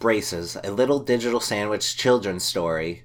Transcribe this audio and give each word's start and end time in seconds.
Braces, 0.00 0.56
a 0.64 0.70
little 0.70 0.98
digital 0.98 1.40
sandwich 1.40 1.94
children's 1.94 2.42
story. 2.42 3.04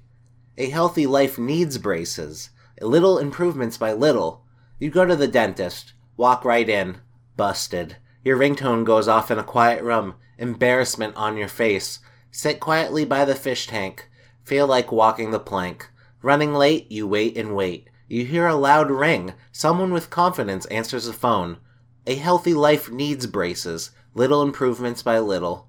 A 0.56 0.70
healthy 0.70 1.06
life 1.06 1.38
needs 1.38 1.76
braces. 1.76 2.48
Little 2.80 3.18
improvements 3.18 3.76
by 3.76 3.92
little. 3.92 4.46
You 4.78 4.88
go 4.88 5.04
to 5.04 5.14
the 5.14 5.28
dentist, 5.28 5.92
walk 6.16 6.42
right 6.42 6.66
in, 6.66 7.02
busted. 7.36 7.98
Your 8.24 8.38
ringtone 8.38 8.86
goes 8.86 9.08
off 9.08 9.30
in 9.30 9.38
a 9.38 9.44
quiet 9.44 9.82
room, 9.84 10.14
embarrassment 10.38 11.14
on 11.16 11.36
your 11.36 11.48
face. 11.48 11.98
Sit 12.30 12.60
quietly 12.60 13.04
by 13.04 13.26
the 13.26 13.34
fish 13.34 13.66
tank. 13.66 14.08
Feel 14.42 14.66
like 14.66 14.90
walking 14.90 15.32
the 15.32 15.38
plank. 15.38 15.90
Running 16.22 16.54
late, 16.54 16.90
you 16.90 17.06
wait 17.06 17.36
and 17.36 17.54
wait. 17.54 17.90
You 18.08 18.24
hear 18.24 18.46
a 18.46 18.54
loud 18.54 18.90
ring. 18.90 19.34
Someone 19.52 19.92
with 19.92 20.08
confidence 20.08 20.64
answers 20.66 21.04
the 21.04 21.12
phone. 21.12 21.58
A 22.06 22.14
healthy 22.14 22.54
life 22.54 22.90
needs 22.90 23.26
braces. 23.26 23.90
Little 24.14 24.40
improvements 24.40 25.02
by 25.02 25.18
little. 25.18 25.68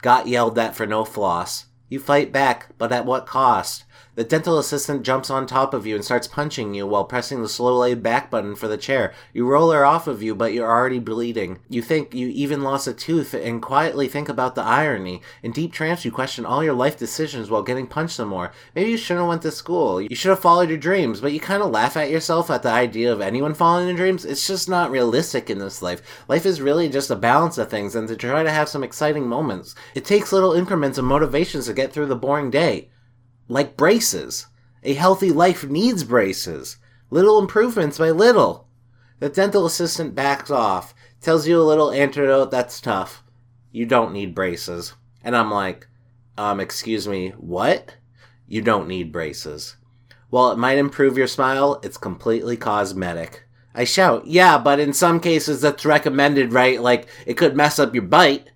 Got 0.00 0.28
yelled 0.28 0.58
at 0.58 0.76
for 0.76 0.86
no 0.86 1.04
floss. 1.04 1.66
You 1.88 1.98
fight 1.98 2.32
back, 2.32 2.68
but 2.78 2.92
at 2.92 3.06
what 3.06 3.26
cost? 3.26 3.84
The 4.18 4.24
dental 4.24 4.58
assistant 4.58 5.04
jumps 5.04 5.30
on 5.30 5.46
top 5.46 5.72
of 5.72 5.86
you 5.86 5.94
and 5.94 6.04
starts 6.04 6.26
punching 6.26 6.74
you 6.74 6.88
while 6.88 7.04
pressing 7.04 7.40
the 7.40 7.48
slow 7.48 7.78
laid 7.78 8.02
back 8.02 8.32
button 8.32 8.56
for 8.56 8.66
the 8.66 8.76
chair. 8.76 9.14
You 9.32 9.46
roll 9.46 9.70
her 9.70 9.84
off 9.84 10.08
of 10.08 10.24
you, 10.24 10.34
but 10.34 10.52
you're 10.52 10.68
already 10.68 10.98
bleeding. 10.98 11.60
You 11.68 11.82
think 11.82 12.12
you 12.12 12.26
even 12.26 12.64
lost 12.64 12.88
a 12.88 12.92
tooth 12.92 13.32
and 13.32 13.62
quietly 13.62 14.08
think 14.08 14.28
about 14.28 14.56
the 14.56 14.64
irony. 14.64 15.22
In 15.44 15.52
deep 15.52 15.72
trance, 15.72 16.04
you 16.04 16.10
question 16.10 16.44
all 16.44 16.64
your 16.64 16.74
life 16.74 16.98
decisions 16.98 17.48
while 17.48 17.62
getting 17.62 17.86
punched 17.86 18.16
some 18.16 18.26
more. 18.26 18.50
Maybe 18.74 18.90
you 18.90 18.96
shouldn't 18.96 19.20
have 19.20 19.28
went 19.28 19.42
to 19.42 19.52
school. 19.52 20.00
You 20.00 20.16
should 20.16 20.30
have 20.30 20.40
followed 20.40 20.68
your 20.68 20.78
dreams, 20.78 21.20
but 21.20 21.32
you 21.32 21.38
kind 21.38 21.62
of 21.62 21.70
laugh 21.70 21.96
at 21.96 22.10
yourself 22.10 22.50
at 22.50 22.64
the 22.64 22.70
idea 22.70 23.12
of 23.12 23.20
anyone 23.20 23.54
following 23.54 23.86
their 23.86 23.94
dreams. 23.94 24.24
It's 24.24 24.48
just 24.48 24.68
not 24.68 24.90
realistic 24.90 25.48
in 25.48 25.60
this 25.60 25.80
life. 25.80 26.24
Life 26.26 26.44
is 26.44 26.60
really 26.60 26.88
just 26.88 27.12
a 27.12 27.14
balance 27.14 27.56
of 27.56 27.70
things 27.70 27.94
and 27.94 28.08
to 28.08 28.16
try 28.16 28.42
to 28.42 28.50
have 28.50 28.68
some 28.68 28.82
exciting 28.82 29.28
moments. 29.28 29.76
It 29.94 30.04
takes 30.04 30.32
little 30.32 30.54
increments 30.54 30.98
of 30.98 31.04
motivations 31.04 31.66
to 31.66 31.72
get 31.72 31.92
through 31.92 32.06
the 32.06 32.16
boring 32.16 32.50
day 32.50 32.88
like 33.48 33.76
braces. 33.76 34.46
A 34.82 34.94
healthy 34.94 35.30
life 35.30 35.64
needs 35.64 36.04
braces. 36.04 36.76
Little 37.10 37.38
improvements 37.38 37.98
by 37.98 38.10
little. 38.10 38.68
The 39.18 39.28
dental 39.28 39.66
assistant 39.66 40.14
backs 40.14 40.50
off, 40.50 40.94
tells 41.20 41.48
you 41.48 41.60
a 41.60 41.64
little 41.64 41.90
antidote 41.90 42.50
that's 42.50 42.80
tough. 42.80 43.24
You 43.72 43.86
don't 43.86 44.12
need 44.12 44.34
braces. 44.34 44.94
And 45.24 45.36
I'm 45.36 45.50
like, 45.50 45.88
um, 46.36 46.60
excuse 46.60 47.08
me, 47.08 47.30
what? 47.30 47.96
You 48.46 48.62
don't 48.62 48.88
need 48.88 49.12
braces. 49.12 49.76
While 50.30 50.52
it 50.52 50.58
might 50.58 50.78
improve 50.78 51.18
your 51.18 51.26
smile, 51.26 51.80
it's 51.82 51.96
completely 51.96 52.56
cosmetic. 52.56 53.44
I 53.74 53.84
shout, 53.84 54.26
yeah, 54.26 54.58
but 54.58 54.80
in 54.80 54.92
some 54.92 55.20
cases 55.20 55.60
that's 55.60 55.84
recommended, 55.84 56.52
right? 56.52 56.80
Like, 56.80 57.08
it 57.26 57.34
could 57.34 57.56
mess 57.56 57.78
up 57.78 57.94
your 57.94 58.04
bite. 58.04 58.50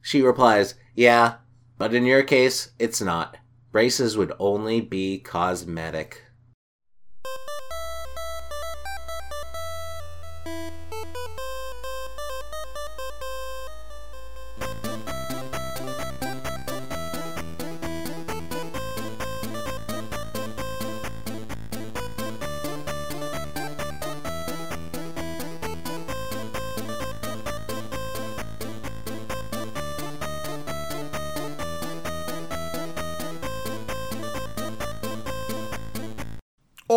She 0.00 0.22
replies, 0.22 0.74
yeah, 0.94 1.36
but 1.78 1.94
in 1.94 2.04
your 2.04 2.22
case, 2.22 2.70
it's 2.78 3.00
not. 3.00 3.36
Braces 3.74 4.16
would 4.16 4.32
only 4.38 4.80
be 4.80 5.18
cosmetic. 5.18 6.22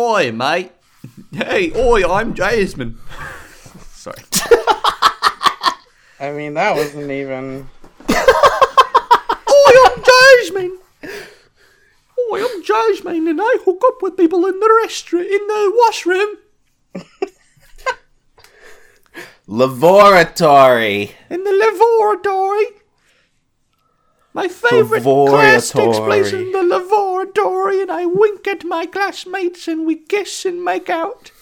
Oi, 0.08 0.32
mate. 0.32 0.72
Hey, 1.32 1.70
oi, 1.76 2.02
I'm 2.10 2.32
Jasmine. 2.32 2.96
Sorry. 3.90 4.16
I 6.18 6.32
mean, 6.32 6.54
that 6.54 6.74
wasn't 6.74 7.10
even. 7.10 7.68
Oi, 8.10 9.74
I'm 9.84 10.02
Jasmine. 10.08 10.78
Oi, 12.32 12.42
I'm 12.42 12.62
Jasmine, 12.64 13.28
and 13.28 13.38
I 13.38 13.56
hook 13.66 13.82
up 13.86 14.00
with 14.00 14.16
people 14.16 14.46
in 14.46 14.58
the 14.58 14.80
restaurant, 14.82 15.26
in 15.26 15.46
the 15.46 15.72
washroom, 15.76 16.38
Laboratory! 19.46 21.14
in 21.28 21.44
the 21.44 21.52
laboratory. 21.52 22.77
My 24.38 24.46
favourite 24.46 25.02
class 25.02 25.72
takes 25.72 25.98
place 25.98 26.32
in 26.32 26.52
the 26.52 26.62
laboratory, 26.62 27.82
and 27.82 27.90
I 27.90 28.06
wink 28.06 28.46
at 28.46 28.64
my 28.64 28.86
classmates, 28.86 29.66
and 29.66 29.84
we 29.84 29.96
kiss 29.96 30.44
and 30.44 30.62
make 30.64 30.88
out. 30.88 31.32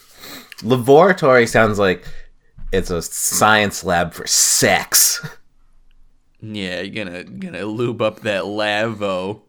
Laboratory 0.62 1.46
sounds 1.46 1.78
like 1.78 2.06
it's 2.72 2.88
a 2.88 3.02
science 3.02 3.84
lab 3.84 4.14
for 4.14 4.26
sex. 4.26 5.20
Yeah, 6.40 6.80
you're 6.80 7.04
gonna 7.04 7.24
gonna 7.24 7.66
lube 7.66 8.00
up 8.00 8.20
that 8.20 8.46
lavo. 8.46 9.42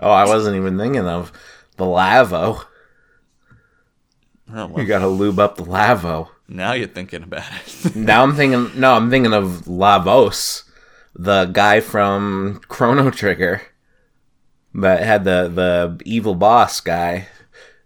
Oh, 0.00 0.10
I 0.10 0.24
wasn't 0.26 0.56
even 0.56 0.78
thinking 0.78 1.06
of 1.06 1.30
the 1.76 1.84
lavo. 1.84 2.62
Oh, 4.50 4.66
well, 4.66 4.78
You 4.78 4.86
gotta 4.86 5.08
lube 5.08 5.38
up 5.38 5.56
the 5.56 5.64
lavo. 5.64 6.30
now 6.48 6.72
you're 6.72 6.88
thinking 6.88 7.22
about 7.22 7.44
it. 7.66 7.94
Now 7.96 8.22
I'm 8.22 8.34
thinking, 8.34 8.80
no, 8.80 8.94
I'm 8.94 9.10
thinking 9.10 9.34
of 9.34 9.64
Lavos, 9.66 10.62
the 11.18 11.46
guy 11.46 11.80
from 11.80 12.60
Chrono 12.68 13.10
Trigger 13.10 13.62
that 14.74 15.02
had 15.02 15.24
the 15.24 15.48
the 15.52 16.00
evil 16.04 16.34
boss 16.36 16.80
guy 16.80 17.26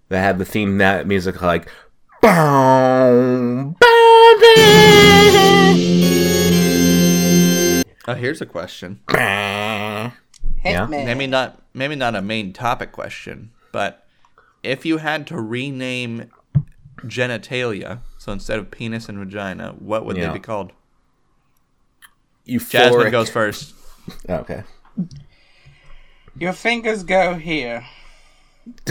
that 0.09 0.21
had 0.21 0.39
the 0.39 0.45
theme 0.45 0.77
that 0.79 1.07
music 1.07 1.41
like. 1.41 1.69
Boom, 2.21 3.77
baby. 6.53 7.83
oh, 8.07 8.15
here's 8.15 8.41
a 8.41 8.47
question. 8.47 9.01
Yeah. 9.11 10.13
Maybe 10.87 11.27
not 11.27 11.61
maybe 11.75 11.97
not 11.97 12.15
a 12.15 12.23
main 12.23 12.53
topic 12.53 12.93
question, 12.93 13.51
but 13.73 14.07
if 14.63 14.87
you 14.87 14.99
had 14.99 15.27
to 15.29 15.41
rename 15.41 16.31
genitalia, 17.01 17.99
so 18.19 18.31
instead 18.33 18.59
of 18.61 18.71
penis 18.71 19.09
and 19.09 19.19
vagina, 19.19 19.75
what 19.79 20.05
would 20.07 20.17
Yeah. 20.17 20.29
they 20.29 20.35
be 20.35 20.41
called? 20.41 20.73
Euphoric. 22.47 22.71
Jasmine 22.71 23.11
goes 23.11 23.31
first. 23.31 23.75
Oh, 24.29 24.35
okay. 24.37 24.63
Your 26.39 26.53
fingers 26.53 27.03
go 27.05 27.35
here. 27.35 27.85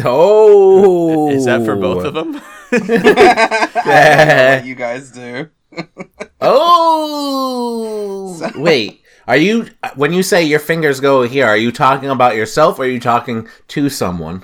Oh, 0.03 1.29
Is 1.31 1.45
that 1.45 1.65
for 1.65 1.75
both 1.75 2.05
of 2.05 2.13
them? 2.13 2.41
you 4.65 4.75
guys 4.75 5.11
do. 5.11 5.49
Oh, 6.41 8.51
wait. 8.55 9.01
Are 9.27 9.37
you 9.37 9.67
when 9.95 10.13
you 10.13 10.23
say 10.23 10.43
your 10.43 10.59
fingers 10.59 10.99
go 10.99 11.23
here? 11.23 11.45
Are 11.45 11.57
you 11.57 11.71
talking 11.71 12.09
about 12.09 12.35
yourself 12.35 12.79
or 12.79 12.83
are 12.83 12.87
you 12.87 12.99
talking 12.99 13.47
to 13.69 13.89
someone? 13.89 14.43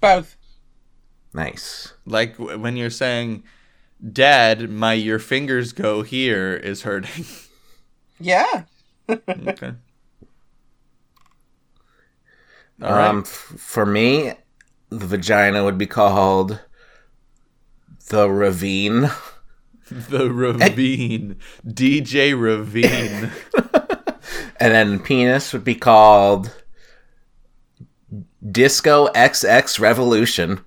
Both. 0.00 0.36
Nice. 1.34 1.94
like 2.04 2.36
when 2.36 2.76
you're 2.76 2.90
saying, 2.90 3.44
"Dad, 4.12 4.68
my 4.68 4.92
your 4.94 5.18
fingers 5.18 5.72
go 5.72 6.02
here" 6.02 6.54
is 6.54 6.82
hurting. 6.82 7.24
Yeah. 8.22 8.64
okay. 9.08 9.72
All 12.82 12.90
right. 12.92 13.08
Um, 13.10 13.20
f- 13.20 13.54
for 13.58 13.86
me, 13.86 14.32
the 14.88 15.06
vagina 15.06 15.62
would 15.64 15.78
be 15.78 15.86
called 15.86 16.60
the 18.08 18.28
ravine, 18.28 19.10
the 19.90 20.30
ravine, 20.32 21.36
DJ 21.66 22.38
Ravine. 22.38 23.30
and 24.56 24.72
then 24.74 24.98
penis 24.98 25.52
would 25.52 25.64
be 25.64 25.74
called 25.74 26.52
Disco 28.50 29.08
XX 29.08 29.78
Revolution. 29.80 30.60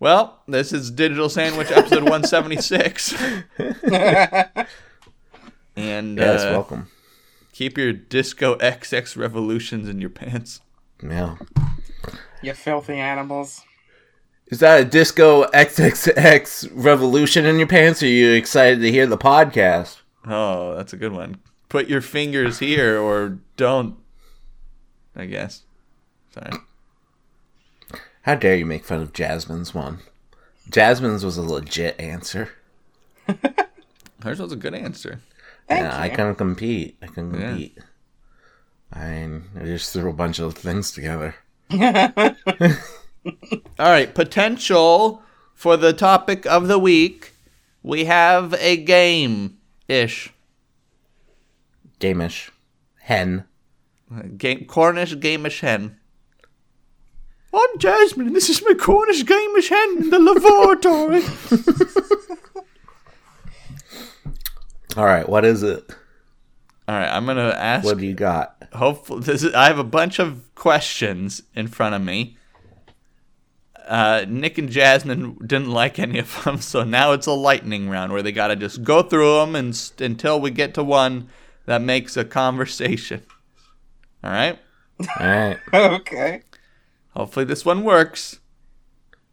Well, 0.00 0.42
this 0.46 0.72
is 0.72 0.90
Digital 0.90 1.28
Sandwich 1.28 1.70
episode 1.70 2.02
176. 2.02 3.14
and 5.76 6.18
Yes, 6.18 6.42
uh, 6.42 6.50
welcome. 6.52 6.88
keep 7.52 7.78
your 7.78 7.92
Disco 7.92 8.56
XX 8.56 9.16
revolutions 9.16 9.88
in 9.88 10.00
your 10.00 10.10
pants. 10.10 10.60
Yeah. 11.02 11.36
You 12.42 12.54
filthy 12.54 12.94
animals. 12.94 13.62
Is 14.48 14.60
that 14.60 14.80
a 14.82 14.84
disco 14.84 15.44
XXX 15.52 16.70
revolution 16.74 17.46
in 17.46 17.56
your 17.56 17.66
pants? 17.66 18.02
Or 18.02 18.06
are 18.06 18.10
you 18.10 18.32
excited 18.32 18.80
to 18.80 18.90
hear 18.90 19.06
the 19.06 19.16
podcast? 19.16 20.02
Oh, 20.26 20.76
that's 20.76 20.92
a 20.92 20.98
good 20.98 21.12
one. 21.12 21.38
Put 21.70 21.88
your 21.88 22.02
fingers 22.02 22.58
here 22.58 22.98
or 23.00 23.38
don't. 23.56 23.96
I 25.16 25.24
guess. 25.24 25.62
Sorry. 26.32 26.50
How 28.24 28.34
dare 28.34 28.56
you 28.56 28.66
make 28.66 28.84
fun 28.84 29.00
of 29.02 29.12
Jasmine's 29.12 29.74
one? 29.74 29.98
Jasmine's 30.70 31.24
was 31.24 31.36
a 31.36 31.42
legit 31.42 31.98
answer. 32.00 32.50
Hers 34.22 34.40
was 34.40 34.52
a 34.52 34.56
good 34.56 34.74
answer. 34.74 35.20
Thank 35.68 35.82
yeah, 35.84 35.96
I 35.96 36.06
you. 36.06 36.16
can 36.16 36.34
compete. 36.34 36.96
I 37.02 37.06
can 37.06 37.34
Yeah. 37.34 37.48
compete. 37.48 37.78
I, 38.92 39.40
I 39.60 39.64
just 39.64 39.92
threw 39.92 40.08
a 40.08 40.14
bunch 40.14 40.38
of 40.38 40.54
things 40.54 40.92
together. 40.92 41.34
All 41.70 41.78
right, 43.78 44.14
potential 44.14 45.22
for 45.54 45.76
the 45.76 45.92
topic 45.92 46.46
of 46.46 46.68
the 46.68 46.78
week. 46.78 47.32
We 47.82 48.04
have 48.06 48.54
a 48.54 48.76
game 48.76 49.58
ish. 49.88 50.32
Gamish. 52.00 52.50
Hen. 53.00 53.44
Game 54.38 54.64
Cornish 54.66 55.14
gamish 55.16 55.60
hen. 55.60 55.98
I'm 57.54 57.78
Jasmine, 57.78 58.26
and 58.28 58.36
this 58.36 58.50
is 58.50 58.62
my 58.64 58.74
Cornish 58.74 59.22
Gamish 59.24 59.68
hen 59.68 59.98
in 59.98 60.10
the 60.10 60.18
laboratory. 60.18 61.22
All 64.96 65.04
right, 65.04 65.28
what 65.28 65.44
is 65.44 65.62
it? 65.62 65.88
All 66.86 66.94
right, 66.96 67.08
I'm 67.08 67.26
gonna 67.26 67.48
ask. 67.50 67.84
What 67.84 67.98
do 67.98 68.06
you 68.06 68.14
got? 68.14 68.50
hopefully 68.74 69.20
this 69.20 69.44
is, 69.44 69.54
I 69.54 69.66
have 69.66 69.78
a 69.78 69.84
bunch 69.84 70.18
of 70.18 70.52
questions 70.56 71.42
in 71.54 71.68
front 71.68 71.94
of 71.94 72.02
me. 72.02 72.36
Uh, 73.86 74.24
Nick 74.28 74.58
and 74.58 74.68
Jasmine 74.68 75.36
didn't 75.46 75.70
like 75.70 75.98
any 75.98 76.18
of 76.18 76.42
them, 76.44 76.58
so 76.60 76.82
now 76.84 77.12
it's 77.12 77.26
a 77.26 77.32
lightning 77.32 77.88
round 77.88 78.12
where 78.12 78.22
they 78.22 78.32
gotta 78.32 78.56
just 78.56 78.82
go 78.82 79.02
through 79.02 79.38
them 79.40 79.54
and 79.54 79.70
s- 79.70 79.92
until 80.00 80.40
we 80.40 80.50
get 80.50 80.74
to 80.74 80.82
one 80.84 81.28
that 81.66 81.82
makes 81.82 82.16
a 82.16 82.24
conversation. 82.24 83.22
All 84.24 84.30
right. 84.30 84.58
All 85.20 85.26
right. 85.26 85.58
okay. 85.74 86.42
Hopefully 87.14 87.44
this 87.44 87.64
one 87.64 87.84
works. 87.84 88.40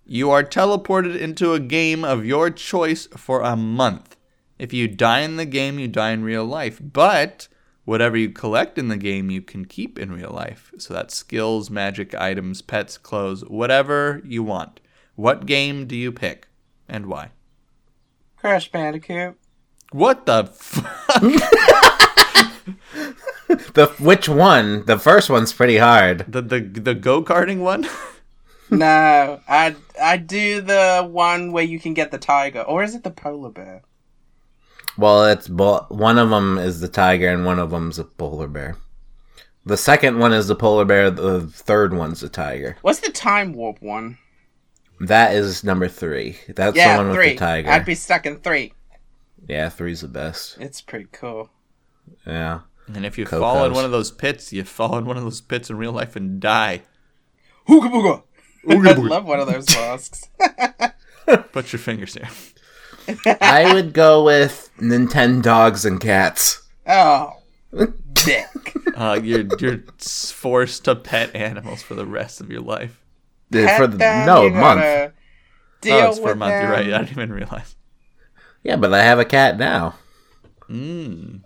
You 0.06 0.30
are 0.32 0.44
teleported 0.44 1.18
into 1.18 1.54
a 1.54 1.60
game 1.60 2.04
of 2.04 2.26
your 2.26 2.50
choice 2.50 3.08
for 3.08 3.42
a 3.42 3.56
month. 3.56 4.18
If 4.60 4.74
you 4.74 4.88
die 4.88 5.22
in 5.22 5.38
the 5.38 5.46
game, 5.46 5.80
you 5.80 5.88
die 5.88 6.12
in 6.12 6.24
real 6.24 6.46
life. 6.46 6.80
But 6.82 7.48
whatever 7.86 8.16
you 8.18 8.30
collect 8.30 8.78
in 8.78 8.90
the 8.90 8.98
game, 8.98 9.32
you 9.32 9.42
can 9.42 9.66
keep 9.66 9.98
in 9.98 10.12
real 10.12 10.32
life. 10.32 10.72
So 10.78 10.94
that's 10.94 11.16
skills, 11.16 11.70
magic 11.70 12.14
items, 12.14 12.62
pets, 12.62 12.98
clothes, 12.98 13.42
whatever 13.46 14.22
you 14.24 14.44
want. 14.44 14.80
What 15.16 15.46
game 15.46 15.88
do 15.88 15.96
you 15.96 16.12
pick 16.12 16.48
and 16.88 17.08
why? 17.08 17.32
Crash 18.38 18.72
Bandicoot. 18.72 19.38
What 19.92 20.26
the 20.26 20.46
fuck? 20.54 21.24
The 23.74 23.88
which 24.00 24.28
one? 24.30 24.86
The 24.86 25.00
first 25.00 25.30
one's 25.30 25.54
pretty 25.54 25.78
hard. 25.78 26.26
the 26.28 26.42
the 26.42 26.60
the 26.60 26.96
go 26.96 27.24
karting 27.24 27.60
one? 27.60 27.88
no, 28.70 29.42
I 29.48 29.76
I 30.02 30.18
do 30.18 30.62
the 30.62 31.08
one 31.10 31.52
where 31.52 31.64
you 31.64 31.80
can 31.80 31.94
get 31.94 32.12
the 32.12 32.18
tiger, 32.18 32.62
or 32.62 32.84
is 32.84 32.96
it 32.96 33.04
the 33.04 33.12
polar 33.12 33.50
bear? 33.50 33.84
Well, 34.98 35.26
it's 35.26 35.48
bo- 35.48 35.86
one 35.90 36.18
of 36.18 36.30
them 36.30 36.58
is 36.58 36.80
the 36.80 36.88
tiger 36.88 37.30
and 37.30 37.46
one 37.46 37.60
of 37.60 37.72
them's 37.72 38.00
a 38.00 38.04
polar 38.04 38.48
bear. 38.48 38.78
The 39.66 39.78
second 39.78 40.20
one 40.20 40.34
is 40.34 40.48
the 40.48 40.56
polar 40.56 40.86
bear. 40.86 41.12
The 41.12 41.42
third 41.42 41.94
one's 41.94 42.22
the 42.22 42.30
tiger. 42.30 42.78
What's 42.82 43.00
the 43.00 43.12
time 43.12 43.54
warp 43.54 43.82
one? 43.82 44.18
That 45.00 45.34
is 45.34 45.64
number 45.64 45.88
three. 45.88 46.38
That's 46.50 46.76
yeah, 46.76 46.98
the 46.98 47.04
one 47.04 47.16
with 47.16 47.26
the 47.26 47.36
tiger. 47.36 47.70
I'd 47.70 47.86
be 47.86 47.96
stuck 47.96 48.26
in 48.26 48.40
three. 48.40 48.74
Yeah, 49.48 49.70
three's 49.70 50.02
the 50.02 50.08
best. 50.08 50.58
It's 50.60 50.82
pretty 50.82 51.08
cool. 51.12 51.50
Yeah. 52.26 52.62
And 52.94 53.06
if 53.06 53.18
you 53.18 53.26
fall 53.26 53.64
in 53.66 53.74
one 53.74 53.86
of 53.86 53.92
those 53.92 54.12
pits, 54.12 54.52
you 54.52 54.64
fall 54.64 54.98
in 54.98 55.06
one 55.06 55.18
of 55.18 55.24
those 55.24 55.42
pits 55.42 55.70
in 55.70 55.78
real 55.78 55.94
life 55.94 56.16
and 56.16 56.40
die. 56.40 56.82
Hooga 57.68 57.90
booga. 57.90 58.24
I'd 58.88 58.98
love 58.98 59.26
one 59.26 59.40
of 59.40 59.48
those 59.48 59.70
masks. 59.76 60.30
Put 61.52 61.72
your 61.72 61.80
fingers 61.80 62.14
here. 62.14 62.30
I 63.42 63.74
would 63.74 63.94
go 63.94 64.24
with 64.24 64.70
Nintendo 64.80 65.42
dogs 65.42 65.86
and 65.86 66.00
cats. 66.00 66.62
oh, 66.88 67.34
dick. 68.14 68.48
Uh, 68.96 69.20
you're 69.24 69.46
you're 69.60 69.84
forced 69.98 70.86
to 70.86 70.96
pet 70.96 71.36
animals 71.36 71.82
for 71.82 71.96
the 71.96 72.06
rest 72.06 72.42
of 72.42 72.52
your 72.52 72.62
life. 72.62 73.02
Uh, 73.54 73.78
for 73.78 73.88
the, 73.88 73.98
them, 73.98 74.26
no 74.26 74.50
month. 74.50 75.14
Deal 75.82 75.96
oh, 75.96 76.10
it's 76.10 76.20
for 76.20 76.32
a 76.32 76.36
month. 76.36 76.52
You're 76.62 76.72
right. 76.72 76.86
I 76.86 76.90
them. 76.90 77.06
didn't 77.06 77.18
even 77.18 77.34
realize. 77.34 77.76
Yeah, 78.64 78.76
but 78.76 78.94
I 78.94 79.02
have 79.04 79.18
a 79.20 79.26
cat 79.26 79.58
now, 79.58 79.96
Mm. 80.70 81.42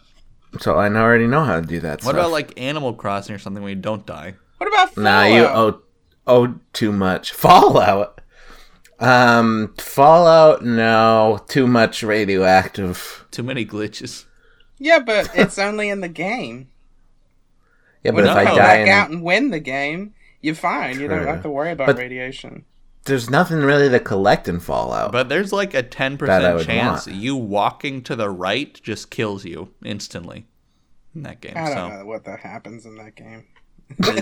So 0.59 0.75
I 0.77 0.87
already 0.89 1.27
know 1.27 1.43
how 1.43 1.59
to 1.59 1.65
do 1.65 1.79
that. 1.81 1.91
What 1.97 2.01
stuff. 2.01 2.13
about 2.15 2.31
like 2.31 2.59
Animal 2.59 2.93
Crossing 2.93 3.35
or 3.35 3.39
something 3.39 3.61
where 3.63 3.71
you 3.71 3.75
don't 3.79 4.05
die? 4.05 4.35
What 4.57 4.67
about 4.67 4.93
Fallout? 4.95 5.03
Nah, 5.29 5.35
you 5.35 5.43
owe 5.45 5.81
owe 6.27 6.55
too 6.73 6.91
much. 6.91 7.31
Fallout. 7.33 8.21
Um, 8.99 9.73
Fallout. 9.77 10.63
No, 10.63 11.43
too 11.47 11.67
much 11.67 12.03
radioactive. 12.03 13.25
Too 13.31 13.43
many 13.43 13.65
glitches. 13.65 14.25
Yeah, 14.77 14.99
but 14.99 15.29
it's 15.35 15.57
only 15.59 15.89
in 15.89 16.01
the 16.01 16.09
game. 16.09 16.69
Yeah, 18.03 18.11
but 18.11 18.23
When 18.23 18.25
if 18.25 18.31
you 18.33 18.37
I 18.39 18.45
come 18.45 18.55
die, 18.57 18.61
back 18.61 18.79
in, 18.81 18.89
out 18.89 19.09
and 19.09 19.23
win 19.23 19.49
the 19.51 19.59
game, 19.59 20.13
you're 20.41 20.53
fine. 20.55 20.99
You 20.99 21.07
don't 21.07 21.25
have 21.25 21.41
to 21.43 21.49
worry 21.49 21.71
about 21.71 21.87
But- 21.87 21.97
radiation. 21.97 22.65
There's 23.05 23.29
nothing 23.29 23.59
really 23.59 23.89
to 23.89 23.99
collect 23.99 24.47
in 24.47 24.59
Fallout. 24.59 25.11
But 25.11 25.29
there's 25.29 25.53
like 25.53 25.73
a 25.73 25.83
10% 25.83 26.65
chance 26.65 27.07
want. 27.07 27.17
you 27.19 27.35
walking 27.35 28.01
to 28.03 28.15
the 28.15 28.29
right 28.29 28.79
just 28.83 29.09
kills 29.09 29.45
you 29.45 29.69
instantly 29.83 30.45
in 31.15 31.23
that 31.23 31.41
game. 31.41 31.53
I 31.55 31.65
don't 31.73 31.91
So 31.91 31.97
know 31.99 32.05
what 32.05 32.25
that 32.25 32.39
happens 32.39 32.85
in 32.85 32.95
that 32.97 33.15
game. 33.15 33.45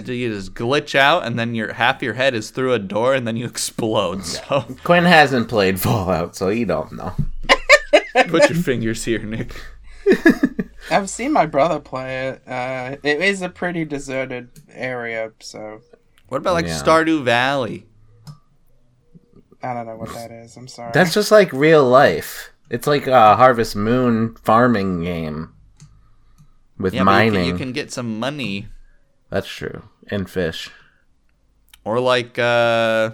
you 0.08 0.14
you 0.14 0.30
just 0.34 0.54
glitch 0.54 0.94
out, 0.94 1.26
and 1.26 1.40
then 1.40 1.56
your 1.56 1.74
half 1.74 2.02
your 2.04 2.14
head 2.16 2.34
is 2.36 2.50
through 2.52 2.74
a 2.74 2.80
door, 2.80 3.14
and 3.14 3.26
then 3.26 3.38
you 3.38 3.46
explode. 3.56 4.26
So 4.26 4.66
Quinn 4.84 5.06
hasn't 5.06 5.48
played 5.50 5.80
Fallout, 5.80 6.36
so 6.36 6.50
he 6.50 6.66
don't 6.66 6.92
know. 6.92 7.14
put 8.28 8.50
your 8.50 8.62
fingers 8.62 9.06
here, 9.06 9.20
Nick. 9.24 9.56
I've 10.92 11.10
seen 11.10 11.32
my 11.32 11.46
brother 11.46 11.80
play 11.80 12.28
it. 12.28 12.48
Uh, 12.48 12.98
it 13.04 13.22
is 13.22 13.42
a 13.42 13.48
pretty 13.48 13.86
deserted 13.86 14.50
area, 14.70 15.32
so 15.40 15.80
What 16.28 16.38
about 16.40 16.56
like 16.56 16.66
Yeah. 16.66 16.82
Stardew 16.82 17.24
Valley? 17.24 17.88
I 19.64 19.74
don't 19.74 19.86
know 19.88 19.96
what 19.96 20.14
that 20.14 20.30
is. 20.32 20.58
I'm 20.58 20.68
sorry. 20.68 20.92
That's 20.94 21.14
just 21.14 21.32
like 21.32 21.52
real 21.54 21.88
life. 21.88 22.52
It's 22.70 22.86
like 22.88 23.08
a 23.08 23.36
Harvest 23.36 23.76
Moon 23.76 24.36
farming 24.36 25.04
game 25.04 25.54
with 26.78 26.94
Yeah, 26.94 27.04
but 27.04 27.24
you 27.26 27.32
can, 27.32 27.34
mining. 27.34 27.48
you 27.50 27.58
can 27.58 27.72
get 27.72 27.92
some 27.92 28.20
money, 28.20 28.68
That's 29.30 29.48
true. 29.48 29.84
And 30.10 30.30
fish. 30.30 30.70
or 31.86 32.00
like 32.00 32.38
uh, 32.38 33.12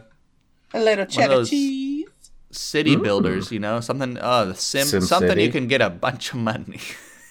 a 0.73 0.79
little 0.79 1.05
cheddar 1.05 1.35
those- 1.35 1.49
cheese. 1.49 2.07
city 2.51 2.95
builders. 2.95 3.51
You 3.51 3.59
know, 3.59 3.79
something. 3.79 4.17
Uh, 4.17 4.45
the 4.45 4.55
sim, 4.55 4.85
Sim 4.87 5.01
something 5.01 5.37
you 5.39 5.51
can 5.51 5.67
get 5.67 5.81
a 5.81 5.89
bunch 5.89 6.33
of 6.33 6.39
money. 6.39 6.79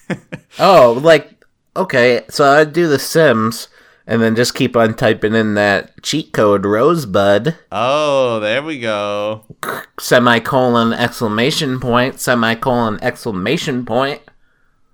Oh, 0.57 0.99
like 1.03 1.45
okay, 1.77 2.23
so 2.29 2.43
I'd 2.43 2.73
do 2.73 2.87
The 2.87 2.97
Sims 2.97 3.67
and 4.09 4.23
then 4.23 4.35
just 4.35 4.55
keep 4.55 4.75
on 4.75 4.95
typing 4.95 5.35
in 5.35 5.53
that 5.53 6.01
cheat 6.01 6.33
code 6.33 6.65
Rosebud 6.65 7.55
oh, 7.71 8.39
there 8.39 8.63
we 8.63 8.79
go. 8.79 9.45
semicolon 9.99 10.91
exclamation 10.91 11.79
point 11.79 12.19
semicolon 12.19 12.99
exclamation 13.01 13.85
point. 13.85 14.21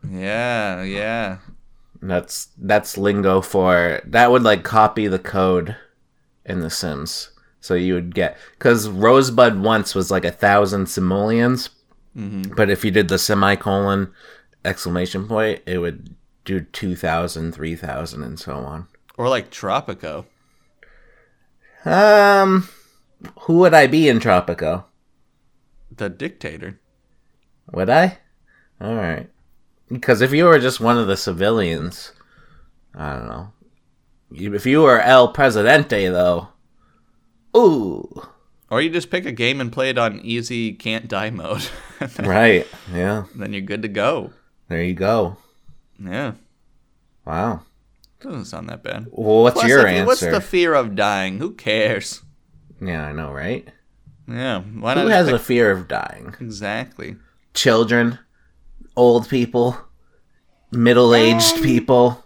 Yeah, 0.07 0.83
yeah. 0.83 1.37
That's 2.01 2.49
that's 2.57 2.97
lingo 2.97 3.41
for 3.41 4.01
that 4.05 4.31
would 4.31 4.43
like 4.43 4.63
copy 4.63 5.07
the 5.07 5.17
code 5.17 5.77
in 6.45 6.59
The 6.59 6.69
Sims. 6.69 7.31
So 7.61 7.73
you 7.73 7.95
would 7.95 8.13
get 8.13 8.37
because 8.59 8.89
Rosebud 8.89 9.59
once 9.59 9.95
was 9.95 10.11
like 10.11 10.25
a 10.25 10.31
thousand 10.31 10.87
simoleons, 10.87 11.69
mm-hmm. 12.15 12.53
but 12.53 12.69
if 12.69 12.85
you 12.85 12.91
did 12.91 13.07
the 13.07 13.17
semicolon 13.17 14.13
exclamation 14.63 15.27
point, 15.27 15.61
it 15.65 15.79
would 15.79 16.15
do 16.43 16.61
2,000, 16.61 17.53
3,000, 17.53 18.21
and 18.21 18.39
so 18.39 18.53
on. 18.53 18.87
Or 19.17 19.29
like 19.29 19.49
Tropico. 19.49 20.25
Um, 21.85 22.67
who 23.41 23.59
would 23.59 23.73
I 23.73 23.87
be 23.87 24.09
in 24.09 24.19
Tropico? 24.19 24.85
The 25.95 26.09
dictator. 26.09 26.79
Would 27.71 27.89
I? 27.89 28.17
All 28.81 28.95
right. 28.95 29.29
Because 29.89 30.21
if 30.21 30.33
you 30.33 30.45
were 30.45 30.59
just 30.59 30.79
one 30.79 30.97
of 30.97 31.07
the 31.07 31.15
civilians, 31.17 32.11
I 32.93 33.13
don't 33.13 33.27
know. 33.27 33.51
If 34.31 34.65
you 34.65 34.81
were 34.81 34.99
El 34.99 35.29
Presidente, 35.29 36.07
though, 36.09 36.49
ooh, 37.55 38.27
Or 38.69 38.81
you 38.81 38.89
just 38.89 39.11
pick 39.11 39.25
a 39.25 39.31
game 39.31 39.61
and 39.61 39.71
play 39.71 39.89
it 39.89 39.97
on 39.97 40.19
easy 40.19 40.73
can't 40.73 41.07
die 41.07 41.29
mode. 41.29 41.69
right? 42.19 42.67
Yeah, 42.91 43.25
then 43.35 43.53
you're 43.53 43.61
good 43.61 43.83
to 43.83 43.87
go. 43.87 44.33
there 44.67 44.83
you 44.83 44.93
go. 44.95 45.37
Yeah. 46.03 46.33
Wow. 47.25 47.61
Doesn't 48.21 48.45
sound 48.45 48.69
that 48.69 48.81
bad. 48.83 49.07
Well, 49.11 49.43
what's 49.43 49.55
Plus, 49.55 49.67
your 49.67 49.81
if- 49.81 49.87
answer? 49.87 50.05
What's 50.05 50.21
the 50.21 50.41
fear 50.41 50.73
of 50.73 50.95
dying? 50.95 51.37
Who 51.39 51.53
cares? 51.53 52.21
yeah, 52.81 53.05
I 53.07 53.11
know, 53.11 53.31
right? 53.31 53.67
Yeah. 54.27 54.61
Why 54.61 54.93
Who 54.95 55.03
not? 55.03 55.11
has 55.11 55.29
just 55.29 55.41
a 55.43 55.45
fear 55.45 55.71
of 55.71 55.87
dying? 55.87 56.35
Exactly. 56.39 57.15
Children, 57.53 58.17
old 58.95 59.29
people, 59.29 59.77
middle-aged 60.71 61.57
Um, 61.57 61.61
people. 61.63 62.25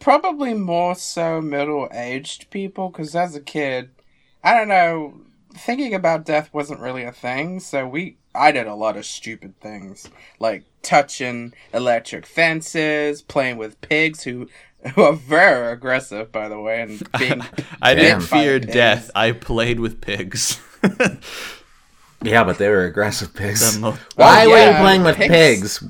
Probably 0.00 0.52
more 0.54 0.94
so 0.94 1.40
middle-aged 1.40 2.50
people, 2.50 2.90
because 2.90 3.14
as 3.16 3.34
a 3.34 3.40
kid, 3.40 3.90
I 4.42 4.54
don't 4.54 4.68
know, 4.68 5.20
thinking 5.56 5.94
about 5.94 6.26
death 6.26 6.50
wasn't 6.52 6.80
really 6.80 7.04
a 7.04 7.12
thing. 7.12 7.60
So 7.60 7.86
we 7.86 8.18
I 8.36 8.50
did 8.50 8.66
a 8.66 8.74
lot 8.74 8.96
of 8.96 9.06
stupid 9.06 9.60
things, 9.60 10.10
like 10.40 10.64
touching 10.82 11.54
electric 11.72 12.26
fences, 12.26 13.22
playing 13.22 13.56
with 13.58 13.80
pigs 13.80 14.24
who 14.24 14.48
who 14.48 14.48
are 14.48 14.73
very 14.96 15.72
aggressive, 15.72 16.30
by 16.30 16.48
the 16.48 16.60
way, 16.60 16.82
and 16.82 17.02
being 17.18 17.42
I 17.80 17.94
didn't 17.94 18.22
fear 18.22 18.60
Pigs. 18.60 18.72
death. 18.74 19.10
I 19.14 19.32
played 19.32 19.80
with 19.80 20.00
pigs. 20.00 20.60
Yeah, 22.22 22.42
but 22.44 22.56
they 22.56 22.70
were 22.70 22.86
aggressive 22.86 23.34
pigs. 23.34 23.74
The 23.74 23.80
mo- 23.80 23.98
Why 24.16 24.46
Oh, 24.46 24.48
were 24.50 24.70
you 24.70 24.76
playing 24.78 25.02
with 25.02 25.16
pigs. 25.16 25.78
pigs? 25.80 25.84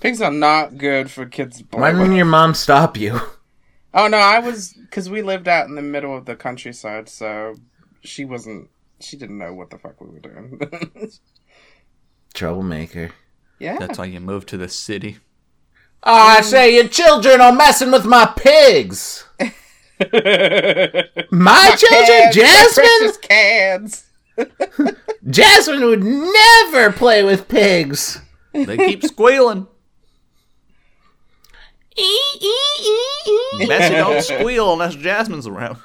pigs 0.00 0.22
are 0.22 0.30
not 0.32 0.78
good 0.78 1.10
for 1.10 1.26
kids. 1.26 1.62
Why 1.70 1.92
didn't 1.92 2.14
your 2.16 2.24
mom 2.24 2.54
stop 2.54 2.96
you? 2.96 3.20
Oh 3.92 4.06
no, 4.08 4.16
I 4.16 4.38
was 4.38 4.72
because 4.72 5.10
we 5.10 5.20
lived 5.20 5.48
out 5.48 5.66
in 5.66 5.74
the 5.74 5.82
middle 5.82 6.16
of 6.16 6.24
the 6.24 6.34
countryside, 6.34 7.10
so 7.10 7.56
she 8.02 8.24
wasn't. 8.24 8.70
She 9.00 9.18
didn't 9.18 9.36
know 9.36 9.52
what 9.52 9.68
the 9.68 9.76
fuck 9.76 10.00
we 10.00 10.08
were 10.08 10.20
doing. 10.20 10.58
Troublemaker. 12.32 13.10
yeah, 13.58 13.76
That's 13.78 13.98
why 13.98 14.06
you 14.06 14.20
moved 14.20 14.48
to 14.50 14.56
the 14.56 14.68
city. 14.68 15.18
I 16.02 16.38
um, 16.38 16.42
say, 16.44 16.74
your 16.74 16.88
children 16.88 17.40
are 17.40 17.52
messing 17.52 17.90
with 17.90 18.06
my 18.06 18.32
pigs. 18.36 19.24
My 21.30 21.74
children, 21.76 22.06
Cans, 22.06 22.26
my 22.26 22.30
Jasmine. 22.32 22.84
precious 22.86 23.16
cans. 23.18 24.04
Jasmine 25.28 25.84
would 25.84 26.02
never 26.02 26.90
play 26.90 27.22
with 27.22 27.48
pigs. 27.48 28.18
They 28.54 28.78
keep 28.78 29.04
squealing. 29.04 29.66
Bessie 33.68 33.94
don't 33.94 34.22
squeal 34.22 34.72
unless 34.72 34.94
Jasmine's 34.94 35.46
around. 35.46 35.76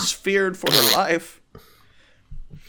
She's 0.00 0.12
feared 0.12 0.56
for 0.56 0.72
her 0.72 0.96
life. 0.96 1.40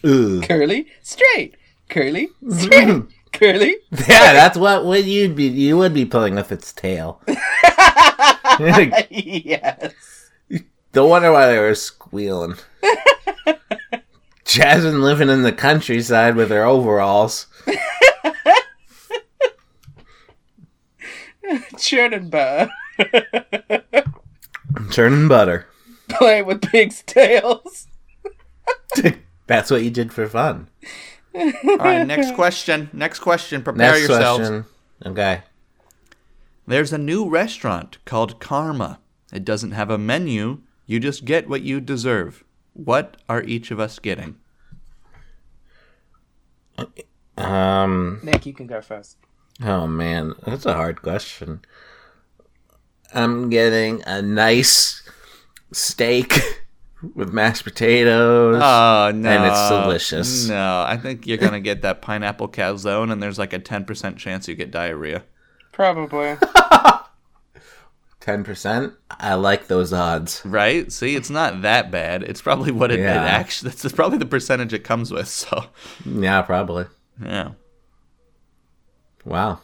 Ugh. 0.04 0.44
Curly, 0.44 0.88
straight. 1.02 1.56
Curly, 1.88 2.30
straight. 2.50 3.04
Curly. 3.40 3.78
Yeah, 3.92 4.34
that's 4.34 4.58
what 4.58 4.86
would 4.86 5.06
you'd 5.06 5.36
be. 5.36 5.46
You 5.48 5.78
would 5.78 5.94
be 5.94 6.06
pulling 6.06 6.36
with 6.36 6.52
its 6.52 6.74
tail. 6.74 7.22
yes. 9.10 9.94
Don't 10.92 11.10
wonder 11.10 11.32
why 11.32 11.48
they 11.48 11.58
were 11.58 11.76
squealing. 11.76 12.56
Jasmine 14.44 15.02
living 15.02 15.30
in 15.30 15.44
the 15.44 15.54
countryside 15.54 16.36
with 16.36 16.50
her 16.50 16.66
overalls. 16.66 17.48
Churning 21.78 22.30
butter. 22.30 22.70
Churning 24.92 25.28
butter. 25.28 25.68
Playing 26.10 26.46
with 26.46 26.62
pig's 26.64 27.04
tails. 27.04 27.88
That's 29.48 29.72
what 29.72 29.84
you 29.84 29.92
did 29.92 30.12
for 30.12 30.28
fun. 30.28 30.70
All 31.36 31.78
right, 31.78 32.06
next 32.06 32.34
question. 32.36 32.90
Next 32.94 33.20
question. 33.20 33.62
Prepare 33.62 33.92
Next 33.94 34.08
yourselves. 34.08 34.40
question. 34.50 34.66
Okay. 35.06 35.42
There's 36.68 36.94
a 36.94 36.98
new 36.98 37.30
restaurant 37.30 37.98
called 38.06 38.40
Karma. 38.40 39.00
It 39.32 39.46
doesn't 39.46 39.72
have 39.72 39.90
a 39.90 39.98
menu. 39.98 40.62
You 40.86 41.00
just 41.00 41.26
get 41.26 41.48
what 41.48 41.62
you 41.62 41.80
deserve. 41.80 42.44
What 42.74 43.18
are 43.28 43.44
each 43.44 43.72
of 43.72 43.80
us 43.80 44.00
getting? 44.00 44.38
Um. 47.38 48.20
Nick, 48.24 48.46
you 48.46 48.54
can 48.54 48.68
go 48.68 48.82
first. 48.82 49.18
Oh 49.64 49.88
man, 49.88 50.34
that's 50.46 50.66
a 50.66 50.74
hard 50.74 51.02
question. 51.02 51.62
I'm 53.14 53.50
getting 53.50 54.02
a 54.06 54.22
nice 54.22 55.02
steak 55.72 56.40
with 57.16 57.32
mashed 57.34 57.64
potatoes. 57.64 58.56
Oh 58.62 59.12
no! 59.16 59.30
And 59.30 59.46
it's 59.46 59.70
delicious. 59.70 60.48
No, 60.48 60.84
I 60.88 60.98
think 60.98 61.26
you're 61.28 61.38
gonna 61.38 61.60
get 61.62 61.82
that 61.84 62.02
pineapple 62.02 62.50
calzone, 62.50 63.12
and 63.12 63.22
there's 63.24 63.40
like 63.40 63.54
a 63.54 63.60
ten 63.60 63.86
percent 63.86 64.18
chance 64.18 64.48
you 64.48 64.56
get 64.56 64.72
diarrhea. 64.72 65.24
Probably. 65.72 66.36
Ten 68.20 68.44
percent. 68.44 68.94
I 69.10 69.36
like 69.36 69.68
those 69.68 69.94
odds. 69.94 70.42
Right? 70.44 70.92
See, 70.92 71.16
it's 71.16 71.30
not 71.30 71.62
that 71.62 71.90
bad. 71.90 72.22
It's 72.24 72.42
probably 72.42 72.72
what 72.72 72.92
it, 72.92 73.00
it 73.00 73.06
actually. 73.06 73.72
That's 73.72 73.94
probably 73.94 74.18
the 74.18 74.26
percentage 74.26 74.74
it 74.74 74.84
comes 74.84 75.10
with. 75.10 75.28
So, 75.30 75.66
Yeah, 76.06 76.42
probably. 76.42 76.86
yeah. 77.24 77.52
Wow. 79.24 79.60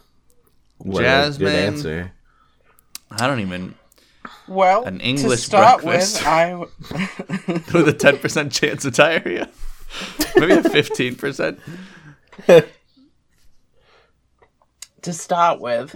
What 0.78 1.02
Jasmine. 1.02 1.48
a 1.48 1.52
good 1.52 1.60
answer. 1.60 2.12
I 3.12 3.28
don't 3.28 3.40
even 3.42 3.76
Well, 4.48 4.84
An 4.84 5.00
English 5.00 5.40
to 5.42 5.46
start 5.46 5.84
breakfast. 5.84 6.18
with, 6.20 6.28
I 6.28 6.56
with 7.74 7.88
a 7.88 7.94
ten 7.98 8.18
percent 8.18 8.52
chance 8.52 8.86
of 8.86 8.94
diarrhea. 8.94 9.50
Maybe 10.36 10.54
a 10.54 10.64
fifteen 10.64 11.16
percent. 11.16 11.60
to 15.02 15.14
start 15.14 15.60
with, 15.62 15.96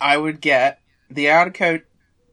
I 0.00 0.16
would 0.16 0.40
get 0.40 0.80
the 1.10 1.30
artichoke, 1.30 1.82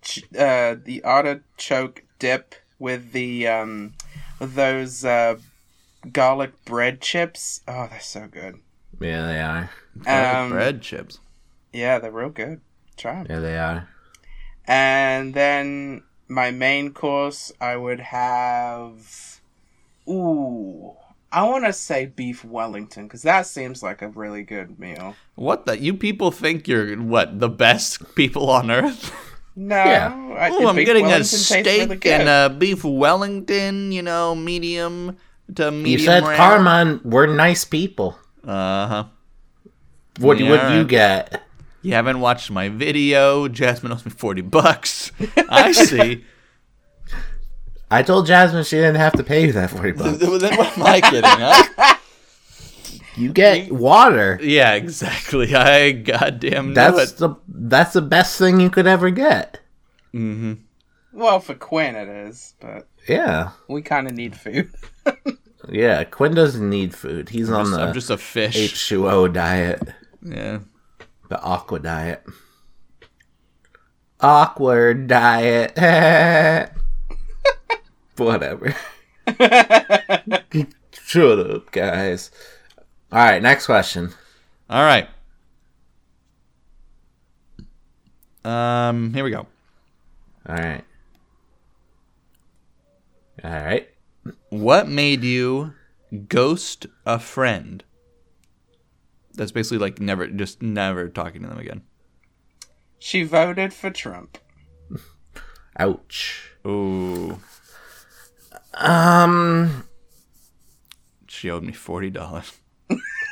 ch- 0.02 0.24
uh, 0.38 0.76
the 0.84 1.02
artichoke 1.04 2.04
dip 2.20 2.56
with 2.80 3.12
the 3.12 3.48
um, 3.48 3.94
those 4.40 5.04
uh, 5.06 5.36
garlic 6.12 6.52
bread 6.66 7.02
chips. 7.02 7.62
Oh, 7.68 7.88
they're 7.90 8.00
so 8.00 8.28
good. 8.28 8.60
Yeah, 9.00 9.26
they 9.28 9.42
are. 9.42 10.42
Um, 10.44 10.50
bread 10.50 10.82
chips. 10.82 11.20
Yeah, 11.74 12.00
they're 12.00 12.12
real 12.12 12.30
good. 12.30 12.62
Try 12.96 13.20
'em. 13.20 13.28
Yeah, 13.30 13.40
they 13.40 13.58
are. 13.58 13.88
And 14.68 15.34
then 15.34 16.04
my 16.28 16.52
main 16.52 16.94
course, 16.94 17.52
I 17.62 17.78
would 17.78 18.00
have. 18.02 19.40
Ooh, 20.10 20.94
I 21.32 21.44
want 21.44 21.66
to 21.66 21.74
say 21.74 22.06
beef 22.06 22.44
Wellington 22.44 23.06
because 23.08 23.22
that 23.24 23.46
seems 23.46 23.84
like 23.84 24.02
a 24.02 24.10
really 24.10 24.44
good 24.44 24.80
meal. 24.80 25.16
What 25.36 25.66
the? 25.66 25.78
You 25.80 25.94
people 25.94 26.32
think 26.32 26.68
you're 26.68 26.96
what 26.98 27.40
the 27.40 27.50
best 27.50 28.16
people 28.16 28.50
on 28.50 28.72
earth? 28.72 29.14
No, 29.56 29.76
Yeah. 29.76 30.14
I, 30.38 30.50
Oh, 30.52 30.68
I'm 30.68 30.76
getting 30.76 31.06
a 31.06 31.10
Wellington 31.10 31.40
tastes 31.40 31.46
steak 31.48 31.90
really 31.90 32.12
and 32.12 32.30
a 32.30 32.50
beef 32.56 32.84
Wellington. 32.84 33.92
You 33.92 34.02
know, 34.04 34.36
medium 34.36 35.18
to 35.56 35.72
medium 35.72 36.00
You 36.00 36.00
said 36.00 36.24
rare. 36.24 36.38
Carmine, 36.38 37.02
we're 37.04 37.28
nice 37.28 37.66
people. 37.66 38.18
Uh 38.46 38.88
huh. 38.88 39.04
What 40.20 40.40
Yeah, 40.40 40.50
would 40.50 40.78
you 40.78 40.86
get? 40.86 41.44
You 41.82 41.94
haven't 41.94 42.20
watched 42.20 42.50
my 42.52 42.70
video. 42.70 43.48
Jasmine 43.48 43.92
owes 43.92 44.06
me 44.06 44.12
forty 44.12 44.42
bucks. 44.42 45.12
I 45.50 45.72
see. 45.74 46.26
I 47.90 48.04
told 48.04 48.28
Jasmine 48.28 48.64
she 48.66 48.76
didn't 48.76 48.96
have 48.96 49.14
to 49.14 49.24
pay 49.24 49.46
you 49.46 49.54
that 49.54 49.70
forty 49.70 49.92
bucks. 49.94 50.18
then 50.42 50.58
what 50.58 50.78
am 50.78 50.84
I 50.84 51.02
kidding? 51.02 51.22
Huh? 51.24 51.96
You 53.16 53.32
get 53.34 53.72
water. 53.72 54.40
Yeah, 54.44 54.74
exactly. 54.74 55.56
I 55.56 55.92
goddamn 55.92 56.68
knew 56.70 56.74
That's 56.76 57.14
it. 57.14 57.18
the 57.18 57.36
that's 57.48 57.94
the 57.94 58.02
best 58.02 58.38
thing 58.38 58.60
you 58.60 58.70
could 58.70 58.86
ever 58.88 59.10
get. 59.10 59.60
Mm-hmm. 60.14 60.54
well, 61.14 61.40
for 61.40 61.54
Quinn 61.56 61.96
it 61.96 62.08
is, 62.10 62.54
but 62.60 62.88
Yeah, 63.08 63.52
we 63.68 63.82
kind 63.82 64.08
of 64.08 64.14
need 64.14 64.36
food. 64.36 64.72
yeah. 65.70 66.04
Quinn 66.04 66.34
doesn't 66.36 66.70
need 66.70 66.94
food. 66.96 67.30
He's 67.30 67.50
on 67.50 67.72
the 67.72 67.80
I'm 67.80 67.94
just 67.94 68.10
a 68.10 68.18
fish. 68.18 68.56
H2O 68.56 69.32
diet, 69.34 69.82
Yeah. 70.24 70.60
The 71.30 71.42
aqua 71.42 71.80
diet. 71.80 72.24
Awkward 74.20 75.08
diet. 75.08 75.78
Whatever. 78.18 78.76
Shut 80.92 81.40
up, 81.40 81.72
guys. 81.72 82.32
All 83.12 83.20
right, 83.20 83.42
next 83.42 83.66
question. 83.66 84.14
All 84.70 84.84
right. 84.84 85.08
Um. 88.44 89.14
Here 89.14 89.24
we 89.24 89.32
go. 89.32 89.46
All 90.48 90.56
right. 90.56 90.84
All 93.44 93.52
right. 93.52 93.90
What 94.50 94.88
made 94.88 95.24
you 95.24 95.74
ghost 96.28 96.88
a 97.06 97.20
friend? 97.20 97.84
That's 99.38 99.52
basically 99.52 99.78
like 99.78 100.00
never, 100.00 100.28
just 100.28 100.62
never 100.62 101.08
talking 101.10 101.44
to 101.44 101.48
them 101.48 101.60
again. 101.60 101.84
She 103.00 103.24
voted 103.24 103.74
for 103.74 103.90
Trump. 103.92 104.38
Ouch. 105.80 106.52
Ooh, 106.66 107.40
Um, 108.74 109.88
she 111.28 111.50
owed 111.50 111.64
me 111.64 111.72
forty 111.72 112.10
dollars. 112.10 112.52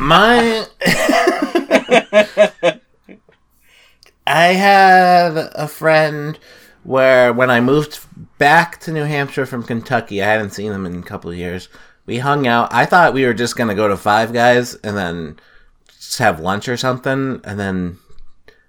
my. 0.00 0.66
I 4.26 4.46
have 4.54 5.36
a 5.54 5.68
friend 5.68 6.38
where 6.82 7.32
when 7.32 7.48
I 7.50 7.60
moved 7.60 8.00
back 8.38 8.80
to 8.80 8.92
New 8.92 9.04
Hampshire 9.04 9.46
from 9.46 9.62
Kentucky, 9.62 10.20
I 10.22 10.26
hadn't 10.26 10.50
seen 10.50 10.72
him 10.72 10.84
in 10.84 10.98
a 10.98 11.02
couple 11.02 11.30
of 11.30 11.36
years. 11.36 11.68
We 12.06 12.18
hung 12.18 12.46
out. 12.46 12.72
I 12.72 12.86
thought 12.86 13.14
we 13.14 13.24
were 13.26 13.34
just 13.34 13.56
gonna 13.56 13.74
go 13.74 13.88
to 13.88 13.96
Five 13.96 14.32
Guys 14.32 14.74
and 14.76 14.96
then 14.96 15.38
just 15.88 16.18
have 16.18 16.40
lunch 16.40 16.68
or 16.68 16.76
something, 16.76 17.40
and 17.44 17.58
then 17.58 17.98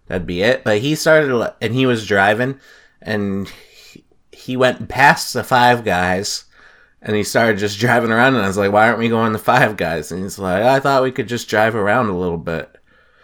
that'd 0.08 0.28
be 0.28 0.42
it. 0.42 0.64
But 0.64 0.80
he 0.80 0.96
started, 0.96 1.54
and 1.62 1.74
he 1.74 1.86
was 1.86 2.08
driving, 2.08 2.60
and 3.02 3.48
he, 3.48 4.04
he 4.32 4.58
went 4.58 4.90
past 4.90 5.34
the 5.34 5.44
Five 5.44 5.84
Guys, 5.86 6.46
And 7.02 7.16
he 7.16 7.24
started 7.24 7.60
just 7.60 7.80
driving 7.80 8.12
around, 8.12 8.36
and 8.36 8.44
I 8.44 8.48
was 8.48 8.58
like, 8.58 8.72
"Why 8.72 8.88
aren't 8.88 9.00
we 9.00 9.08
going 9.10 9.34
to 9.34 9.40
Five 9.40 9.78
Guys?" 9.78 10.12
And 10.12 10.24
he's 10.24 10.40
like, 10.40 10.64
"I 10.64 10.80
thought 10.80 11.04
we 11.04 11.12
could 11.12 11.28
just 11.28 11.48
drive 11.48 11.76
around 11.76 12.08
a 12.10 12.18
little 12.18 12.38
bit." 12.40 12.70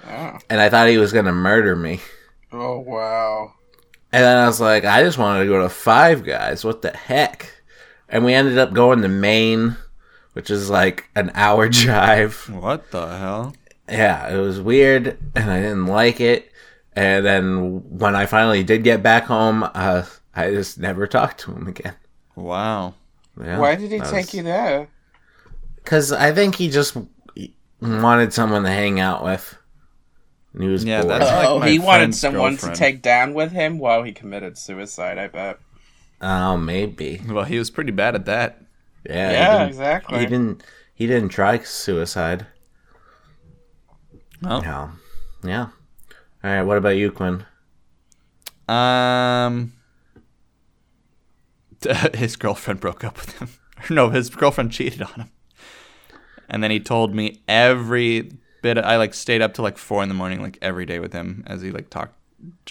Oh. 0.07 0.37
And 0.49 0.61
I 0.61 0.69
thought 0.69 0.89
he 0.89 0.97
was 0.99 1.11
gonna 1.13 1.33
murder 1.33 1.75
me. 1.75 1.99
oh 2.51 2.79
wow. 2.79 3.53
And 4.11 4.23
then 4.23 4.37
I 4.37 4.45
was 4.45 4.61
like, 4.61 4.85
I 4.85 5.01
just 5.01 5.17
wanted 5.17 5.39
to 5.39 5.49
go 5.49 5.63
to 5.63 5.69
Five 5.69 6.23
Guys. 6.23 6.63
What 6.63 6.83
the 6.83 6.91
heck? 6.91 7.51
And 8.07 8.23
we 8.23 8.35
ended 8.35 8.59
up 8.59 8.71
going 8.73 9.01
to 9.01 9.07
Maine, 9.07 9.75
which 10.33 10.49
is 10.49 10.69
like 10.69 11.09
an 11.15 11.31
hour 11.33 11.69
drive. 11.69 12.35
What 12.49 12.91
the 12.91 13.17
hell? 13.17 13.55
Yeah, 13.89 14.29
it 14.33 14.37
was 14.39 14.61
weird, 14.61 15.17
and 15.35 15.51
I 15.51 15.59
didn't 15.61 15.87
like 15.87 16.19
it. 16.21 16.51
And 16.95 17.25
then 17.25 17.97
when 17.97 18.15
I 18.15 18.25
finally 18.27 18.63
did 18.63 18.83
get 18.83 19.01
back 19.01 19.23
home, 19.25 19.63
uh, 19.63 20.05
I 20.35 20.51
just 20.51 20.77
never 20.79 21.07
talked 21.07 21.39
to 21.41 21.51
him 21.51 21.67
again. 21.67 21.95
Wow. 22.35 22.93
Yeah, 23.39 23.57
Why 23.59 23.75
did 23.75 23.91
he 23.91 23.99
take 23.99 24.11
was- 24.11 24.33
you 24.33 24.43
there? 24.43 24.89
Because 25.77 26.11
I 26.11 26.31
think 26.31 26.55
he 26.55 26.69
just 26.69 26.95
wanted 27.81 28.31
someone 28.31 28.63
to 28.63 28.69
hang 28.69 28.99
out 28.99 29.23
with. 29.23 29.57
And 30.53 30.63
he 30.63 30.69
was 30.69 30.83
Yeah, 30.85 31.01
bored. 31.01 31.19
that's 31.19 31.31
like 31.31 31.47
oh, 31.47 31.59
my 31.59 31.67
he 31.69 31.79
wanted 31.79 32.15
someone 32.15 32.51
girlfriend. 32.51 32.75
to 32.75 32.79
take 32.79 33.01
down 33.01 33.33
with 33.33 33.51
him 33.51 33.79
while 33.79 34.03
he 34.03 34.11
committed 34.13 34.57
suicide. 34.57 35.17
I 35.17 35.27
bet. 35.27 35.59
Oh, 36.21 36.57
maybe. 36.57 37.21
Well, 37.27 37.43
he 37.43 37.57
was 37.57 37.69
pretty 37.69 37.91
bad 37.91 38.15
at 38.15 38.25
that. 38.27 38.61
Yeah. 39.05 39.31
Yeah, 39.31 39.65
exactly. 39.65 40.19
He 40.19 40.25
didn't. 40.25 40.63
He 40.93 41.07
didn't 41.07 41.29
try 41.29 41.59
suicide. 41.59 42.45
Oh. 44.45 44.59
No. 44.59 44.91
Yeah. 45.43 45.67
All 46.43 46.51
right. 46.51 46.61
What 46.63 46.77
about 46.77 46.97
you, 46.97 47.11
Quinn? 47.11 47.45
Um, 48.67 49.73
his 52.13 52.35
girlfriend 52.35 52.79
broke 52.79 53.03
up 53.03 53.17
with 53.17 53.37
him. 53.39 53.49
no, 53.89 54.09
his 54.09 54.29
girlfriend 54.29 54.71
cheated 54.71 55.01
on 55.01 55.13
him. 55.13 55.31
And 56.49 56.63
then 56.63 56.71
he 56.71 56.79
told 56.79 57.13
me 57.15 57.41
every 57.47 58.31
bit. 58.61 58.77
I 58.77 58.97
like 58.97 59.13
stayed 59.13 59.41
up 59.41 59.53
till 59.53 59.63
like 59.63 59.77
four 59.77 60.03
in 60.03 60.09
the 60.09 60.15
morning, 60.15 60.41
like 60.41 60.57
every 60.61 60.85
day 60.85 60.99
with 60.99 61.13
him 61.13 61.43
as 61.47 61.61
he 61.61 61.71
like 61.71 61.89
talked, 61.89 62.15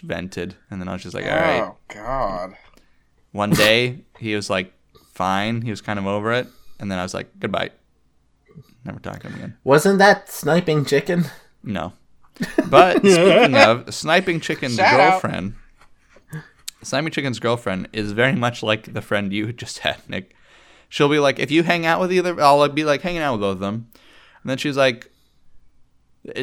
vented. 0.03 0.55
And 0.71 0.81
then 0.81 0.89
I 0.89 0.93
was 0.93 1.03
just 1.03 1.15
like, 1.15 1.25
all 1.25 1.37
right. 1.37 1.63
Oh 1.63 1.77
God. 1.89 2.55
One 3.33 3.51
day 3.51 4.05
he 4.19 4.35
was 4.35 4.51
like, 4.51 4.73
fine. 5.13 5.63
He 5.63 5.71
was 5.71 5.81
kind 5.81 5.99
of 5.99 6.07
over 6.07 6.33
it. 6.33 6.49
And 6.81 6.91
then 6.91 6.99
I 6.99 7.03
was 7.03 7.15
like, 7.15 7.29
goodbye. 7.39 7.71
Never 8.85 8.99
talk 8.99 9.21
to 9.21 9.29
him 9.29 9.35
again. 9.37 9.57
Wasn't 9.63 9.99
that 10.01 10.29
sniping 10.29 10.85
chicken? 10.85 11.27
No. 11.63 11.93
But 12.69 12.99
speaking 13.07 13.55
of 13.57 13.95
sniping 13.95 14.41
chicken's 14.41 14.75
Shout 14.77 14.99
out. 14.99 15.11
girlfriend, 15.13 15.55
sniping 16.83 17.13
chicken's 17.13 17.39
girlfriend 17.39 17.89
is 17.93 18.13
very 18.13 18.35
much 18.35 18.63
like 18.63 18.93
the 18.93 19.03
friend 19.03 19.33
you 19.33 19.53
just 19.53 19.79
had, 19.81 19.99
Nick. 20.09 20.35
She'll 20.89 21.09
be 21.09 21.21
like, 21.21 21.39
if 21.39 21.51
you 21.51 21.63
hang 21.63 21.87
out 21.87 22.01
with 22.01 22.13
either, 22.13 22.41
I'll 22.41 22.69
be 22.69 22.85
like 22.85 23.03
hanging 23.03 23.21
out 23.23 23.33
with 23.35 23.41
both 23.43 23.55
of 23.55 23.61
them, 23.61 23.89
and 24.43 24.51
then 24.51 24.59
she's 24.59 24.77
like, 24.77 25.11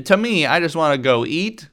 to 0.05 0.17
me, 0.17 0.45
I 0.45 0.59
just 0.59 0.75
want 0.75 0.93
to 0.93 0.97
go 1.01 1.25
eat, 1.25 1.69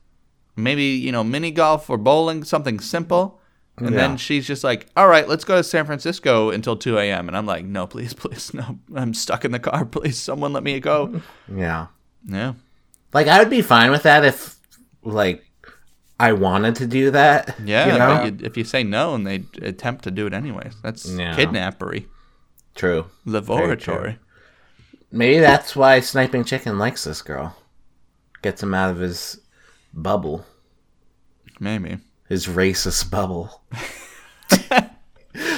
maybe 0.56 0.82
you 0.84 1.12
know 1.12 1.22
mini 1.24 1.50
golf 1.52 1.88
or 1.88 1.96
bowling, 1.96 2.42
something 2.44 2.80
simple. 2.80 3.40
And 3.78 3.90
Yeah. 3.90 3.96
then 3.96 4.16
she's 4.16 4.46
just 4.46 4.64
like, 4.64 4.86
all 4.96 5.06
right, 5.08 5.28
let's 5.28 5.44
go 5.44 5.56
to 5.56 5.64
San 5.64 5.84
Francisco 5.84 6.50
until 6.50 6.76
2 6.76 6.98
a.m. 6.98 7.28
And 7.28 7.36
I'm 7.36 7.44
like, 7.46 7.64
no, 7.64 7.86
please, 7.86 8.14
please, 8.22 8.54
no. 8.54 8.78
I'm 8.94 9.12
stuck 9.14 9.44
in 9.44 9.52
the 9.52 9.58
car. 9.58 9.84
Please, 9.96 10.18
someone 10.18 10.52
let 10.52 10.62
me 10.62 10.80
go. 10.80 11.20
Yeah. 11.54 11.88
Yeah. 12.26 12.54
Like 13.12 13.26
I 13.28 13.38
would 13.38 13.50
be 13.50 13.62
fine 13.62 13.90
with 13.90 14.02
that 14.04 14.24
if, 14.24 14.56
like, 15.02 15.42
I 16.18 16.32
wanted 16.32 16.76
to 16.76 16.86
do 16.86 17.10
that. 17.10 17.56
Yeah, 17.64 17.92
You 17.92 17.98
know. 17.98 18.08
but 18.30 18.40
you, 18.40 18.46
if 18.46 18.56
you 18.56 18.64
say 18.64 18.82
no 18.82 19.14
and 19.14 19.26
they 19.26 19.44
attempt 19.60 20.04
to 20.04 20.10
do 20.10 20.26
it 20.26 20.32
anyways, 20.32 20.74
that's 20.82 21.04
Yeah. 21.08 21.36
kidnappery, 21.36 22.06
True. 22.74 23.06
laboratory. 23.26 24.18
Maybe 25.12 25.38
that's 25.40 25.76
why 25.76 26.00
sniping 26.00 26.44
chicken 26.44 26.78
likes 26.78 27.04
this 27.04 27.20
girl. 27.22 27.54
Gets 28.42 28.62
him 28.62 28.74
out 28.74 28.90
of 28.90 28.98
his 28.98 29.38
bubble, 29.92 30.46
Maybe. 31.60 31.98
His 32.28 32.46
racist 32.46 33.10
bubble. 33.10 33.62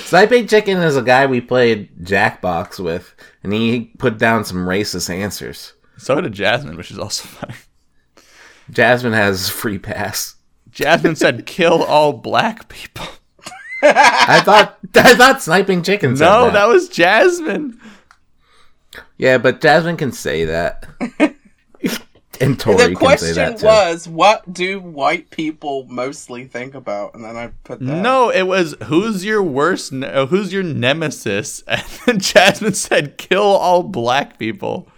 sniping 0.05 0.47
chicken 0.47 0.79
is 0.79 0.97
a 0.97 1.03
guy 1.03 1.27
we 1.27 1.41
played 1.41 1.91
Jackbox 2.05 2.79
with, 2.83 3.15
and 3.43 3.53
he 3.53 3.93
put 3.99 4.19
down 4.19 4.45
some 4.45 4.59
racist 4.67 5.11
answers. 5.11 5.75
So 5.97 6.21
did 6.21 6.33
Jasmine, 6.33 6.77
which 6.77 6.91
is 6.91 6.99
also 6.99 7.27
funny. 7.29 7.55
Jasmine 8.71 9.13
has 9.15 9.49
free 9.49 9.79
pass. 9.79 10.35
Jasmine 10.71 11.17
said, 11.17 11.47
"Kill 11.47 11.83
all 11.83 12.13
black 12.13 12.69
people." 12.69 13.07
I 13.81 14.41
thought 14.45 14.77
I 14.97 15.15
thought 15.15 15.41
sniping 15.41 15.83
chicken 15.83 16.17
said 16.17 16.25
No, 16.25 16.45
that. 16.47 16.53
that 16.55 16.69
was 16.69 16.89
Jasmine. 16.89 17.81
Yeah, 19.17 19.39
but 19.39 19.61
Jasmine 19.61 19.97
can 19.97 20.11
say 20.13 20.45
that. 20.47 20.85
and 22.41 22.59
Tori 22.59 22.77
the 22.77 22.83
can 22.83 22.95
say 22.97 22.99
question 22.99 23.35
that 23.35 23.59
too. 23.59 23.67
was, 23.67 24.09
what 24.09 24.53
do 24.53 24.81
white 24.81 25.31
people 25.31 25.87
mostly 25.89 26.45
think 26.45 26.75
about? 26.75 27.15
And 27.15 27.25
then 27.25 27.37
I 27.37 27.49
put 27.65 27.81
that. 27.81 27.85
No, 27.85 28.31
it 28.31 28.43
was 28.43 28.75
who's 28.85 29.25
your 29.25 29.43
worst, 29.43 29.93
ne- 29.93 30.07
uh, 30.07 30.27
who's 30.27 30.53
your 30.53 30.63
nemesis? 30.63 31.63
And 31.69 31.85
then 32.07 32.19
Jasmine 32.21 32.75
said, 32.75 33.19
"Kill 33.19 33.43
all 33.43 33.83
black 33.83 34.39
people." 34.39 34.89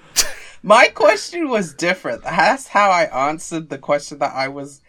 My 0.63 0.89
question 0.89 1.49
was 1.49 1.73
different. 1.73 2.23
That's 2.23 2.69
how 2.69 2.91
I 2.91 3.29
answered 3.29 3.71
the 3.71 3.79
question 3.79 4.19
that 4.19 4.35
I 4.35 4.49
was. 4.49 4.83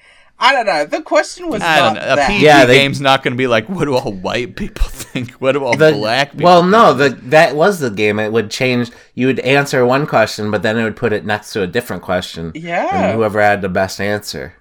I 0.44 0.54
don't 0.54 0.66
know. 0.66 0.86
The 0.86 1.04
question 1.04 1.50
was 1.50 1.62
I 1.62 1.78
don't 1.78 1.94
not 1.94 2.02
know. 2.04 2.14
A 2.14 2.16
that. 2.16 2.28
PG 2.32 2.44
Yeah, 2.44 2.66
they- 2.66 2.80
game's 2.80 3.00
not 3.00 3.22
going 3.24 3.34
to 3.34 3.38
be 3.38 3.46
like, 3.48 3.70
"What 3.70 3.86
do 3.86 3.96
all 3.96 4.12
white 4.12 4.56
people 4.56 4.86
think? 4.90 5.34
What 5.34 5.52
do 5.52 5.64
all 5.64 5.78
The- 5.78 5.92
black 5.92 6.32
people?" 6.32 6.46
well, 6.46 6.64
no, 6.64 6.94
the 6.96 7.10
that 7.30 7.56
was 7.56 7.80
the 7.80 7.92
game. 7.92 8.18
It 8.20 8.32
would 8.32 8.50
change. 8.50 8.90
You 9.14 9.28
would 9.28 9.40
answer 9.42 9.86
one 9.86 10.08
question, 10.08 10.50
but 10.50 10.64
then 10.64 10.78
it 10.80 10.84
would 10.84 10.96
put 10.96 11.14
it 11.14 11.26
next 11.26 11.54
to 11.54 11.62
a 11.62 11.68
different 11.68 12.02
question. 12.02 12.52
Yeah. 12.56 13.10
And 13.10 13.16
whoever 13.18 13.40
had 13.40 13.62
the 13.62 13.70
best 13.70 14.02
answer. 14.02 14.56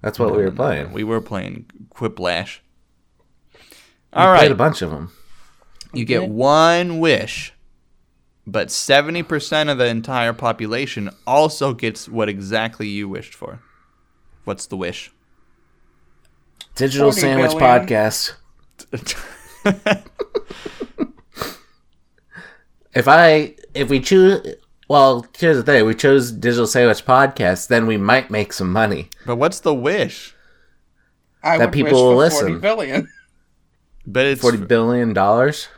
That's 0.00 0.18
what 0.18 0.32
we 0.34 0.42
were 0.42 0.50
mm, 0.50 0.56
playing. 0.56 0.92
we 0.92 1.04
were 1.04 1.20
playing 1.20 1.66
Quiplash. 1.94 2.58
We 3.54 3.60
All 4.14 4.34
played 4.36 4.42
right, 4.42 4.50
a 4.50 4.56
bunch 4.56 4.82
of 4.82 4.90
them. 4.90 5.12
you 5.94 6.04
get 6.04 6.28
one 6.28 6.98
wish, 6.98 7.52
but 8.48 8.72
seventy 8.72 9.22
percent 9.22 9.70
of 9.70 9.78
the 9.78 9.86
entire 9.86 10.32
population 10.32 11.08
also 11.24 11.72
gets 11.72 12.08
what 12.08 12.28
exactly 12.28 12.88
you 12.88 13.08
wished 13.08 13.32
for. 13.34 13.60
What's 14.44 14.66
the 14.66 14.76
wish? 14.76 15.12
Digital 16.74 17.12
Sandwich 17.12 17.52
billion. 17.52 17.86
Podcast. 17.86 18.32
If 22.94 23.08
I 23.08 23.54
if 23.74 23.88
we 23.88 24.00
choose 24.00 24.46
well, 24.88 25.24
here's 25.38 25.56
the 25.56 25.62
thing, 25.62 25.86
we 25.86 25.94
chose 25.94 26.30
Digital 26.30 26.66
Sandwich 26.66 27.04
Podcast, 27.06 27.68
then 27.68 27.86
we 27.86 27.96
might 27.96 28.30
make 28.30 28.52
some 28.52 28.70
money. 28.70 29.08
but 29.24 29.36
what's 29.36 29.60
the 29.60 29.72
wish? 29.74 30.34
I 31.42 31.56
that 31.58 31.66
would 31.66 31.72
people 31.72 31.92
wish 31.92 31.92
will 31.94 32.10
for 32.10 32.16
listen. 32.16 32.46
40 32.48 32.60
billion. 32.60 33.08
But 34.04 34.26
it's 34.26 34.40
Forty 34.42 34.58
billion 34.58 35.12
dollars 35.12 35.68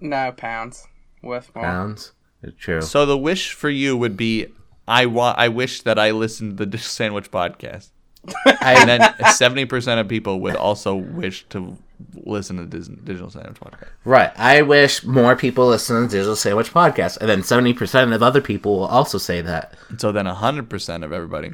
No, 0.00 0.32
pounds. 0.36 0.86
Worth 1.22 1.54
more. 1.54 1.64
pounds. 1.64 2.12
True. 2.58 2.82
so 2.82 3.06
the 3.06 3.16
wish 3.16 3.52
for 3.54 3.70
you 3.70 3.96
would 3.96 4.16
be 4.18 4.48
I 4.86 5.06
want 5.06 5.38
I 5.38 5.48
wish 5.48 5.82
that 5.82 5.98
I 5.98 6.10
listened 6.10 6.52
to 6.58 6.64
the 6.64 6.70
Dish 6.70 6.84
Sandwich 6.86 7.30
podcast. 7.30 7.90
and 8.62 8.88
then 8.88 9.14
seventy 9.34 9.66
percent 9.66 10.00
of 10.00 10.08
people 10.08 10.40
would 10.40 10.56
also 10.56 10.94
wish 10.94 11.46
to 11.50 11.76
listen 12.24 12.56
to 12.56 12.64
Dis- 12.64 12.88
Digital 12.88 13.28
Sandwich 13.30 13.60
podcast. 13.60 13.88
right. 14.04 14.32
I 14.36 14.62
wish 14.62 15.04
more 15.04 15.36
people 15.36 15.68
listen 15.68 15.96
to 15.96 16.02
the 16.02 16.08
Digital 16.08 16.34
Sandwich 16.36 16.72
Podcast, 16.72 17.18
and 17.18 17.28
then 17.28 17.42
seventy 17.42 17.74
percent 17.74 18.12
of 18.12 18.22
other 18.22 18.40
people 18.40 18.76
will 18.78 18.86
also 18.86 19.18
say 19.18 19.42
that. 19.42 19.74
So 19.98 20.10
then 20.10 20.24
hundred 20.26 20.70
percent 20.70 21.04
of 21.04 21.12
everybody. 21.12 21.52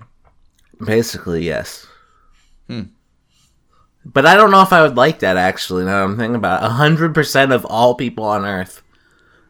Basically, 0.85 1.45
yes. 1.45 1.87
Hmm. 2.69 2.83
But 4.05 4.25
I 4.25 4.35
don't 4.37 4.51
know 4.51 4.63
if 4.63 4.73
I 4.73 4.83
would 4.83 4.97
like 4.97 5.19
that 5.19 5.37
actually. 5.37 5.85
Now 5.85 6.05
I'm 6.05 6.17
thinking 6.17 6.37
about 6.37 6.63
it. 6.63 6.71
hundred 6.71 7.15
percent 7.15 7.53
of 7.53 7.65
all 7.65 7.95
people 7.97 8.25
on 8.25 8.45
Earth 8.45 8.83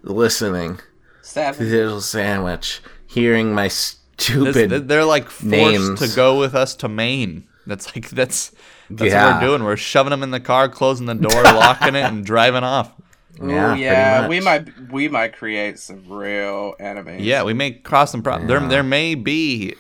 listening 0.03 0.77
to 0.79 0.83
Seven. 1.23 1.65
Digital 1.67 2.01
Sandwich, 2.01 2.81
hearing 3.11 3.55
my 3.55 3.65
This- 3.67 3.97
stupid. 4.19 4.89
they're 4.89 5.05
like 5.05 5.25
forced 5.31 5.45
names. 5.45 6.01
to 6.01 6.09
go 6.15 6.39
with 6.39 6.55
us 6.55 6.75
to 6.77 6.89
Maine. 6.89 7.45
That's 7.67 7.95
like 7.95 8.11
that's 8.11 8.53
that's 8.91 9.13
Yeah. 9.13 9.27
what 9.35 9.43
we're 9.43 9.49
doing. 9.49 9.65
We're 9.65 9.77
shoving 9.77 10.11
them 10.11 10.23
in 10.23 10.31
the 10.31 10.41
car, 10.41 10.69
closing 10.69 11.07
the 11.07 11.15
door, 11.15 11.43
locking 11.43 11.95
it, 11.95 12.05
and 12.05 12.25
driving 12.25 12.65
off. 12.65 12.93
yeah, 13.43 13.75
Ooh, 13.75 13.79
yeah, 13.79 14.29
we 14.29 14.41
might 14.41 14.69
we 14.91 15.09
might 15.09 15.35
create 15.37 15.79
some 15.79 16.03
real 16.09 16.75
enemies. 16.81 17.23
Yeah, 17.23 17.43
we 17.45 17.55
may 17.55 17.71
cross 17.73 18.11
some 18.13 18.23
problems. 18.23 18.49
There 18.49 18.61
there 18.61 18.83
may 18.83 19.15
be 19.15 19.75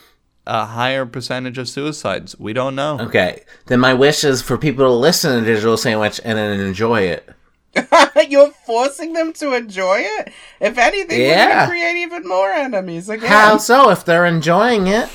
a 0.46 0.64
higher 0.64 1.04
percentage 1.06 1.58
of 1.58 1.68
suicides. 1.68 2.34
We 2.38 2.52
don't 2.52 2.74
know. 2.74 2.98
Okay, 3.00 3.42
then 3.66 3.80
my 3.80 3.92
wish 3.94 4.24
is 4.24 4.40
for 4.42 4.56
people 4.56 4.84
to 4.86 4.90
listen 4.92 5.38
to 5.38 5.44
Digital 5.44 5.76
Sandwich 5.76 6.20
and 6.24 6.38
then 6.38 6.58
enjoy 6.60 7.02
it. 7.02 7.28
You're 8.28 8.50
forcing 8.66 9.12
them 9.12 9.32
to 9.34 9.54
enjoy 9.54 10.00
it. 10.00 10.32
If 10.60 10.76
anything, 10.78 11.18
we're 11.20 11.26
Yeah. 11.28 11.48
gonna 11.66 11.68
create 11.70 11.96
even 11.96 12.26
more 12.26 12.50
enemies 12.50 13.08
again. 13.08 13.28
How 13.28 13.58
so? 13.58 13.90
If 13.90 14.04
they're 14.04 14.26
enjoying 14.26 14.86
it, 14.86 15.08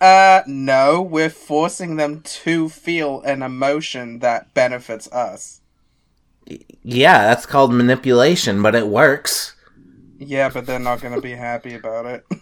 Uh, 0.00 0.42
no, 0.46 1.02
we're 1.02 1.28
forcing 1.28 1.96
them 1.96 2.20
to 2.22 2.68
feel 2.68 3.20
an 3.22 3.42
emotion 3.42 4.20
that 4.20 4.54
benefits 4.54 5.10
us. 5.10 5.60
Yeah, 6.82 7.24
that's 7.24 7.46
called 7.46 7.74
manipulation, 7.74 8.62
but 8.62 8.74
it 8.76 8.86
works. 8.86 9.54
Yeah, 10.18 10.48
but 10.50 10.66
they're 10.66 10.78
not 10.78 11.00
gonna 11.02 11.20
be 11.20 11.32
happy 11.34 11.74
about 11.74 12.06
it. 12.06 12.24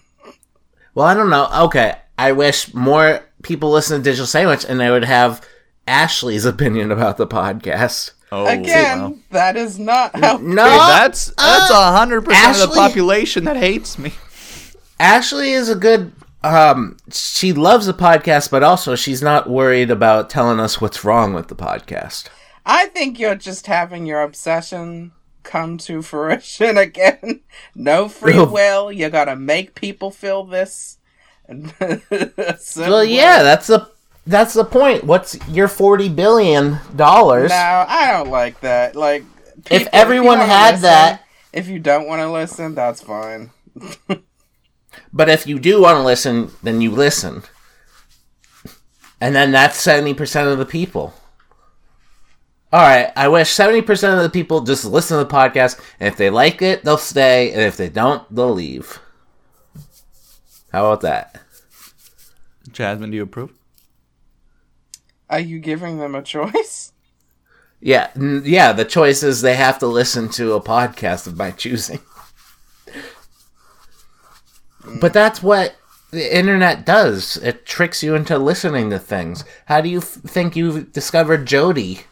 Well, 0.94 1.07
I 1.07 1.12
don't 1.12 1.29
know. 1.29 1.46
Okay, 1.64 1.94
I 2.18 2.33
wish 2.33 2.72
more 2.72 3.20
people 3.42 3.70
listen 3.70 3.98
to 3.98 4.02
Digital 4.02 4.24
Sandwich 4.26 4.64
and 4.66 4.81
they 4.81 4.90
would 4.90 5.05
have 5.05 5.46
Ashley's 5.87 6.46
opinion 6.46 6.90
about 6.90 7.18
the 7.18 7.26
podcast. 7.26 8.12
Oh, 8.33 8.45
Again, 8.47 9.01
wow. 9.01 9.15
that 9.31 9.57
is 9.57 9.79
not 9.79 10.15
how. 10.17 10.39
No, 10.39 10.65
Hey, 10.65 10.79
that's 10.79 11.27
that's 11.37 11.71
a 11.71 11.93
hundred 11.93 12.25
percent 12.25 12.61
of 12.61 12.71
the 12.71 12.75
population 12.75 13.45
that 13.45 13.57
hates 13.57 13.99
me. 13.99 14.12
Ashley 14.99 15.53
is 15.53 15.69
a 15.69 15.75
good. 15.77 16.12
Um, 16.43 16.97
she 17.12 17.53
loves 17.53 17.87
the 17.87 17.95
podcast, 17.95 18.51
but 18.51 18.62
also 18.62 18.95
she's 18.95 19.23
not 19.23 19.49
worried 19.49 19.91
about 19.91 20.31
telling 20.31 20.61
us 20.61 20.81
what's 20.81 21.05
wrong 21.05 21.35
with 21.35 21.49
the 21.49 21.57
podcast. 21.57 22.29
I 22.65 22.87
think 22.87 23.19
you're 23.19 23.35
just 23.37 23.67
having 23.67 24.07
your 24.07 24.23
obsession 24.23 25.12
come 25.45 25.79
to 25.79 26.03
fruition 26.03 26.77
again. 26.79 27.41
No 27.75 28.09
free 28.09 28.45
will. 28.45 28.91
You 28.91 29.09
gotta 29.09 29.37
make 29.37 29.75
people 29.77 30.11
feel 30.11 30.45
this. 30.45 30.99
Well, 32.77 33.05
yeah, 33.05 33.43
that's 33.45 33.69
the 33.69 33.89
that's 34.27 34.55
the 34.55 34.65
point. 34.65 35.05
What's 35.05 35.39
your 35.49 35.69
forty 35.69 36.09
billion 36.09 36.79
dollars? 36.95 37.51
No, 37.51 37.85
I 37.89 38.12
don't 38.12 38.31
like 38.31 38.61
that. 38.61 38.97
Like, 38.97 39.25
people, 39.65 39.79
you 39.79 39.87
everyone 39.93 40.39
wanna 40.39 40.47
had 40.53 40.71
listen- 40.75 40.83
that- 40.83 41.23
if 41.53 41.69
you 41.69 41.79
don't 41.79 42.07
want 42.07 42.21
to 42.21 42.31
listen, 42.31 42.75
that's 42.75 43.01
fine. 43.03 43.51
But 45.12 45.29
if 45.31 45.47
you 45.47 45.59
do 45.59 45.81
want 45.83 45.97
to 45.97 46.03
listen, 46.03 46.51
then 46.62 46.81
you 46.83 46.91
listen. 46.91 47.43
And 49.21 49.35
then 49.35 49.51
that's 49.53 49.83
70% 49.83 50.53
of 50.53 50.59
the 50.59 50.67
people. 50.67 51.15
Alright, 52.73 53.12
I 53.17 53.29
wish 53.29 53.49
70% 53.55 54.17
of 54.17 54.23
the 54.23 54.29
people 54.31 54.61
just 54.62 54.85
listen 54.85 55.17
to 55.17 55.25
the 55.25 55.31
podcast, 55.31 55.81
and 56.01 56.09
if 56.09 56.17
they 56.19 56.29
like 56.29 56.61
it, 56.61 56.85
they'll 56.85 56.99
stay, 56.99 57.53
and 57.53 57.62
if 57.62 57.77
they 57.79 57.89
don't, 57.89 58.23
they'll 58.35 58.53
leave. 58.53 58.99
How 60.73 60.87
about 60.87 61.01
that? 61.03 61.41
Jasmine, 62.73 63.11
do 63.11 63.17
you 63.17 63.23
approve? 63.23 63.53
Are 65.29 65.41
you 65.41 65.59
giving 65.59 65.99
them 65.99 66.15
a 66.15 66.23
choice? 66.23 66.93
Yeah, 67.79 68.11
yeah, 68.17 68.73
the 68.73 68.87
choice 68.87 69.23
is 69.23 69.43
they 69.43 69.55
have 69.55 69.79
to 69.81 69.87
listen 69.87 70.31
to 70.31 70.55
a 70.55 70.62
podcast 70.62 71.27
of 71.27 71.37
my 71.37 71.51
choosing. 71.51 72.01
Mm. 74.83 74.99
But 74.99 75.12
that's 75.12 75.43
what 75.43 75.77
the 76.11 76.37
internet 76.37 76.87
does. 76.87 77.37
It 77.37 77.67
tricks 77.67 78.03
you 78.03 78.15
into 78.15 78.39
listening 78.39 78.89
to 78.91 78.99
things. 78.99 79.45
How 79.67 79.83
do 79.83 79.91
you 79.91 79.99
f- 79.99 80.07
think 80.07 80.57
you 80.57 80.85
discovered 80.85 81.47
Jodie? 81.47 82.05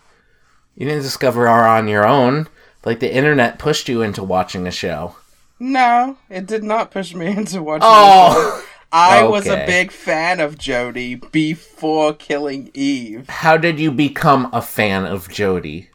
You 0.76 0.86
didn't 0.86 1.02
discover 1.02 1.46
her 1.46 1.66
on 1.66 1.88
your 1.88 2.06
own. 2.06 2.48
Like 2.84 3.00
the 3.00 3.12
internet 3.14 3.58
pushed 3.58 3.88
you 3.88 4.02
into 4.02 4.22
watching 4.22 4.66
a 4.66 4.70
show. 4.70 5.16
No, 5.58 6.18
it 6.28 6.46
did 6.46 6.62
not 6.62 6.90
push 6.90 7.14
me 7.14 7.26
into 7.36 7.62
watching. 7.62 7.84
Oh. 7.84 8.66
I 8.94 9.24
was 9.24 9.48
a 9.48 9.64
big 9.66 9.90
fan 9.90 10.40
of 10.40 10.56
Jodie 10.56 11.30
before 11.32 12.14
killing 12.14 12.70
Eve. 12.74 13.28
How 13.28 13.56
did 13.56 13.80
you 13.80 13.90
become 13.90 14.48
a 14.52 14.62
fan 14.62 15.04
of 15.04 15.28
Jodie? 15.28 15.88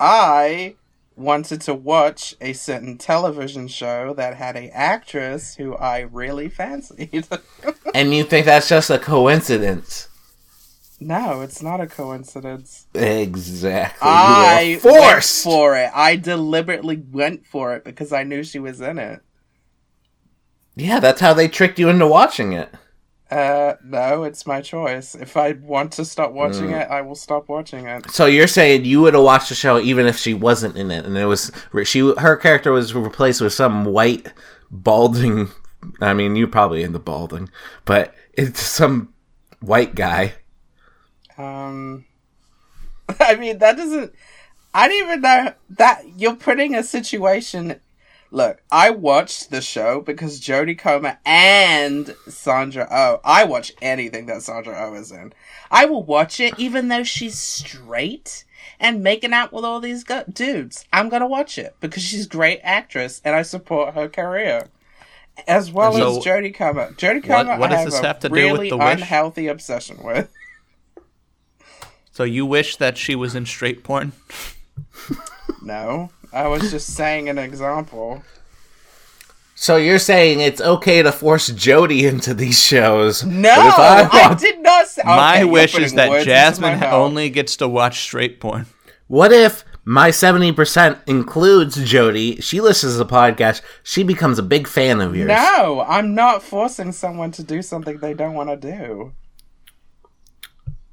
I 0.00 0.76
wanted 1.16 1.60
to 1.62 1.74
watch 1.74 2.34
a 2.40 2.52
certain 2.54 2.98
television 2.98 3.68
show 3.68 4.14
that 4.14 4.36
had 4.36 4.56
a 4.56 4.68
actress 4.70 5.56
who 5.56 5.74
I 5.76 6.00
really 6.00 6.48
fancied. 6.48 7.26
And 7.94 8.14
you 8.14 8.24
think 8.24 8.46
that's 8.46 8.68
just 8.68 8.90
a 8.90 8.98
coincidence? 8.98 10.08
no, 11.00 11.42
it's 11.42 11.62
not 11.62 11.80
a 11.80 11.86
coincidence. 11.86 12.86
Exactly. 12.94 13.98
I 14.00 14.80
you 14.84 14.90
were 14.90 14.92
went 15.00 15.24
forced. 15.24 15.42
for 15.42 15.76
it. 15.76 15.90
I 15.94 16.16
deliberately 16.16 16.96
went 17.10 17.46
for 17.46 17.74
it 17.76 17.84
because 17.84 18.12
I 18.12 18.22
knew 18.24 18.42
she 18.42 18.58
was 18.58 18.80
in 18.80 18.98
it. 18.98 19.22
Yeah, 20.76 21.00
that's 21.00 21.20
how 21.20 21.34
they 21.34 21.48
tricked 21.48 21.78
you 21.78 21.88
into 21.88 22.06
watching 22.06 22.52
it. 22.52 22.72
Uh, 23.30 23.74
no, 23.84 24.22
it's 24.22 24.46
my 24.46 24.60
choice. 24.60 25.16
If 25.16 25.36
I 25.36 25.52
want 25.54 25.90
to 25.94 26.04
stop 26.04 26.30
watching 26.30 26.66
Mm. 26.68 26.82
it, 26.82 26.88
I 26.88 27.00
will 27.00 27.16
stop 27.16 27.48
watching 27.48 27.86
it. 27.86 28.08
So 28.12 28.26
you're 28.26 28.46
saying 28.46 28.84
you 28.84 29.00
would 29.00 29.14
have 29.14 29.22
watched 29.24 29.48
the 29.48 29.56
show 29.56 29.80
even 29.80 30.06
if 30.06 30.16
she 30.16 30.32
wasn't 30.32 30.76
in 30.76 30.92
it, 30.92 31.04
and 31.04 31.16
it 31.18 31.24
was 31.26 31.50
she 31.84 32.00
her 32.18 32.36
character 32.36 32.70
was 32.70 32.94
replaced 32.94 33.40
with 33.40 33.52
some 33.52 33.84
white 33.84 34.32
balding. 34.70 35.48
I 36.00 36.14
mean, 36.14 36.36
you 36.36 36.46
probably 36.46 36.84
into 36.84 37.00
balding, 37.00 37.50
but 37.84 38.14
it's 38.34 38.60
some 38.60 39.12
white 39.60 39.96
guy. 39.96 40.34
Um, 41.36 42.04
I 43.20 43.34
mean, 43.34 43.58
that 43.58 43.76
doesn't. 43.76 44.12
I 44.72 44.88
don't 44.88 45.06
even 45.08 45.20
know 45.22 45.52
that 45.70 46.02
you're 46.16 46.36
putting 46.36 46.74
a 46.74 46.82
situation. 46.84 47.80
Look, 48.30 48.60
I 48.70 48.90
watched 48.90 49.50
the 49.50 49.60
show 49.60 50.00
because 50.00 50.40
Jodie 50.40 50.78
Comer 50.78 51.18
and 51.24 52.14
Sandra 52.28 52.86
Oh. 52.90 53.20
I 53.24 53.44
watch 53.44 53.72
anything 53.80 54.26
that 54.26 54.42
Sandra 54.42 54.76
Oh 54.78 54.94
is 54.94 55.12
in. 55.12 55.32
I 55.70 55.84
will 55.86 56.02
watch 56.02 56.40
it 56.40 56.58
even 56.58 56.88
though 56.88 57.04
she's 57.04 57.38
straight 57.38 58.44
and 58.80 59.02
making 59.02 59.32
out 59.32 59.52
with 59.52 59.64
all 59.64 59.80
these 59.80 60.04
dudes. 60.32 60.84
I'm 60.92 61.08
gonna 61.08 61.26
watch 61.26 61.56
it 61.56 61.76
because 61.80 62.02
she's 62.02 62.26
a 62.26 62.28
great 62.28 62.60
actress 62.62 63.20
and 63.24 63.34
I 63.34 63.42
support 63.42 63.94
her 63.94 64.08
career. 64.08 64.68
As 65.46 65.70
well 65.70 65.92
So- 65.92 66.18
as 66.18 66.24
Jodie 66.24 66.54
Comer. 66.54 66.92
Jodie 66.92 67.22
Comer, 67.24 67.58
what 67.58 67.70
I 67.70 67.76
does 67.76 67.78
have 67.84 67.90
this 67.92 68.00
a 68.00 68.06
have 68.06 68.18
to 68.20 68.28
do 68.28 68.34
with 68.34 68.60
really 68.60 68.70
unhealthy 68.70 69.46
obsession 69.48 70.02
with. 70.02 70.30
So 72.12 72.24
you 72.24 72.46
wish 72.46 72.76
that 72.76 72.96
she 72.96 73.14
was 73.14 73.34
in 73.34 73.44
straight 73.44 73.84
porn? 73.84 74.12
No, 75.62 76.08
I 76.32 76.48
was 76.48 76.70
just 76.70 76.94
saying 76.94 77.28
an 77.28 77.38
example. 77.38 78.22
So 79.54 79.76
you're 79.76 79.98
saying 79.98 80.40
it's 80.40 80.60
okay 80.60 81.02
to 81.02 81.10
force 81.10 81.48
Jodie 81.48 82.02
into 82.02 82.34
these 82.34 82.62
shows? 82.62 83.24
No, 83.24 83.48
if 83.48 83.78
I, 83.78 84.08
I 84.12 84.34
did 84.34 84.60
not 84.60 84.86
say. 84.86 85.02
my 85.04 85.36
okay, 85.36 85.40
you're 85.40 85.50
wish 85.50 85.78
is 85.78 85.94
that 85.94 86.10
words 86.10 86.26
Jasmine 86.26 86.80
my 86.80 86.90
only 86.90 87.30
gets 87.30 87.56
to 87.56 87.68
watch 87.68 88.00
straight 88.00 88.38
porn. 88.38 88.66
What 89.06 89.32
if 89.32 89.64
my 89.84 90.10
seventy 90.10 90.52
percent 90.52 90.98
includes 91.06 91.76
Jodie? 91.78 92.42
She 92.42 92.60
listens 92.60 92.92
to 92.94 92.98
the 92.98 93.06
podcast. 93.06 93.62
She 93.82 94.02
becomes 94.02 94.38
a 94.38 94.42
big 94.42 94.68
fan 94.68 95.00
of 95.00 95.16
yours. 95.16 95.28
No, 95.28 95.82
I'm 95.88 96.14
not 96.14 96.42
forcing 96.42 96.92
someone 96.92 97.30
to 97.32 97.42
do 97.42 97.62
something 97.62 97.96
they 97.98 98.12
don't 98.12 98.34
want 98.34 98.50
to 98.50 98.56
do. 98.56 99.12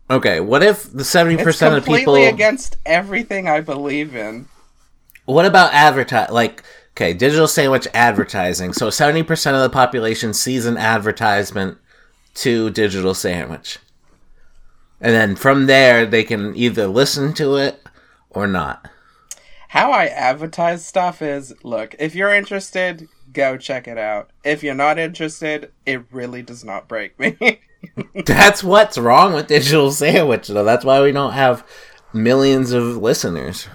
Okay, 0.10 0.40
what 0.40 0.64
if 0.64 0.92
the 0.92 1.04
seventy 1.04 1.36
It's 1.36 1.44
percent 1.44 1.76
of 1.76 1.84
completely 1.84 2.22
people? 2.22 2.34
against 2.36 2.78
everything 2.86 3.50
I 3.50 3.60
believe 3.60 4.16
in. 4.16 4.48
What 5.26 5.46
about 5.46 5.74
advertise? 5.74 6.30
Like, 6.30 6.64
okay, 6.92 7.14
digital 7.14 7.48
sandwich 7.48 7.88
advertising. 7.94 8.74
So 8.74 8.90
seventy 8.90 9.24
percent 9.24 9.56
of 9.56 9.62
the 9.64 9.70
population 9.70 10.34
sees 10.34 10.66
an 10.66 10.78
advertisement 10.78 11.78
to 12.36 12.70
digital 12.72 13.14
sandwich, 13.14 13.80
and 15.00 15.14
then 15.14 15.36
from 15.36 15.68
there 15.68 16.06
they 16.06 16.24
can 16.24 16.56
either 16.56 16.88
listen 16.88 17.34
to 17.36 17.56
it 17.56 17.86
or 18.30 18.48
not. 18.48 18.90
How 19.70 19.92
I 19.92 20.06
advertise 20.06 20.86
stuff 20.86 21.22
is 21.22 21.54
look, 21.64 21.96
if 21.98 22.14
you're 22.14 22.34
interested, 22.34 23.08
go 23.32 23.58
check 23.58 23.88
it 23.88 23.98
out. 23.98 24.30
If 24.44 24.64
you're 24.64 24.76
not 24.76 25.00
interested, 25.00 25.72
it 25.86 26.04
really 26.12 26.44
does 26.44 26.64
not 26.64 26.88
break 26.88 27.20
me. 27.20 27.60
That's 28.26 28.64
what's 28.64 28.98
wrong 28.98 29.34
with 29.34 29.48
digital 29.48 29.92
sandwich, 29.92 30.48
though. 30.48 30.64
That's 30.64 30.86
why 30.86 31.02
we 31.02 31.12
don't 31.12 31.34
have 31.34 31.66
millions 32.14 32.72
of 32.72 32.98
listeners. 32.98 33.68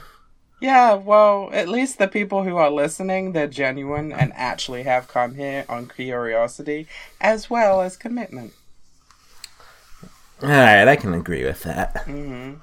Yeah, 0.61 0.95
well, 0.95 1.51
at 1.53 1.69
least 1.69 1.99
the 1.99 2.09
people 2.09 2.45
who 2.45 2.57
are 2.57 2.71
listening, 2.71 3.33
they're 3.33 3.47
genuine 3.47 4.13
and 4.13 4.33
actually 4.35 4.83
have 4.85 5.09
come 5.09 5.35
here 5.35 5.65
on 5.69 5.87
curiosity 5.89 6.87
as 7.21 7.49
well 7.49 7.81
as 7.81 7.97
commitment. 7.97 8.53
All 10.43 10.49
right, 10.49 10.87
I 10.87 10.97
can 10.97 11.15
agree 11.15 11.45
with 11.45 11.63
that. 11.63 11.95
Mm-hmm. 12.07 12.55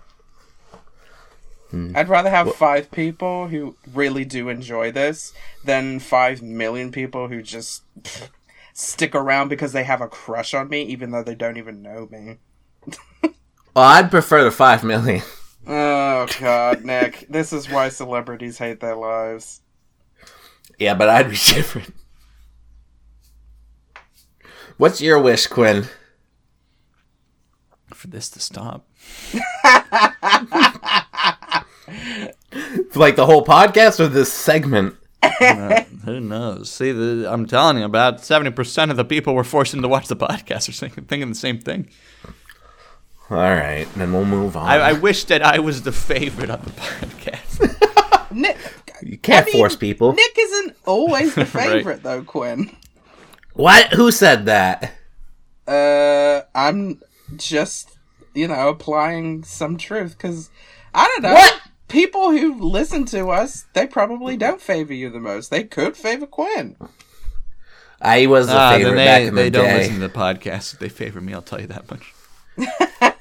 I'd 1.94 2.08
rather 2.08 2.30
have 2.30 2.56
five 2.56 2.90
people 2.92 3.50
who 3.50 3.76
really 3.94 4.24
do 4.24 4.48
enjoy 4.48 4.92
this 4.92 5.34
than 5.64 6.00
five 6.00 6.42
million 6.42 6.92
people 6.92 7.28
who 7.28 7.42
just 7.42 7.84
pff, 8.02 8.30
stick 8.74 9.14
around 9.14 9.50
because 9.50 9.74
they 9.74 9.84
have 9.84 10.00
a 10.00 10.08
crush 10.08 10.54
on 10.54 10.70
me, 10.70 10.84
even 10.84 11.12
though 11.12 11.24
they 11.24 11.36
don't 11.36 11.58
even 11.58 11.82
know 11.82 12.08
me. 12.12 12.38
Well, 13.76 13.84
I'd 13.84 14.10
prefer 14.10 14.42
the 14.46 14.52
five 14.52 14.86
million. 14.86 15.22
Oh 15.68 16.28
God, 16.40 16.84
Nick, 16.84 17.26
this 17.30 17.54
is 17.54 17.70
why 17.70 17.90
celebrities 17.90 18.58
hate 18.58 18.80
their 18.80 18.96
lives. 18.96 19.62
Yeah, 20.78 20.94
but 20.94 21.10
I'd 21.10 21.30
be 21.30 21.36
different. 21.54 21.94
What's 24.78 25.02
your 25.02 25.20
wish, 25.20 25.48
Quinn? 25.48 25.86
For 27.94 28.08
this 28.08 28.30
to 28.32 28.40
stop. 28.40 28.88
Like 32.96 33.18
the 33.18 33.26
whole 33.26 33.46
podcast 33.46 34.00
or 34.00 34.08
this 34.08 34.32
segment? 34.32 34.96
Uh, 35.22 35.84
who 36.06 36.20
knows? 36.20 36.72
See, 36.72 36.92
the, 36.92 37.30
I'm 37.30 37.46
telling 37.46 37.78
you, 37.78 37.84
about 37.84 38.20
70% 38.20 38.90
of 38.90 38.98
the 38.98 39.04
people 39.04 39.36
we're 39.36 39.44
forcing 39.44 39.82
to 39.82 39.88
watch 39.88 40.08
the 40.08 40.16
podcast 40.16 40.70
are 40.70 40.72
thinking, 40.72 41.04
thinking 41.06 41.30
the 41.30 41.36
same 41.36 41.60
thing. 41.60 41.90
All 43.30 43.38
right, 43.38 43.88
then 43.96 44.14
we'll 44.14 44.26
move 44.26 44.56
on. 44.56 44.68
I, 44.68 44.76
I 44.90 44.94
wish 44.94 45.24
that 45.26 45.42
I 45.42 45.60
was 45.60 45.82
the 45.82 45.92
favorite 45.92 46.50
on 46.52 46.62
the 46.62 46.70
podcast. 46.72 48.32
Nick, 48.32 48.58
You 49.02 49.18
can't 49.18 49.48
I 49.48 49.52
mean, 49.52 49.56
force 49.58 49.76
people. 49.76 50.14
Nick 50.14 50.36
isn't 50.38 50.76
always 50.86 51.34
the 51.34 51.46
favorite 51.46 52.04
though, 52.04 52.24
Quinn. 52.24 52.76
What? 53.54 53.94
Who 53.94 54.12
said 54.12 54.46
that? 54.46 54.94
Uh, 55.68 56.42
I'm 56.54 57.02
just, 57.38 57.98
you 58.36 58.48
know, 58.48 58.70
applying 58.70 59.44
some 59.44 59.78
truth 59.78 60.12
because 60.18 60.50
I 60.94 61.08
don't 61.08 61.24
know. 61.24 61.34
What? 61.34 61.62
People 61.88 62.32
who 62.32 62.60
listen 62.62 63.06
to 63.06 63.30
us, 63.30 63.66
they 63.74 63.88
probably 63.88 64.38
don't 64.38 64.62
favor 64.62 64.94
you 64.94 65.10
the 65.10 65.20
most. 65.20 65.50
They 65.50 65.64
could 65.64 65.96
favor 65.98 66.28
Quinn. 66.28 66.76
I 68.02 68.26
was 68.28 68.48
the 68.48 68.54
Ah, 68.54 68.72
then 68.72 68.80
favorite 68.82 68.96
back 68.98 69.22
they, 69.22 69.28
in 69.28 69.36
they 69.36 69.44
the 69.46 69.50
don't 69.52 69.66
day. 69.66 69.78
listen 69.78 69.94
to 69.96 70.08
the 70.08 70.10
podcast. 70.10 70.74
if 70.74 70.80
They 70.80 70.90
favor 70.90 71.22
me. 71.22 71.34
I'll 71.34 71.42
tell 71.42 71.62
you 71.62 71.68
that 71.68 71.90
much. 71.90 72.14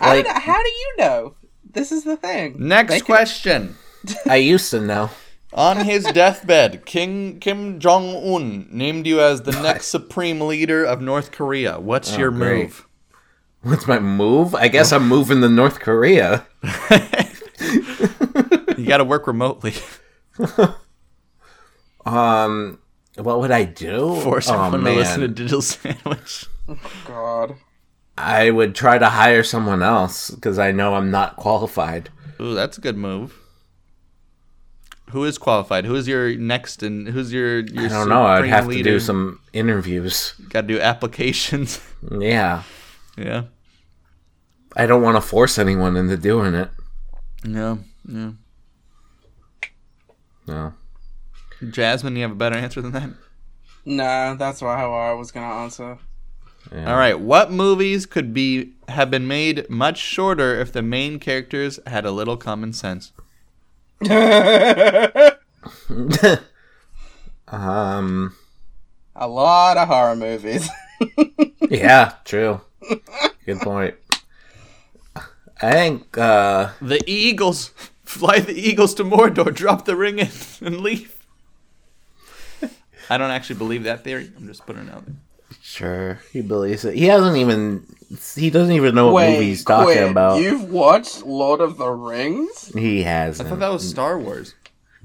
I 0.00 0.16
Like- 0.16 0.24
don't. 0.24 0.36
How 0.38 0.62
do 0.62 0.68
you 0.68 0.94
know? 0.98 1.34
This 1.72 1.92
is 1.92 2.04
the 2.04 2.16
thing. 2.16 2.56
Next 2.58 2.90
They 2.92 2.98
could- 3.00 3.06
question. 3.06 3.76
I 4.26 4.36
used 4.36 4.70
to 4.70 4.80
know. 4.80 5.10
On 5.52 5.78
his 5.84 6.04
deathbed, 6.04 6.84
King 6.86 7.40
Kim 7.40 7.80
Jong 7.80 8.14
Un 8.16 8.68
named 8.70 9.04
you 9.06 9.20
as 9.20 9.42
the 9.42 9.50
next 9.52 9.86
supreme 9.86 10.40
leader 10.40 10.84
of 10.84 11.00
North 11.00 11.32
Korea. 11.32 11.80
What's 11.80 12.16
your 12.16 12.30
great. 12.30 12.62
move? 12.64 12.86
What's 13.62 13.86
my 13.88 13.98
move? 13.98 14.54
I 14.54 14.68
guess 14.68 14.92
I'm 14.92 15.08
moving 15.08 15.40
to 15.42 15.48
North 15.48 15.80
Korea. 15.80 16.46
You 18.78 18.86
got 18.86 18.96
to 18.98 19.04
work 19.04 19.26
remotely. 19.26 19.74
Um, 22.06 22.78
what 23.16 23.40
would 23.40 23.50
I 23.50 23.64
do? 23.64 24.18
Force 24.22 24.48
oh, 24.48 24.54
everyone 24.54 24.84
to 24.84 24.92
listen 24.98 25.20
to 25.20 25.28
Digital 25.28 25.60
Sandwich. 25.62 26.46
Oh, 26.68 26.78
God. 27.06 27.56
I 28.22 28.50
would 28.50 28.74
try 28.74 28.98
to 28.98 29.08
hire 29.08 29.42
someone 29.42 29.82
else 29.82 30.30
because 30.30 30.58
I 30.58 30.72
know 30.72 30.94
I'm 30.94 31.10
not 31.10 31.36
qualified. 31.36 32.10
Ooh, 32.40 32.54
that's 32.54 32.78
a 32.78 32.80
good 32.80 32.96
move. 32.96 33.36
Who 35.10 35.24
is 35.24 35.38
qualified? 35.38 35.84
Who 35.86 35.96
is 35.96 36.06
your 36.06 36.36
next 36.36 36.82
and 36.82 37.08
who's 37.08 37.32
your 37.32 37.60
your 37.60 37.86
I 37.86 37.88
don't 37.88 38.08
know. 38.08 38.22
I'd 38.24 38.46
have 38.46 38.66
leader? 38.68 38.84
to 38.84 38.90
do 38.90 39.00
some 39.00 39.40
interviews. 39.52 40.34
Got 40.48 40.62
to 40.62 40.66
do 40.68 40.80
applications. 40.80 41.80
Yeah. 42.18 42.62
yeah. 43.18 43.42
I 44.74 44.86
don't 44.86 45.02
want 45.02 45.18
to 45.18 45.20
force 45.20 45.58
anyone 45.58 45.96
into 45.98 46.16
doing 46.16 46.54
it. 46.54 46.70
Yeah. 47.44 47.76
Yeah. 48.08 48.30
No. 50.46 50.72
Jasmine, 51.68 52.16
you 52.16 52.22
have 52.22 52.30
a 52.30 52.36
better 52.36 52.56
answer 52.56 52.80
than 52.80 52.92
that? 52.92 53.10
No, 53.84 54.34
that's 54.36 54.62
why 54.62 54.78
how 54.78 54.94
I 54.94 55.12
was 55.12 55.30
gonna 55.30 55.62
answer. 55.62 55.98
Yeah. 56.72 56.90
All 56.90 56.96
right. 56.98 57.18
What 57.18 57.50
movies 57.50 58.06
could 58.06 58.34
be 58.34 58.72
have 58.88 59.10
been 59.10 59.26
made 59.26 59.68
much 59.70 59.98
shorter 59.98 60.60
if 60.60 60.72
the 60.72 60.82
main 60.82 61.18
characters 61.18 61.80
had 61.86 62.04
a 62.04 62.10
little 62.10 62.36
common 62.36 62.72
sense? 62.72 63.12
Um. 67.48 68.34
A 69.16 69.26
lot 69.28 69.76
of 69.76 69.88
horror 69.88 70.16
movies. 70.16 70.68
Yeah. 71.70 72.14
True. 72.24 72.60
Good 73.46 73.60
point. 73.60 73.94
I 75.62 75.72
think. 75.72 76.18
uh 76.18 76.70
The 76.82 77.00
Eagles 77.06 77.68
fly 78.04 78.40
the 78.40 78.52
Eagles 78.54 78.92
to 78.94 79.04
Mordor, 79.04 79.54
drop 79.54 79.84
the 79.84 79.94
ring 79.94 80.18
in, 80.18 80.28
and 80.62 80.80
leave. 80.80 81.14
I 83.08 83.18
don't 83.18 83.30
actually 83.30 83.56
believe 83.56 83.84
that 83.84 84.02
theory. 84.04 84.30
I'm 84.36 84.46
just 84.48 84.66
putting 84.66 84.88
it 84.88 84.92
out 84.92 85.06
there. 85.06 85.14
Sure. 85.62 86.20
He 86.32 86.40
believes 86.42 86.84
it. 86.84 86.94
He 86.94 87.06
hasn't 87.06 87.36
even. 87.36 87.86
He 88.36 88.50
doesn't 88.50 88.74
even 88.74 88.94
know 88.94 89.06
what 89.06 89.26
Wait, 89.26 89.32
movie 89.34 89.46
he's 89.46 89.64
talking 89.64 89.94
Quinn, 89.94 90.10
about. 90.10 90.40
You've 90.40 90.70
watched 90.70 91.24
Lord 91.24 91.60
of 91.60 91.78
the 91.78 91.88
Rings? 91.90 92.72
He 92.74 93.02
hasn't. 93.02 93.46
I 93.46 93.50
thought 93.50 93.60
that 93.60 93.72
was 93.72 93.88
Star 93.88 94.18
Wars. 94.18 94.54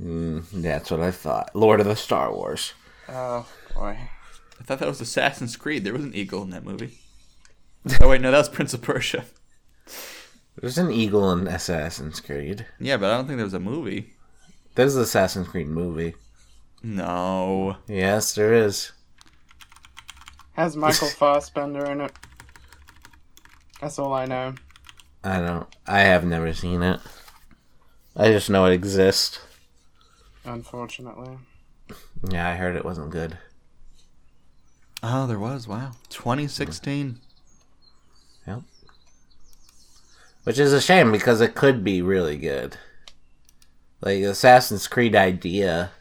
Mm, 0.02 0.44
that's 0.52 0.90
what 0.92 1.00
I 1.00 1.12
thought. 1.12 1.56
Lord 1.56 1.80
of 1.80 1.86
the 1.86 1.96
Star 1.96 2.34
Wars. 2.34 2.74
Oh 3.08 3.46
boy. 3.74 3.98
I 4.60 4.64
thought 4.64 4.80
that 4.80 4.88
was 4.88 5.02
Assassin's 5.02 5.56
Creed. 5.56 5.84
There 5.84 5.94
was 5.94 6.04
an 6.04 6.16
eagle 6.16 6.42
in 6.44 6.50
that 6.52 6.66
movie. 6.66 6.98
Oh 8.02 8.10
wait, 8.10 8.20
no, 8.22 8.32
that 8.32 8.40
was 8.40 8.50
Prince 8.50 8.74
of 8.74 8.82
Persia. 8.82 9.26
There's 10.60 10.80
an 10.80 10.90
eagle 10.90 11.32
in 11.32 11.48
Assassin's 11.48 12.20
Creed. 12.20 12.66
Yeah, 12.80 12.98
but 12.98 13.12
I 13.12 13.18
don't 13.18 13.28
think 13.28 13.38
there 13.38 13.46
was 13.46 13.54
a 13.54 13.60
movie. 13.60 14.14
There's 14.74 14.96
an 14.96 15.04
Assassin's 15.04 15.48
Creed 15.48 15.68
movie. 15.68 16.16
No. 16.82 17.78
Yes, 17.88 18.34
there 18.34 18.56
is. 18.56 18.92
Has 20.56 20.76
Michael 20.78 21.08
Fassbender 21.08 21.86
in 21.86 22.02
it. 22.02 22.12
That's 23.82 24.00
all 24.00 24.14
I 24.14 24.26
know. 24.26 24.56
I 25.24 25.40
don't. 25.40 25.68
I 25.86 26.00
have 26.02 26.24
never 26.26 26.54
seen 26.54 26.82
it. 26.82 27.00
I 28.16 28.32
just 28.32 28.50
know 28.50 28.66
it 28.66 28.74
exists. 28.74 29.40
Unfortunately. 30.46 31.38
Yeah, 32.30 32.48
I 32.48 32.56
heard 32.56 32.76
it 32.76 32.86
wasn't 32.86 33.12
good. 33.12 33.38
Oh, 35.04 35.28
there 35.28 35.40
was. 35.40 35.68
Wow. 35.68 35.92
2016. 36.10 37.20
Yep. 38.48 38.62
Which 40.44 40.60
is 40.60 40.74
a 40.74 40.82
shame 40.82 41.12
because 41.12 41.42
it 41.42 41.56
could 41.56 41.84
be 41.84 42.02
really 42.02 42.38
good. 42.38 42.78
Like 44.02 44.22
Assassin's 44.22 44.88
Creed 44.88 45.16
idea 45.16 45.92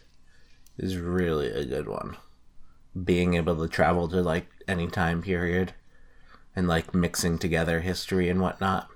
is 0.79 0.99
really 0.99 1.51
a 1.51 1.65
good 1.65 1.89
one. 1.89 2.17
Being 3.03 3.35
able 3.35 3.57
to 3.57 3.69
travel 3.69 4.09
to 4.09 4.23
like 4.23 4.47
any 4.69 4.89
time 4.89 5.23
period 5.23 5.73
and 6.55 6.69
like 6.69 6.95
mixing 6.95 7.39
together 7.39 7.81
history 7.81 8.29
and 8.29 8.41
whatnot. 8.41 8.89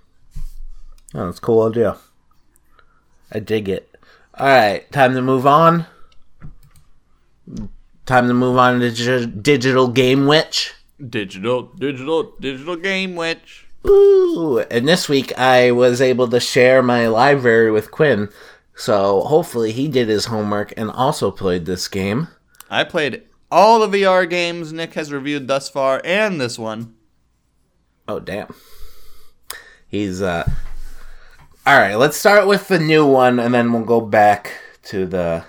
Oh, 1.15 1.27
that's 1.27 1.39
a 1.39 1.43
cool 1.43 1.69
idea. 1.69 1.97
I 3.33 3.41
dig 3.41 3.69
it. 3.69 3.97
Alright, 4.39 4.91
time 4.93 5.15
to 5.15 5.23
move 5.23 5.47
on. 5.47 5.87
Time 8.07 8.29
to 8.29 8.35
move 8.35 8.57
on 8.57 8.81
to 8.81 8.91
Digi- 8.91 9.43
Digital 9.43 9.89
Game 9.89 10.27
Witch. 10.27 10.75
Digital, 10.99 11.63
digital, 11.63 12.33
digital 12.41 12.75
game 12.75 13.15
witch. 13.15 13.67
Ooh, 13.87 14.59
and 14.71 14.89
this 14.89 15.09
week 15.09 15.37
I 15.39 15.71
was 15.71 16.01
able 16.01 16.27
to 16.29 16.41
share 16.41 16.83
my 16.83 17.07
library 17.07 17.71
with 17.71 17.93
Quinn, 17.93 18.31
so 18.75 19.21
hopefully 19.21 19.71
he 19.71 19.87
did 19.87 20.09
his 20.09 20.25
homework 20.25 20.75
and 20.77 20.91
also 20.91 21.31
played 21.31 21.67
this 21.67 21.87
game. 21.87 22.27
I 22.69 22.83
played 22.83 23.23
all 23.51 23.87
the 23.87 23.99
VR 23.99 24.29
games 24.29 24.73
Nick 24.73 24.95
has 24.95 25.13
reviewed 25.13 25.49
thus 25.49 25.69
far 25.69 26.01
and 26.05 26.41
this 26.41 26.59
one. 26.59 26.95
Oh 28.07 28.21
damn. 28.21 28.55
He's 29.87 30.23
uh 30.23 30.49
Alright, 31.67 31.99
let's 31.99 32.17
start 32.17 32.47
with 32.47 32.69
the 32.69 32.79
new 32.79 33.07
one 33.07 33.39
and 33.39 33.53
then 33.53 33.73
we'll 33.73 33.85
go 33.85 34.01
back 34.01 34.53
to 34.85 35.07
the 35.07 35.45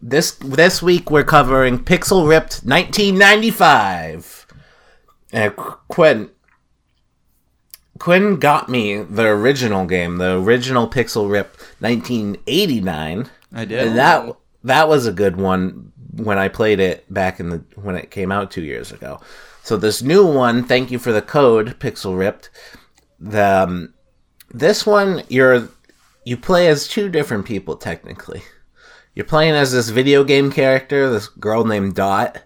this 0.00 0.32
this 0.32 0.82
week 0.82 1.10
we're 1.10 1.24
covering 1.24 1.78
Pixel 1.78 2.28
Ripped 2.28 2.62
1995. 2.64 4.46
And 5.32 5.56
Quinn 5.56 6.30
Quinn 7.98 8.36
got 8.36 8.68
me 8.68 9.02
the 9.02 9.24
original 9.24 9.86
game, 9.86 10.18
the 10.18 10.38
original 10.40 10.88
Pixel 10.88 11.30
Ripped 11.30 11.58
1989. 11.80 13.28
I 13.52 13.64
did. 13.64 13.88
And 13.88 13.98
that 13.98 14.36
that 14.64 14.88
was 14.88 15.06
a 15.06 15.12
good 15.12 15.36
one 15.36 15.92
when 16.18 16.38
I 16.38 16.48
played 16.48 16.80
it 16.80 17.12
back 17.12 17.40
in 17.40 17.50
the 17.50 17.62
when 17.76 17.96
it 17.96 18.10
came 18.10 18.32
out 18.32 18.50
two 18.50 18.62
years 18.62 18.92
ago. 18.92 19.20
So 19.62 19.76
this 19.76 20.02
new 20.02 20.26
one, 20.26 20.64
thank 20.64 20.90
you 20.90 20.98
for 20.98 21.12
the 21.12 21.22
code, 21.22 21.78
Pixel 21.78 22.18
Ripped. 22.18 22.50
The 23.20 23.62
um, 23.62 23.94
this 24.50 24.84
one 24.86 25.22
you're 25.28 25.68
you 26.24 26.36
play 26.36 26.68
as 26.68 26.88
two 26.88 27.08
different 27.08 27.46
people 27.46 27.76
technically. 27.76 28.42
You're 29.14 29.24
playing 29.24 29.54
as 29.54 29.72
this 29.72 29.88
video 29.88 30.22
game 30.24 30.52
character, 30.52 31.10
this 31.10 31.28
girl 31.28 31.64
named 31.64 31.94
Dot, 31.94 32.42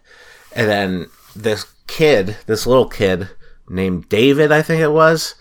and 0.55 0.69
then 0.69 1.07
this 1.37 1.67
kid, 1.87 2.37
this 2.47 2.67
little 2.67 2.89
kid 2.89 3.29
named 3.69 4.09
David, 4.09 4.53
I 4.53 4.63
think 4.63 4.81
it 4.81 4.93
was. 4.93 5.35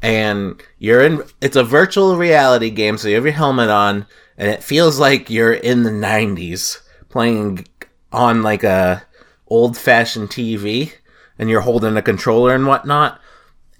And 0.00 0.62
you're 0.78 1.02
in 1.02 1.22
it's 1.40 1.56
a 1.56 1.64
virtual 1.64 2.16
reality 2.16 2.70
game, 2.70 2.98
so 2.98 3.08
you 3.08 3.14
have 3.14 3.24
your 3.24 3.32
helmet 3.32 3.70
on, 3.70 4.06
and 4.36 4.50
it 4.50 4.62
feels 4.62 4.98
like 4.98 5.30
you're 5.30 5.52
in 5.52 5.82
the 5.82 5.90
90s 5.90 6.78
playing 7.14 7.64
on 8.10 8.42
like 8.42 8.64
a 8.64 9.04
old 9.46 9.78
fashioned 9.78 10.30
TV 10.30 10.94
and 11.38 11.48
you're 11.48 11.60
holding 11.60 11.96
a 11.96 12.02
controller 12.02 12.52
and 12.52 12.66
whatnot. 12.66 13.20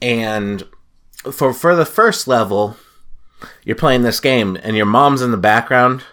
And 0.00 0.62
for 1.32 1.52
for 1.52 1.74
the 1.74 1.84
first 1.84 2.28
level, 2.28 2.76
you're 3.64 3.74
playing 3.74 4.02
this 4.02 4.20
game 4.20 4.56
and 4.62 4.76
your 4.76 4.86
mom's 4.86 5.20
in 5.20 5.32
the 5.32 5.36
background. 5.36 6.04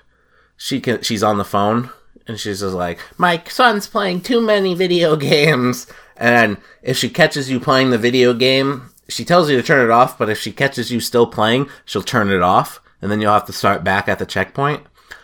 She 0.58 0.82
can 0.82 1.04
she's 1.04 1.22
on 1.22 1.38
the 1.38 1.46
phone 1.46 1.92
and 2.26 2.40
she's 2.40 2.62
just 2.62 2.74
like, 2.74 2.98
"My 3.20 3.44
son's 3.48 3.86
playing 3.86 4.22
too 4.22 4.42
many 4.42 4.74
video 4.74 5.16
games." 5.32 5.86
And 6.18 6.58
if 6.82 6.98
she 6.98 7.08
catches 7.08 7.52
you 7.52 7.60
playing 7.60 7.92
the 7.92 8.00
video 8.00 8.34
game, 8.34 8.90
she 9.10 9.24
tells 9.24 9.48
you 9.48 9.58
to 9.58 9.64
turn 9.64 9.86
it 9.86 9.92
off, 9.92 10.18
but 10.18 10.30
if 10.30 10.40
she 10.40 10.52
catches 10.52 10.92
you 10.92 11.00
still 11.00 11.28
playing, 11.28 11.70
she'll 11.86 12.02
turn 12.02 12.32
it 12.32 12.42
off 12.42 12.80
and 13.00 13.12
then 13.12 13.22
you'll 13.22 13.34
have 13.34 13.46
to 13.46 13.54
start 13.54 13.84
back 13.84 14.08
at 14.08 14.18
the 14.18 14.26
checkpoint. 14.26 14.82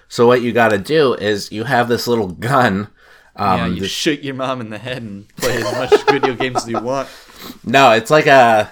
So 0.10 0.26
what 0.26 0.42
you 0.42 0.52
got 0.52 0.70
to 0.70 0.78
do 0.78 1.14
is 1.14 1.52
you 1.52 1.66
have 1.66 1.90
this 1.90 2.08
little 2.08 2.28
gun 2.28 2.90
um, 3.38 3.60
yeah, 3.60 3.68
you 3.68 3.88
shoot 3.88 4.24
your 4.24 4.34
mom 4.34 4.62
in 4.62 4.72
the 4.72 4.80
head 4.80 5.04
and 5.04 5.28
play 5.38 5.58
as 5.58 5.64
much 5.64 6.06
video 6.10 6.34
games 6.34 6.58
as 6.58 6.68
you 6.68 6.80
want. 6.80 7.08
No, 7.64 7.92
it's 7.92 8.10
like 8.10 8.26
a 8.26 8.72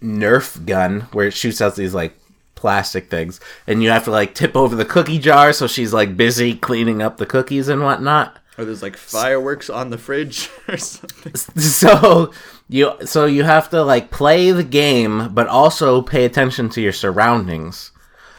Nerf 0.00 0.64
gun 0.64 1.00
where 1.12 1.26
it 1.26 1.34
shoots 1.34 1.60
out 1.60 1.74
these 1.74 1.94
like 1.94 2.16
plastic 2.54 3.10
things, 3.10 3.40
and 3.66 3.82
you 3.82 3.90
have 3.90 4.04
to 4.04 4.12
like 4.12 4.34
tip 4.34 4.54
over 4.54 4.76
the 4.76 4.84
cookie 4.84 5.18
jar 5.18 5.52
so 5.52 5.66
she's 5.66 5.92
like 5.92 6.16
busy 6.16 6.54
cleaning 6.54 7.02
up 7.02 7.16
the 7.16 7.26
cookies 7.26 7.68
and 7.68 7.82
whatnot. 7.82 8.38
Or 8.56 8.64
there's 8.64 8.84
like 8.84 8.96
fireworks 8.96 9.68
on 9.68 9.90
the 9.90 9.98
fridge 9.98 10.48
or 10.68 10.76
something. 10.76 11.32
So 11.60 12.32
you 12.68 12.92
so 13.04 13.26
you 13.26 13.42
have 13.42 13.68
to 13.70 13.82
like 13.82 14.12
play 14.12 14.52
the 14.52 14.62
game, 14.62 15.34
but 15.34 15.48
also 15.48 16.02
pay 16.02 16.24
attention 16.24 16.68
to 16.70 16.80
your 16.80 16.92
surroundings, 16.92 17.90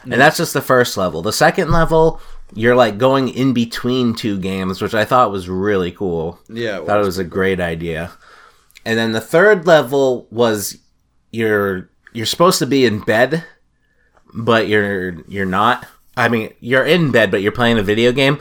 and 0.04 0.14
that's 0.14 0.38
just 0.38 0.54
the 0.54 0.62
first 0.62 0.96
level. 0.96 1.20
The 1.20 1.34
second 1.34 1.70
level, 1.70 2.18
you're 2.54 2.76
like 2.76 2.98
going 2.98 3.28
in 3.28 3.52
between 3.52 4.14
two 4.14 4.38
games, 4.38 4.80
which 4.80 4.94
I 4.94 5.04
thought 5.04 5.30
was 5.30 5.48
really 5.48 5.92
cool. 5.92 6.38
Yeah, 6.48 6.84
thought 6.84 7.00
it 7.00 7.04
was 7.04 7.18
a 7.18 7.24
great 7.24 7.60
idea. 7.60 8.12
And 8.84 8.98
then 8.98 9.12
the 9.12 9.20
third 9.20 9.66
level 9.66 10.28
was 10.30 10.78
you're 11.32 11.90
you're 12.12 12.26
supposed 12.26 12.58
to 12.60 12.66
be 12.66 12.86
in 12.86 13.00
bed, 13.00 13.44
but 14.34 14.68
you're 14.68 15.22
you're 15.28 15.46
not. 15.46 15.86
I 16.16 16.28
mean, 16.28 16.52
you're 16.60 16.86
in 16.86 17.10
bed, 17.12 17.30
but 17.30 17.42
you're 17.42 17.52
playing 17.52 17.78
a 17.78 17.82
video 17.82 18.12
game. 18.12 18.40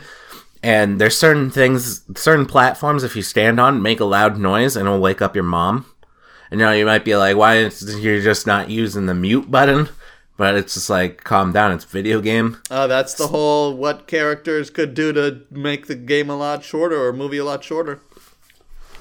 And 0.64 1.00
there's 1.00 1.16
certain 1.16 1.52
things, 1.52 2.02
certain 2.18 2.48
platforms, 2.48 3.04
if 3.04 3.16
you 3.16 3.22
stand 3.22 3.60
on, 3.60 3.84
make 3.84 4.00
a 4.00 4.06
loud 4.06 4.40
noise 4.40 4.76
and 4.76 4.88
it'll 4.88 5.00
wake 5.00 5.22
up 5.22 5.36
your 5.36 5.44
mom. 5.44 5.86
And 6.50 6.60
know, 6.60 6.72
you 6.72 6.86
might 6.86 7.06
be 7.06 7.16
like, 7.16 7.38
why 7.38 7.58
is 7.58 8.00
you're 8.00 8.22
just 8.22 8.48
not 8.48 8.70
using 8.70 9.06
the 9.06 9.14
mute 9.14 9.52
button? 9.52 9.90
But 10.38 10.56
it's 10.56 10.74
just 10.74 10.90
like, 10.90 11.24
calm 11.24 11.54
down, 11.54 11.72
it's 11.72 11.86
a 11.86 11.88
video 11.88 12.20
game. 12.20 12.58
Oh, 12.70 12.88
that's 12.88 13.14
the 13.14 13.28
whole 13.28 13.74
what 13.74 14.06
characters 14.06 14.70
could 14.70 14.94
do 14.94 15.14
to 15.14 15.42
make 15.50 15.88
the 15.88 15.96
game 15.96 16.30
a 16.30 16.36
lot 16.36 16.64
shorter 16.64 17.02
or 17.02 17.14
movie 17.14 17.38
a 17.38 17.46
lot 17.46 17.64
shorter. 17.64 18.00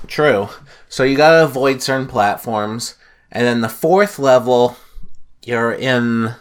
True. 0.06 0.48
So 0.88 1.02
you 1.02 1.16
gotta 1.16 1.44
avoid 1.44 1.82
certain 1.82 2.06
platforms. 2.06 2.94
And 3.32 3.44
then 3.44 3.62
the 3.62 3.68
fourth 3.68 4.18
level, 4.18 4.76
you're 5.44 5.72
in 5.72 6.34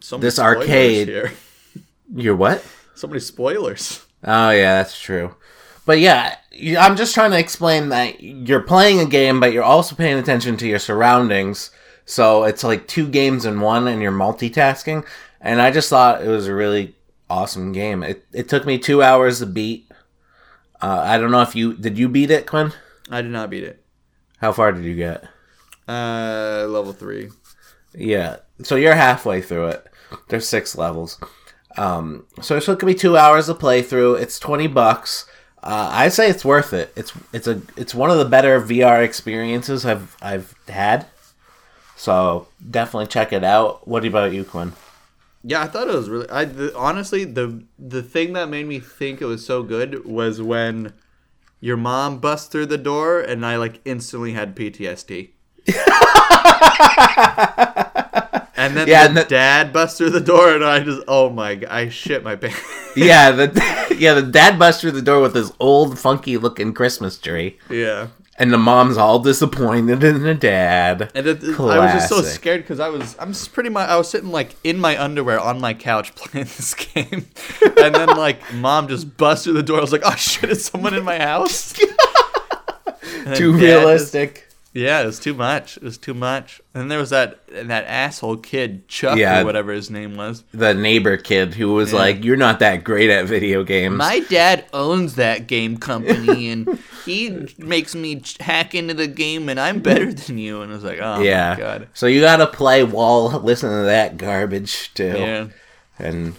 So 0.00 0.16
This 0.16 0.38
arcade- 0.38 1.08
Here. 1.08 1.32
your 2.14 2.36
what? 2.36 2.64
So 2.94 3.06
many 3.06 3.20
spoilers. 3.20 4.04
Oh 4.24 4.50
yeah, 4.50 4.78
that's 4.78 4.98
true. 4.98 5.34
But 5.84 6.00
yeah, 6.00 6.36
I'm 6.78 6.96
just 6.96 7.14
trying 7.14 7.30
to 7.30 7.38
explain 7.38 7.90
that 7.90 8.22
you're 8.22 8.62
playing 8.62 9.00
a 9.00 9.06
game, 9.06 9.40
but 9.40 9.52
you're 9.52 9.62
also 9.62 9.94
paying 9.94 10.18
attention 10.18 10.56
to 10.58 10.66
your 10.66 10.78
surroundings. 10.78 11.70
So 12.08 12.44
it's 12.44 12.64
like 12.64 12.88
two 12.88 13.06
games 13.06 13.44
in 13.44 13.60
one, 13.60 13.86
and 13.86 14.00
you're 14.00 14.10
multitasking. 14.10 15.06
And 15.42 15.60
I 15.60 15.70
just 15.70 15.90
thought 15.90 16.24
it 16.24 16.28
was 16.28 16.46
a 16.46 16.54
really 16.54 16.96
awesome 17.28 17.72
game. 17.72 18.02
It 18.02 18.24
it 18.32 18.48
took 18.48 18.64
me 18.64 18.78
two 18.78 19.02
hours 19.02 19.40
to 19.40 19.46
beat. 19.46 19.90
Uh, 20.80 21.02
I 21.04 21.18
don't 21.18 21.30
know 21.30 21.42
if 21.42 21.54
you 21.54 21.74
did. 21.74 21.98
You 21.98 22.08
beat 22.08 22.30
it, 22.30 22.46
Quinn? 22.46 22.72
I 23.10 23.20
did 23.20 23.30
not 23.30 23.50
beat 23.50 23.62
it. 23.64 23.84
How 24.38 24.52
far 24.52 24.72
did 24.72 24.84
you 24.84 24.96
get? 24.96 25.24
Uh, 25.86 26.66
level 26.68 26.94
three. 26.94 27.28
Yeah. 27.94 28.36
So 28.62 28.76
you're 28.76 28.94
halfway 28.94 29.42
through 29.42 29.68
it. 29.68 29.86
There's 30.28 30.48
six 30.48 30.78
levels. 30.78 31.20
Um, 31.76 32.26
so 32.40 32.56
it 32.56 32.62
took 32.62 32.82
me 32.82 32.94
two 32.94 33.18
hours 33.18 33.46
to 33.46 33.54
play 33.54 33.82
through. 33.82 34.14
It's 34.14 34.38
twenty 34.38 34.66
bucks. 34.66 35.26
Uh, 35.62 35.90
I 35.92 36.08
say 36.08 36.30
it's 36.30 36.44
worth 36.44 36.72
it. 36.72 36.90
It's 36.96 37.12
it's 37.34 37.46
a 37.46 37.60
it's 37.76 37.94
one 37.94 38.10
of 38.10 38.16
the 38.16 38.24
better 38.24 38.58
VR 38.62 39.04
experiences 39.04 39.84
I've 39.84 40.16
I've 40.22 40.54
had. 40.68 41.06
So 41.98 42.46
definitely 42.70 43.08
check 43.08 43.32
it 43.32 43.42
out. 43.42 43.86
What 43.88 44.04
about 44.04 44.32
you, 44.32 44.44
Quinn? 44.44 44.72
Yeah, 45.42 45.62
I 45.62 45.66
thought 45.66 45.88
it 45.88 45.94
was 45.94 46.08
really. 46.08 46.28
I 46.30 46.44
the, 46.44 46.72
honestly 46.76 47.24
the 47.24 47.64
the 47.78 48.02
thing 48.02 48.32
that 48.34 48.48
made 48.48 48.66
me 48.66 48.78
think 48.80 49.20
it 49.20 49.24
was 49.26 49.44
so 49.44 49.62
good 49.64 50.04
was 50.04 50.40
when 50.40 50.92
your 51.60 51.76
mom 51.76 52.18
bust 52.18 52.52
through 52.52 52.66
the 52.66 52.78
door 52.78 53.20
and 53.20 53.44
I 53.44 53.56
like 53.56 53.80
instantly 53.84 54.32
had 54.32 54.54
PTSD. 54.56 55.30
and 58.56 58.76
then 58.76 58.86
Yeah, 58.88 59.08
the 59.08 59.14
the- 59.14 59.24
dad 59.28 59.72
bust 59.72 59.98
through 59.98 60.10
the 60.10 60.20
door 60.20 60.54
and 60.54 60.64
I 60.64 60.80
just 60.80 61.02
oh 61.08 61.30
my 61.30 61.56
god 61.56 61.70
I 61.70 61.88
shit 61.88 62.22
my 62.22 62.36
pants. 62.36 62.60
yeah, 62.96 63.30
the 63.30 63.96
yeah 63.98 64.14
the 64.14 64.22
dad 64.22 64.58
busts 64.58 64.80
through 64.80 64.92
the 64.92 65.02
door 65.02 65.20
with 65.20 65.34
his 65.34 65.52
old 65.60 65.98
funky 65.98 66.36
looking 66.36 66.72
Christmas 66.74 67.18
tree, 67.18 67.58
yeah. 67.70 68.08
And 68.38 68.52
the 68.52 68.58
mom's 68.58 68.96
all 68.96 69.18
disappointed 69.18 70.04
in 70.04 70.22
the 70.22 70.34
dad. 70.34 71.10
And 71.14 71.26
it, 71.26 71.42
I 71.42 71.78
was 71.78 71.92
just 71.92 72.08
so 72.08 72.22
scared 72.22 72.62
because 72.62 72.80
I 72.80 72.88
was 72.88 73.16
I'm 73.18 73.32
pretty 73.52 73.70
much 73.70 73.88
I 73.88 73.96
was 73.96 74.08
sitting 74.08 74.30
like 74.30 74.54
in 74.64 74.78
my 74.78 75.00
underwear 75.02 75.40
on 75.40 75.60
my 75.60 75.74
couch 75.74 76.14
playing 76.16 76.46
this 76.46 76.74
game, 76.74 77.26
and 77.78 77.94
then 77.94 78.08
like 78.16 78.40
mom 78.54 78.88
just 78.88 79.16
busts 79.16 79.44
through 79.44 79.54
the 79.54 79.62
door. 79.62 79.78
I 79.78 79.80
was 79.80 79.92
like, 79.92 80.02
oh 80.04 80.14
shit, 80.16 80.50
is 80.50 80.64
someone 80.64 80.94
in 80.94 81.04
my 81.04 81.18
house? 81.18 81.72
Too 83.34 83.52
realistic. 83.52 84.34
just- 84.34 84.47
yeah, 84.74 85.00
it 85.02 85.06
was 85.06 85.18
too 85.18 85.34
much. 85.34 85.76
It 85.78 85.82
was 85.82 85.98
too 85.98 86.14
much. 86.14 86.60
And 86.74 86.90
there 86.90 86.98
was 86.98 87.10
that 87.10 87.40
that 87.48 87.84
asshole 87.86 88.36
kid 88.36 88.86
Chuck 88.88 89.18
Yeah. 89.18 89.40
or 89.40 89.44
whatever 89.44 89.72
his 89.72 89.90
name 89.90 90.16
was. 90.16 90.44
the 90.52 90.74
neighbor 90.74 91.16
kid 91.16 91.54
who 91.54 91.72
was 91.74 91.92
Yeah. 91.92 91.98
like, 91.98 92.24
"You're 92.24 92.36
not 92.36 92.58
that 92.60 92.84
great 92.84 93.10
at 93.10 93.26
video 93.26 93.64
games." 93.64 93.96
My 93.96 94.20
dad 94.20 94.66
owns 94.72 95.14
that 95.16 95.46
game 95.46 95.76
company, 95.78 96.48
and 96.52 96.78
he 97.04 97.46
makes 97.58 97.94
me 97.94 98.22
hack 98.40 98.74
into 98.74 98.94
the 98.94 99.06
game, 99.08 99.48
and 99.48 99.58
I'm 99.58 99.80
better 99.80 100.12
than 100.12 100.38
you. 100.38 100.60
And 100.62 100.70
I 100.70 100.74
was 100.74 100.84
like, 100.84 100.98
oh 101.00 101.20
yeah. 101.22 101.54
my 101.54 101.60
god. 101.60 101.88
So 101.94 102.06
you 102.06 102.20
gotta 102.20 102.46
play 102.46 102.84
while 102.84 103.28
listening 103.40 103.72
to 103.80 103.84
that 103.86 104.16
garbage 104.18 104.92
too, 104.94 105.14
Yeah. 105.18 105.46
and 105.98 106.34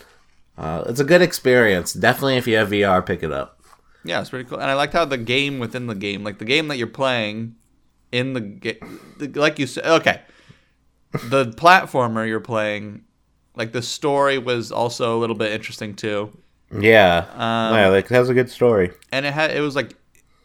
uh, 0.58 0.84
it's 0.88 1.00
a 1.00 1.06
good 1.06 1.22
experience. 1.22 1.94
Definitely, 1.94 2.38
if 2.38 2.46
you 2.48 2.56
have 2.58 2.70
VR, 2.70 3.02
pick 3.06 3.24
it 3.24 3.32
up. 3.32 3.60
Yeah, 4.06 4.22
it's 4.22 4.30
pretty 4.30 4.48
cool. 4.48 4.60
And 4.60 4.70
I 4.70 4.76
liked 4.76 4.94
how 4.94 5.04
the 5.06 5.18
game 5.18 5.60
within 5.60 5.88
the 5.88 5.96
game, 5.96 6.24
like 6.24 6.38
the 6.38 6.46
game 6.46 6.68
that 6.70 6.78
you're 6.78 6.88
playing 6.88 7.56
in 8.12 8.34
the 8.34 8.42
game, 8.42 9.00
like 9.36 9.60
you 9.60 9.68
said, 9.68 9.86
okay, 9.86 10.22
the 11.30 11.46
platformer 11.46 12.28
you're 12.28 12.40
playing, 12.40 13.04
like 13.56 13.72
the 13.72 13.82
story 13.82 14.38
was 14.38 14.72
also 14.72 15.18
a 15.18 15.20
little 15.20 15.36
bit 15.36 15.52
interesting 15.52 15.96
too. 15.96 16.32
Yeah, 16.72 17.26
Um, 17.34 17.76
yeah, 17.76 17.88
like 17.90 18.06
it 18.06 18.12
has 18.12 18.30
a 18.30 18.34
good 18.34 18.50
story. 18.50 18.92
and 19.12 19.26
it 19.26 19.34
had 19.34 19.52
it 19.52 19.62
was 19.62 19.76
like 19.76 19.96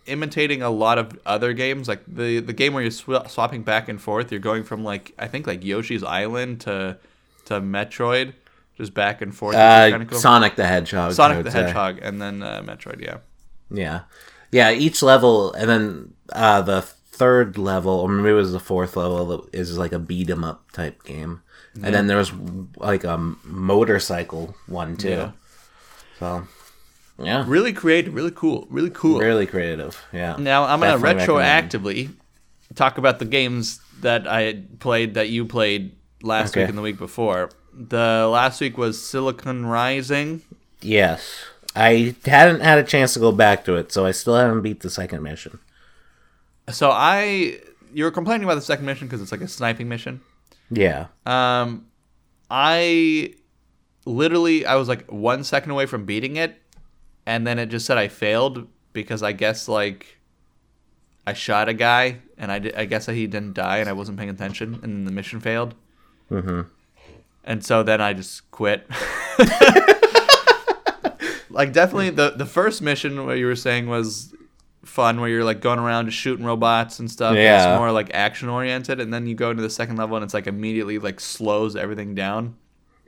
imitating 0.07 0.63
a 0.63 0.71
lot 0.71 0.99
of 0.99 1.19
other 1.25 1.53
games 1.55 1.89
like 1.89 2.03
the 2.07 2.39
the 2.41 2.53
game 2.53 2.75
where 2.75 2.83
you're 2.83 2.91
sw- 2.91 3.27
swapping 3.29 3.63
back 3.63 3.89
and 3.89 3.99
forth 4.03 4.31
you're 4.31 4.39
going 4.39 4.63
from 4.63 4.85
like 4.85 5.13
i 5.19 5.27
think 5.27 5.47
like 5.47 5.65
yoshi's 5.65 6.05
island 6.05 6.61
to 6.61 6.95
to 7.47 7.59
metroid 7.59 8.35
just 8.77 8.93
back 8.93 9.23
and 9.23 9.35
forth 9.35 9.57
Uh. 9.57 10.07
Sonic 10.13 10.57
the 10.57 10.67
Hedgehog. 10.67 11.13
Sonic 11.13 11.43
the 11.45 11.51
say. 11.51 11.63
hedgehog 11.63 12.01
and 12.03 12.21
then 12.21 12.43
uh, 12.43 12.61
metroid 12.63 13.01
yeah 13.01 13.17
Yeah, 13.71 14.01
yeah. 14.53 14.71
Each 14.73 15.03
level, 15.03 15.55
and 15.55 15.71
then 15.71 16.13
uh, 16.35 16.61
the 16.61 16.83
third 17.17 17.57
level, 17.59 17.93
or 18.01 18.09
maybe 18.09 18.31
it 18.31 18.33
was 18.33 18.53
the 18.53 18.61
fourth 18.61 18.97
level, 18.97 19.49
is 19.53 19.79
like 19.79 19.93
a 19.93 19.99
beat 19.99 20.29
'em 20.31 20.45
up 20.45 20.71
type 20.73 21.03
game. 21.05 21.41
And 21.83 21.93
then 21.95 22.07
there 22.07 22.17
was 22.19 22.33
like 22.77 23.03
a 23.05 23.19
motorcycle 23.45 24.55
one 24.67 24.97
too. 24.97 25.09
Yeah. 25.09 25.31
So, 26.21 26.47
yeah, 27.19 27.45
really 27.47 27.73
creative 27.73 28.15
really 28.15 28.31
cool 28.31 28.67
really 28.71 28.91
cool 28.91 29.19
really 29.19 29.47
creative. 29.47 30.01
Yeah. 30.13 30.37
Now 30.39 30.65
I'm 30.65 30.81
gonna 30.81 30.93
Definitely 30.99 31.21
recommend. 31.37 31.71
retroactively 31.71 32.11
talk 32.75 32.99
about 32.99 33.19
the 33.19 33.25
games 33.25 33.81
that 34.01 34.27
I 34.29 34.63
played 34.79 35.15
that 35.15 35.29
you 35.31 35.45
played 35.45 35.93
last 36.23 36.51
Okay. 36.51 36.61
week 36.63 36.69
and 36.71 36.79
the 36.79 36.83
week 36.83 36.99
before. 36.99 37.51
The 37.73 38.29
last 38.31 38.61
week 38.61 38.79
was 38.79 39.01
Silicon 39.03 39.67
Rising. 39.67 40.43
Yes. 40.81 41.45
I 41.77 42.15
hadn't 42.25 42.61
had 42.61 42.79
a 42.79 42.85
chance 42.85 43.15
to 43.15 43.19
go 43.21 43.33
back 43.33 43.65
to 43.65 43.75
it, 43.75 43.91
so 43.91 44.07
I 44.07 44.13
still 44.13 44.37
haven't 44.37 44.63
beat 44.63 44.81
the 44.81 44.91
second 44.91 45.23
mission. 45.25 45.59
So 46.71 46.91
I 46.91 47.61
you 47.93 48.05
were 48.05 48.11
complaining 48.11 48.45
about 48.45 48.57
the 48.57 48.63
second 48.63 48.87
mission 48.87 49.07
because 49.07 49.23
it's 49.23 49.33
like 49.33 49.41
a 49.41 49.49
sniping 49.49 49.89
mission. 49.89 50.21
Yeah. 50.71 51.07
Um, 51.27 51.87
I 52.51 53.35
literally 54.05 54.67
I 54.67 54.77
was 54.77 54.89
like 54.89 55.11
one 55.11 55.45
second 55.45 55.71
away 55.71 55.87
from 55.87 56.05
beating 56.05 56.37
it, 56.37 56.61
and 57.27 57.47
then 57.47 57.59
it 57.59 57.67
just 57.67 57.87
said 57.87 57.99
I 57.99 58.09
failed 58.09 58.69
because 58.93 59.23
I 59.23 59.33
guess 59.33 59.69
like 59.69 60.21
I 61.27 61.33
shot 61.33 61.69
a 61.69 61.75
guy 61.75 62.19
and 62.37 62.53
I, 62.53 62.59
di- 62.59 62.75
I 62.75 62.85
guess 62.85 63.07
he 63.07 63.27
didn't 63.27 63.55
die 63.55 63.79
and 63.79 63.89
I 63.89 63.93
wasn't 63.93 64.19
paying 64.19 64.31
attention 64.31 64.81
and 64.83 65.07
the 65.07 65.11
mission 65.11 65.41
failed. 65.41 65.75
Mm-hmm. 66.31 66.63
And 67.45 67.65
so 67.65 67.83
then 67.83 68.01
I 68.01 68.13
just 68.13 68.51
quit. 68.51 68.87
like 71.51 71.73
definitely 71.73 72.11
the 72.11 72.31
the 72.31 72.47
first 72.47 72.83
mission 72.83 73.27
what 73.27 73.39
you 73.39 73.47
were 73.47 73.57
saying 73.57 73.87
was 73.87 74.35
fun 74.85 75.21
where 75.21 75.29
you're 75.29 75.45
like 75.45 75.61
going 75.61 75.79
around 75.79 76.07
just 76.07 76.19
shooting 76.19 76.45
robots 76.45 76.99
and 76.99 77.11
stuff. 77.11 77.37
Yeah. 77.37 77.73
It's 77.73 77.79
more 77.79 77.91
like 77.91 78.11
action 78.15 78.49
oriented 78.49 79.01
and 79.01 79.13
then 79.13 79.27
you 79.27 79.35
go 79.35 79.51
into 79.51 79.63
the 79.63 79.71
second 79.71 79.97
level 79.97 80.17
and 80.17 80.25
it's 80.25 80.35
like 80.35 80.47
immediately 80.47 80.99
like 80.99 81.21
slows 81.21 81.77
everything 81.77 82.15
down. 82.15 82.57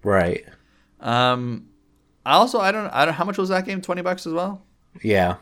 Right. 0.02 0.44
Um 1.00 1.68
I 2.24 2.32
also 2.32 2.60
I 2.60 2.72
don't 2.72 2.88
I 2.88 3.04
don't 3.04 3.14
how 3.14 3.24
much 3.24 3.38
was 3.38 3.50
that 3.50 3.64
game? 3.64 3.80
20 3.80 4.02
bucks 4.02 4.26
as 4.26 4.32
well? 4.32 4.62
Yeah. 5.02 5.36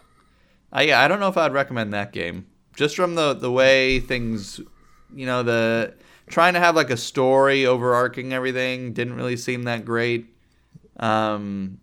I 0.72 0.82
yeah, 0.82 1.00
I 1.00 1.08
don't 1.08 1.20
know 1.20 1.28
if 1.28 1.36
I'd 1.36 1.52
recommend 1.52 1.92
that 1.92 2.12
game. 2.12 2.46
Just 2.74 2.96
from 2.96 3.14
the 3.14 3.34
the 3.34 3.50
way 3.50 4.00
things, 4.00 4.60
you 5.14 5.26
know, 5.26 5.42
the 5.42 5.94
trying 6.26 6.54
to 6.54 6.60
have 6.60 6.74
like 6.74 6.90
a 6.90 6.96
story 6.96 7.66
overarching 7.66 8.32
everything 8.32 8.92
didn't 8.92 9.14
really 9.14 9.36
seem 9.36 9.64
that 9.64 9.84
great. 9.84 10.26
Um, 10.96 11.78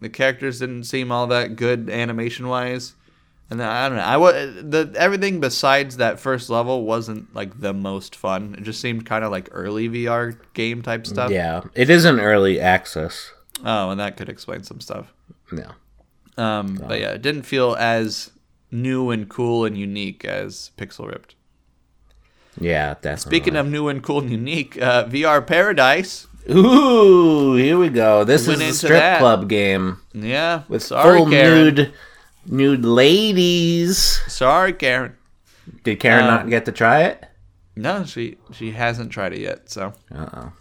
the 0.00 0.08
characters 0.08 0.58
didn't 0.58 0.84
seem 0.84 1.12
all 1.12 1.26
that 1.28 1.56
good 1.56 1.88
animation 1.90 2.48
wise. 2.48 2.94
And 3.50 3.58
then, 3.58 3.68
I 3.68 3.88
don't 3.88 3.98
know. 3.98 4.04
I 4.04 4.16
wa- 4.16 4.30
the 4.32 4.92
everything 4.96 5.40
besides 5.40 5.96
that 5.96 6.20
first 6.20 6.50
level 6.50 6.84
wasn't 6.84 7.34
like 7.34 7.60
the 7.60 7.72
most 7.74 8.14
fun. 8.14 8.54
It 8.56 8.62
just 8.62 8.80
seemed 8.80 9.04
kind 9.06 9.24
of 9.24 9.32
like 9.32 9.48
early 9.50 9.88
VR 9.88 10.38
game 10.54 10.82
type 10.82 11.04
stuff. 11.06 11.30
Yeah, 11.32 11.62
it 11.74 11.90
is 11.90 12.04
an 12.04 12.20
early 12.20 12.60
access. 12.60 13.32
Oh, 13.64 13.90
and 13.90 13.98
that 13.98 14.16
could 14.16 14.28
explain 14.28 14.62
some 14.62 14.80
stuff. 14.80 15.12
Yeah. 15.52 15.72
Um, 16.36 16.76
but 16.86 17.00
yeah, 17.00 17.10
it 17.10 17.22
didn't 17.22 17.42
feel 17.42 17.74
as 17.78 18.30
new 18.70 19.10
and 19.10 19.28
cool 19.28 19.64
and 19.64 19.76
unique 19.76 20.24
as 20.24 20.70
Pixel 20.78 21.08
Ripped. 21.08 21.34
Yeah, 22.58 22.94
that's 23.02 23.22
Speaking 23.22 23.56
of 23.56 23.66
new 23.68 23.88
and 23.88 24.02
cool 24.02 24.20
and 24.20 24.30
unique, 24.30 24.80
uh, 24.80 25.06
VR 25.06 25.44
Paradise. 25.46 26.26
Ooh, 26.50 27.54
here 27.56 27.78
we 27.78 27.88
go. 27.88 28.24
This 28.24 28.46
Went 28.48 28.62
is 28.62 28.76
a 28.76 28.78
strip 28.86 28.98
that. 29.00 29.18
club 29.18 29.48
game 29.48 29.98
Yeah, 30.12 30.62
with 30.68 30.82
sorry, 30.82 31.18
full 31.18 31.28
Karen. 31.30 31.74
nude, 31.74 31.92
nude 32.50 32.84
ladies. 32.84 33.98
Sorry, 34.28 34.72
Karen. 34.74 35.16
Did 35.84 36.00
Karen 36.00 36.24
Um, 36.24 36.30
not 36.30 36.48
get 36.50 36.64
to 36.66 36.72
try 36.72 37.04
it? 37.04 37.24
No, 37.76 38.04
she 38.04 38.36
she 38.52 38.72
hasn't 38.72 39.10
tried 39.12 39.32
it 39.32 39.40
yet. 39.40 39.70
So 39.70 39.94
Uh 40.14 40.26
oh. 40.34 40.52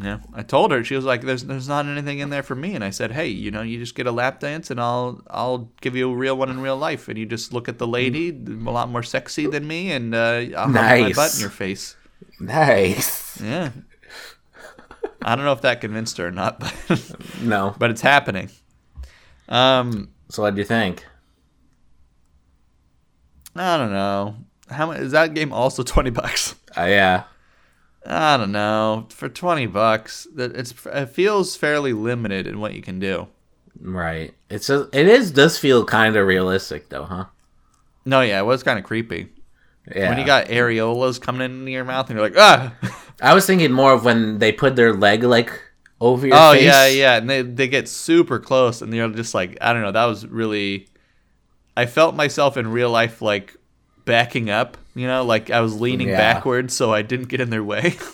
yeah, 0.00 0.18
I 0.34 0.42
told 0.42 0.70
her 0.70 0.84
she 0.84 0.94
was 0.94 1.04
like, 1.04 1.22
"There's 1.22 1.44
there's 1.44 1.66
not 1.68 1.86
anything 1.86 2.18
in 2.18 2.28
there 2.30 2.42
for 2.42 2.54
me," 2.54 2.74
and 2.74 2.84
I 2.84 2.90
said, 2.90 3.10
"Hey, 3.12 3.28
you 3.28 3.50
know, 3.50 3.62
you 3.62 3.78
just 3.78 3.94
get 3.94 4.06
a 4.06 4.12
lap 4.12 4.40
dance, 4.40 4.70
and 4.70 4.78
I'll 4.80 5.22
I'll 5.30 5.70
give 5.80 5.96
you 5.96 6.10
a 6.10 6.14
real 6.14 6.36
one 6.36 6.50
in 6.50 6.60
real 6.60 6.76
life, 6.76 7.08
and 7.08 7.18
you 7.18 7.26
just 7.26 7.52
look 7.52 7.68
at 7.68 7.78
the 7.78 7.86
lady, 7.86 8.28
a 8.30 8.70
lot 8.70 8.88
more 8.90 9.02
sexy 9.02 9.46
than 9.46 9.66
me, 9.66 9.90
and 9.92 10.14
uh, 10.14 10.44
I'll 10.56 10.66
have 10.66 10.70
my 10.70 11.00
Nice. 11.00 11.16
butt 11.16 11.34
in 11.34 11.40
your 11.40 11.50
face." 11.50 11.96
Nice. 12.40 13.40
Yeah. 13.40 13.70
I 15.22 15.34
don't 15.36 15.44
know 15.46 15.52
if 15.52 15.62
that 15.62 15.80
convinced 15.80 16.18
her 16.18 16.26
or 16.26 16.30
not, 16.30 16.60
but 16.60 16.74
No. 17.40 17.74
but 17.78 17.90
it's 17.90 18.02
happening. 18.02 18.50
Um, 19.48 20.10
So 20.34 20.42
what 20.42 20.56
do 20.56 20.60
you 20.60 20.64
think? 20.64 21.04
I 23.54 23.76
don't 23.76 23.92
know. 23.92 24.34
How 24.68 24.86
much 24.86 24.98
is 24.98 25.12
that 25.12 25.32
game? 25.32 25.52
Also 25.52 25.82
twenty 25.94 26.10
bucks. 26.10 26.56
Uh, 26.76 26.86
yeah. 26.86 27.22
I 28.04 28.36
don't 28.36 28.50
know. 28.50 29.06
For 29.10 29.28
twenty 29.28 29.66
bucks, 29.66 30.26
that 30.34 30.56
it's 30.56 30.74
it 30.86 31.06
feels 31.10 31.54
fairly 31.54 31.92
limited 31.92 32.48
in 32.48 32.58
what 32.58 32.74
you 32.74 32.82
can 32.82 32.98
do. 32.98 33.28
Right. 33.80 34.34
It's 34.50 34.68
a, 34.70 34.88
it 34.92 35.06
is 35.06 35.30
does 35.30 35.56
feel 35.56 35.84
kind 35.84 36.16
of 36.16 36.26
realistic 36.26 36.88
though, 36.88 37.04
huh? 37.04 37.26
No, 38.04 38.20
yeah, 38.20 38.40
it 38.40 38.44
was 38.44 38.64
kind 38.64 38.76
of 38.78 38.84
creepy 38.84 39.28
Yeah. 39.94 40.08
when 40.08 40.18
you 40.18 40.26
got 40.26 40.46
areolas 40.46 41.20
coming 41.20 41.42
into 41.42 41.70
your 41.70 41.84
mouth 41.84 42.10
and 42.10 42.18
you're 42.18 42.28
like, 42.28 42.36
ah. 42.36 42.74
I 43.22 43.34
was 43.34 43.46
thinking 43.46 43.70
more 43.70 43.92
of 43.92 44.04
when 44.04 44.40
they 44.40 44.50
put 44.50 44.74
their 44.74 44.92
leg 44.94 45.22
like 45.22 45.52
over 46.04 46.26
your 46.26 46.36
oh 46.36 46.52
face. 46.52 46.64
yeah, 46.64 46.86
yeah, 46.86 47.16
and 47.16 47.28
they 47.28 47.42
they 47.42 47.68
get 47.68 47.88
super 47.88 48.38
close 48.38 48.82
and 48.82 48.92
you're 48.94 49.08
just 49.10 49.34
like, 49.34 49.56
I 49.60 49.72
don't 49.72 49.82
know. 49.82 49.92
That 49.92 50.04
was 50.06 50.26
really. 50.26 50.88
I 51.76 51.86
felt 51.86 52.14
myself 52.14 52.56
in 52.56 52.68
real 52.70 52.90
life 52.90 53.20
like 53.22 53.56
backing 54.04 54.48
up. 54.50 54.76
You 54.94 55.06
know, 55.08 55.24
like 55.24 55.50
I 55.50 55.60
was 55.60 55.80
leaning 55.80 56.08
Yeah. 56.08 56.16
backwards 56.18 56.76
so 56.76 56.92
I 56.92 57.02
didn't 57.02 57.28
get 57.28 57.40
in 57.40 57.50
their 57.50 57.64
way. 57.64 57.96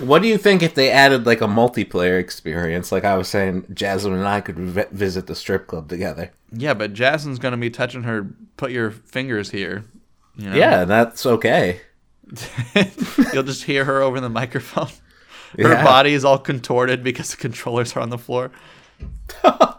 What 0.00 0.22
do 0.22 0.26
you 0.28 0.38
think 0.38 0.62
if 0.62 0.74
they 0.74 0.90
added 0.90 1.26
like 1.26 1.42
a 1.42 1.46
multiplayer 1.46 2.18
experience? 2.18 2.90
Like 2.90 3.04
I 3.04 3.14
was 3.16 3.28
saying, 3.28 3.66
Jasmine 3.74 4.14
and 4.14 4.26
I 4.26 4.40
could 4.40 4.58
vi- 4.58 4.86
visit 4.90 5.26
the 5.26 5.34
strip 5.34 5.66
club 5.66 5.90
together. 5.90 6.32
yeah, 6.50 6.72
but 6.72 6.94
Jasmine's 6.94 7.38
gonna 7.38 7.58
be 7.58 7.68
touching 7.70 8.02
her. 8.04 8.26
Put 8.56 8.70
your 8.72 8.90
fingers 8.90 9.50
here. 9.50 9.84
You 10.36 10.48
know? 10.48 10.56
Yeah, 10.56 10.84
that's 10.86 11.26
okay. 11.26 11.82
You'll 13.34 13.42
just 13.42 13.64
hear 13.64 13.84
her 13.84 14.00
over 14.00 14.18
the 14.20 14.30
microphone. 14.30 14.88
Her 15.58 15.72
Yeah. 15.72 15.84
body 15.84 16.14
is 16.14 16.24
all 16.24 16.38
contorted 16.38 17.02
because 17.04 17.30
the 17.30 17.36
controllers 17.36 17.96
are 17.96 18.00
on 18.00 18.10
the 18.10 18.18
floor. 18.18 18.50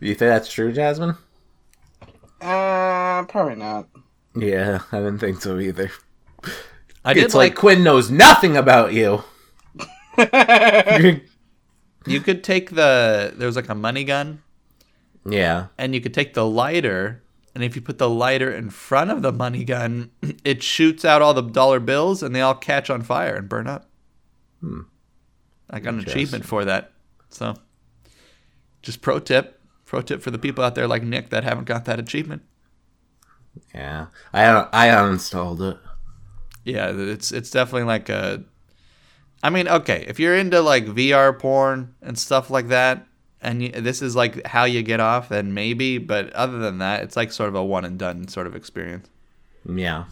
You 0.00 0.14
think 0.14 0.30
that's 0.30 0.50
true, 0.50 0.72
Jasmine? 0.72 1.16
Uh, 2.40 3.24
probably 3.24 3.56
not. 3.56 3.88
Yeah, 4.36 4.82
I 4.92 4.98
didn't 4.98 5.18
think 5.18 5.42
so 5.42 5.58
either. 5.58 5.90
I 7.04 7.14
did 7.14 7.24
it's 7.24 7.34
like, 7.34 7.50
like 7.52 7.58
Quinn 7.58 7.82
knows 7.82 8.10
nothing 8.10 8.56
about 8.56 8.92
you. 8.92 9.24
you 12.06 12.20
could 12.20 12.44
take 12.44 12.70
the 12.70 13.32
there 13.36 13.46
was 13.46 13.56
like 13.56 13.68
a 13.68 13.74
money 13.74 14.04
gun 14.04 14.42
yeah. 15.24 15.66
and 15.76 15.94
you 15.94 16.00
could 16.00 16.14
take 16.14 16.34
the 16.34 16.44
lighter 16.44 17.22
and 17.54 17.62
if 17.62 17.76
you 17.76 17.82
put 17.82 17.98
the 17.98 18.08
lighter 18.08 18.50
in 18.50 18.68
front 18.70 19.12
of 19.12 19.22
the 19.22 19.30
money 19.30 19.62
gun 19.64 20.10
it 20.44 20.60
shoots 20.62 21.04
out 21.04 21.22
all 21.22 21.34
the 21.34 21.42
dollar 21.42 21.78
bills 21.78 22.20
and 22.22 22.34
they 22.34 22.40
all 22.40 22.54
catch 22.54 22.90
on 22.90 23.02
fire 23.02 23.36
and 23.36 23.48
burn 23.48 23.68
up 23.68 23.87
Hmm. 24.60 24.80
i 25.70 25.78
got 25.80 25.94
an 25.94 26.00
achievement 26.00 26.44
for 26.44 26.64
that 26.64 26.92
so 27.30 27.54
just 28.82 29.00
pro 29.02 29.18
tip 29.18 29.60
pro 29.84 30.02
tip 30.02 30.22
for 30.22 30.30
the 30.30 30.38
people 30.38 30.64
out 30.64 30.74
there 30.74 30.86
like 30.88 31.02
nick 31.02 31.30
that 31.30 31.44
haven't 31.44 31.64
got 31.64 31.84
that 31.86 31.98
achievement 31.98 32.42
Yeah. 33.74 34.06
I 34.32 34.44
uh, 34.44 34.68
I 34.72 34.88
uninstalled 34.88 35.60
it. 35.72 35.78
yeah 36.64 36.90
it's 36.94 37.32
it's 37.32 37.50
definitely 37.50 37.84
like 37.84 38.08
a 38.08 38.42
i 39.42 39.50
mean 39.50 39.68
okay 39.68 40.04
if 40.08 40.18
you're 40.20 40.36
into 40.36 40.60
like 40.60 40.86
vr 40.86 41.38
porn 41.38 41.94
and 42.02 42.18
stuff 42.18 42.50
like 42.50 42.68
that 42.68 43.06
and 43.40 43.62
you, 43.62 43.70
this 43.70 44.02
is 44.02 44.16
like 44.16 44.44
how 44.46 44.64
you 44.64 44.82
get 44.82 44.98
off 45.00 45.28
then 45.28 45.54
maybe 45.54 45.98
but 45.98 46.32
other 46.32 46.58
than 46.58 46.78
that 46.78 47.02
it's 47.04 47.16
like 47.16 47.30
sort 47.32 47.48
of 47.48 47.54
a 47.54 47.64
one 47.64 47.84
and 47.84 47.98
done 47.98 48.26
sort 48.28 48.46
of 48.46 48.56
experience 48.56 49.08
Yeah. 49.64 50.04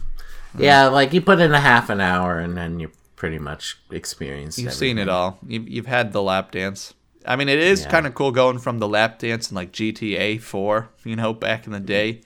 Mm-hmm. 0.53 0.63
Yeah, 0.63 0.87
like 0.87 1.11
you 1.13 1.21
put 1.21 1.39
in 1.41 1.51
a 1.53 1.59
half 1.59 1.89
an 1.89 1.99
hour 1.99 2.39
and 2.39 2.55
then 2.55 2.79
you 2.79 2.89
pretty 3.17 3.37
much 3.39 3.77
experienced 3.91 4.57
You've 4.57 4.67
everything. 4.69 4.79
seen 4.79 4.97
it 4.99 5.09
all. 5.09 5.37
You've, 5.45 5.67
you've 5.67 5.85
had 5.87 6.13
the 6.13 6.21
lap 6.23 6.51
dance. 6.51 6.93
I 7.25 7.35
mean, 7.35 7.49
it 7.49 7.59
is 7.59 7.81
Yeah. 7.81 7.89
kind 7.89 8.07
of 8.07 8.13
cool 8.13 8.31
going 8.31 8.57
from 8.59 8.79
the 8.79 8.87
lap 8.87 9.19
dance 9.19 9.49
in 9.51 9.55
like 9.55 9.73
GTA 9.73 10.39
4, 10.39 10.87
you 11.03 11.15
know, 11.17 11.33
back 11.33 11.65
in 11.65 11.73
the 11.73 11.79
day. 11.81 12.21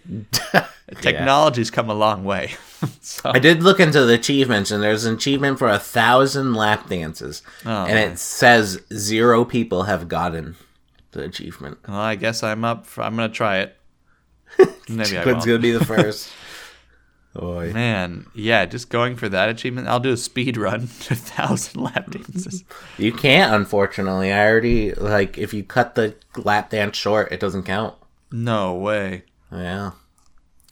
Technology's 1.01 1.71
come 1.71 1.89
a 1.89 1.93
long 1.93 2.23
way. 2.23 2.51
so, 3.01 3.31
I 3.33 3.39
did 3.39 3.63
look 3.63 3.79
into 3.79 4.05
the 4.05 4.13
achievements, 4.13 4.69
and 4.71 4.83
there's 4.83 5.05
an 5.05 5.15
achievement 5.15 5.57
for 5.57 5.69
a 5.69 5.79
thousand 5.79 6.53
lap 6.53 6.89
dances, 6.89 7.41
Oh, 7.65 7.85
and 7.85 7.93
man. 7.95 8.11
it 8.11 8.19
says 8.19 8.79
zero 8.93 9.45
people 9.45 9.83
have 9.83 10.07
gotten 10.07 10.55
the 11.11 11.23
achievement. 11.23 11.77
well, 11.87 11.97
I 11.97 12.15
guess 12.15 12.43
I'm 12.43 12.63
up. 12.65 12.85
For, 12.85 13.01
I'm 13.03 13.15
gonna 13.15 13.29
try 13.29 13.59
it. 13.59 13.77
Maybe 14.89 15.17
I 15.17 15.23
Quinn's 15.23 15.45
gonna 15.45 15.59
be 15.59 15.71
the 15.71 15.85
first. 15.85 16.29
Boy. 17.33 17.71
Man, 17.73 18.25
yeah, 18.35 18.65
just 18.65 18.89
going 18.89 19.15
for 19.15 19.29
that 19.29 19.47
achievement. 19.47 19.87
I'll 19.87 20.01
do 20.01 20.11
a 20.11 20.17
speed 20.17 20.57
run, 20.57 20.81
a 20.83 21.15
thousand 21.15 21.81
lap 21.81 22.11
dances. 22.11 22.65
You 22.97 23.13
can't, 23.13 23.53
unfortunately. 23.53 24.33
I 24.33 24.45
already 24.49 24.93
like 24.93 25.37
if 25.37 25.53
you 25.53 25.63
cut 25.63 25.95
the 25.95 26.15
lap 26.35 26.71
dance 26.71 26.97
short, 26.97 27.31
it 27.31 27.39
doesn't 27.39 27.63
count. 27.63 27.95
No 28.31 28.75
way. 28.75 29.23
Yeah. 29.51 29.91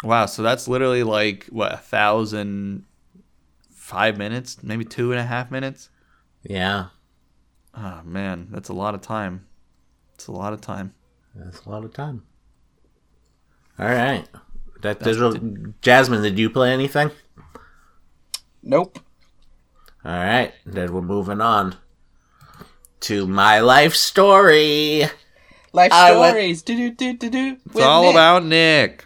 Wow, 0.04 0.26
so 0.26 0.44
that's 0.44 0.68
literally 0.68 1.04
like 1.04 1.46
what 1.50 1.74
a 1.74 1.78
thousand, 1.78 2.86
five 3.72 4.18
minutes, 4.18 4.62
maybe 4.62 4.84
two 4.84 5.12
and 5.12 5.20
a 5.20 5.26
half 5.26 5.52
minutes. 5.52 5.90
Yeah. 6.44 6.88
Oh 7.74 8.02
man, 8.04 8.48
that's 8.52 8.70
a 8.70 8.74
lot 8.74 8.96
of 8.96 9.02
time. 9.02 9.46
It's 10.16 10.28
a 10.28 10.34
lot 10.34 10.52
of 10.52 10.60
time. 10.60 10.94
That's 11.36 11.66
a 11.66 11.70
lot 11.70 11.86
of 11.86 11.94
time. 11.94 12.24
All 13.78 13.88
right. 13.88 14.28
That 14.82 15.00
digital 15.00 15.34
Jasmine, 15.82 16.22
did 16.22 16.40
you 16.40 16.50
play 16.50 16.72
anything? 16.72 17.12
Nope. 18.64 19.00
All 20.06 20.12
right. 20.12 20.54
Then 20.66 20.94
we're 20.94 21.02
moving 21.02 21.42
on 21.42 21.76
to 23.02 23.28
my 23.28 23.60
life 23.60 23.96
story. 23.96 25.04
Life 25.74 25.92
I 25.92 26.12
stories. 26.12 26.62
Do 26.62 26.76
do 26.76 26.92
do 26.92 27.14
do 27.14 27.30
do. 27.30 27.58
It's 27.66 27.82
all 27.82 28.10
about 28.10 28.46
Nick. 28.46 29.06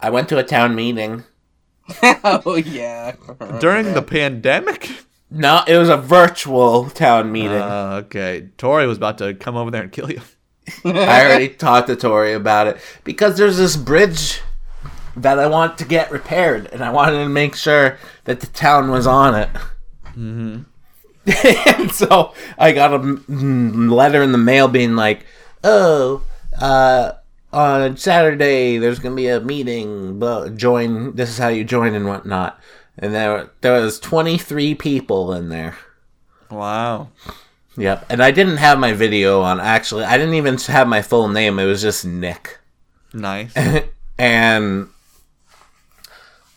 I 0.00 0.10
went 0.10 0.28
to 0.28 0.38
a 0.38 0.44
town 0.44 0.74
meeting. 0.74 1.24
oh 2.02 2.56
yeah. 2.56 3.16
During 3.60 3.94
the 3.94 4.02
pandemic? 4.02 4.90
No, 5.30 5.62
it 5.66 5.76
was 5.76 5.88
a 5.88 5.96
virtual 5.96 6.88
town 6.90 7.30
meeting. 7.32 7.50
Uh, 7.52 8.02
okay. 8.04 8.48
Tori 8.56 8.86
was 8.86 8.96
about 8.96 9.18
to 9.18 9.34
come 9.34 9.56
over 9.56 9.70
there 9.70 9.82
and 9.82 9.92
kill 9.92 10.10
you. 10.10 10.22
I 10.84 11.24
already 11.24 11.48
talked 11.48 11.88
to 11.88 11.96
Tori 11.96 12.32
about 12.32 12.66
it 12.66 12.78
because 13.04 13.36
there's 13.36 13.56
this 13.56 13.76
bridge 13.76 14.40
that 15.16 15.38
I 15.38 15.46
want 15.46 15.78
to 15.78 15.84
get 15.84 16.10
repaired, 16.10 16.66
and 16.72 16.82
I 16.82 16.90
wanted 16.90 17.18
to 17.18 17.28
make 17.28 17.54
sure 17.54 17.98
that 18.24 18.40
the 18.40 18.46
town 18.46 18.90
was 18.90 19.06
on 19.06 19.34
it. 19.34 19.48
Mm-hmm. 20.16 20.62
and 21.78 21.92
so 21.92 22.32
I 22.58 22.72
got 22.72 22.94
a 22.94 22.98
letter 22.98 24.22
in 24.22 24.32
the 24.32 24.38
mail 24.38 24.68
being 24.68 24.96
like, 24.96 25.26
"Oh, 25.62 26.22
uh, 26.60 27.12
on 27.52 27.96
Saturday 27.96 28.78
there's 28.78 28.98
gonna 28.98 29.14
be 29.14 29.28
a 29.28 29.40
meeting. 29.40 30.18
But 30.18 30.56
join. 30.56 31.16
This 31.16 31.30
is 31.30 31.38
how 31.38 31.48
you 31.48 31.64
join 31.64 31.94
and 31.94 32.06
whatnot." 32.06 32.58
And 32.98 33.14
there, 33.14 33.50
there 33.60 33.80
was 33.80 34.00
23 34.00 34.74
people 34.74 35.32
in 35.32 35.50
there. 35.50 35.78
Wow. 36.50 37.10
Yep, 37.78 38.06
and 38.10 38.22
I 38.22 38.30
didn't 38.32 38.56
have 38.58 38.78
my 38.78 38.92
video 38.92 39.40
on. 39.42 39.60
Actually, 39.60 40.04
I 40.04 40.18
didn't 40.18 40.34
even 40.34 40.56
have 40.58 40.88
my 40.88 41.00
full 41.00 41.28
name. 41.28 41.58
It 41.58 41.64
was 41.66 41.80
just 41.80 42.04
Nick, 42.04 42.58
Nice. 43.12 43.54
and 44.18 44.88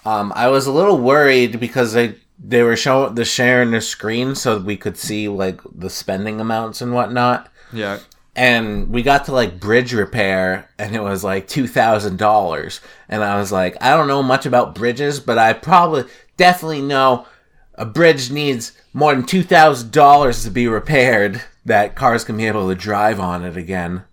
um, 0.06 0.34
I 0.36 0.48
was 0.48 0.66
a 0.68 0.72
little 0.72 0.98
worried 0.98 1.60
because 1.60 1.94
they 1.94 2.16
they 2.44 2.64
were 2.64 2.76
showing 2.76 3.14
the 3.16 3.24
sharing 3.26 3.72
the 3.72 3.82
screen 3.82 4.34
so 4.34 4.58
we 4.60 4.76
could 4.76 4.98
see 4.98 5.28
like 5.28 5.62
the 5.76 5.90
spending 5.90 6.42
amounts 6.42 6.82
and 6.82 6.94
whatnot. 6.94 7.50
Yeah. 7.74 8.00
and 8.36 8.90
we 8.90 9.02
got 9.04 9.26
to 9.26 9.32
like 9.32 9.60
bridge 9.60 9.94
repair 9.94 10.70
and 10.78 10.94
it 10.96 11.02
was 11.02 11.24
like 11.24 11.48
$2000 11.48 12.80
and 13.08 13.24
i 13.24 13.38
was 13.40 13.52
like 13.52 13.78
i 13.82 13.92
don't 13.96 14.08
know 14.10 14.22
much 14.24 14.46
about 14.46 14.76
bridges 14.76 15.22
but 15.22 15.38
i 15.38 15.54
probably 15.54 16.04
definitely 16.36 16.82
know 16.82 17.26
a 17.76 17.86
bridge 17.86 18.30
needs 18.30 18.74
more 18.94 19.14
than 19.16 19.24
$2000 19.24 20.44
to 20.44 20.52
be 20.52 20.68
repaired 20.68 21.42
that 21.66 21.96
cars 21.96 22.24
can 22.24 22.38
be 22.38 22.48
able 22.48 22.68
to 22.68 22.76
drive 22.76 23.20
on 23.20 23.46
it 23.46 23.56
again 23.58 24.04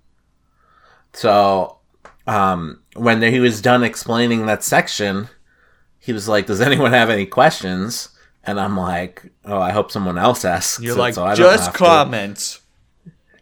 so 1.13 1.79
um, 2.27 2.83
when 2.95 3.23
he 3.23 3.41
was 3.41 3.61
done 3.63 3.83
explaining 3.83 4.47
that 4.47 4.63
section 4.63 5.29
he 5.99 6.13
was 6.13 6.29
like 6.29 6.47
does 6.47 6.61
anyone 6.69 6.93
have 6.93 7.11
any 7.11 7.27
questions 7.27 8.11
and 8.45 8.61
i'm 8.61 8.77
like 8.77 9.31
oh 9.45 9.59
i 9.61 9.71
hope 9.73 9.91
someone 9.91 10.19
else 10.19 10.45
asks 10.45 10.81
You're 10.81 10.95
it 10.95 10.99
like, 10.99 11.15
so 11.15 11.25
I 11.25 11.35
don't 11.35 11.37
just 11.37 11.65
have 11.67 11.73
to." 11.73 11.79
comments. 11.79 12.61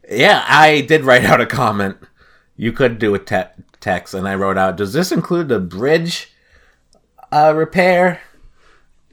Yeah, 0.09 0.45
I 0.47 0.83
did 0.83 1.03
write 1.03 1.25
out 1.25 1.41
a 1.41 1.47
comment. 1.47 1.97
You 2.57 2.71
could 2.71 3.01
do 3.01 3.13
a 3.17 3.19
te- 3.19 3.51
text, 3.81 4.15
and 4.15 4.29
I 4.29 4.37
wrote 4.37 4.57
out, 4.57 4.77
"Does 4.77 4.93
this 4.93 5.11
include 5.11 5.49
the 5.49 5.59
bridge 5.59 6.33
uh, 7.33 7.53
repair?" 7.57 8.21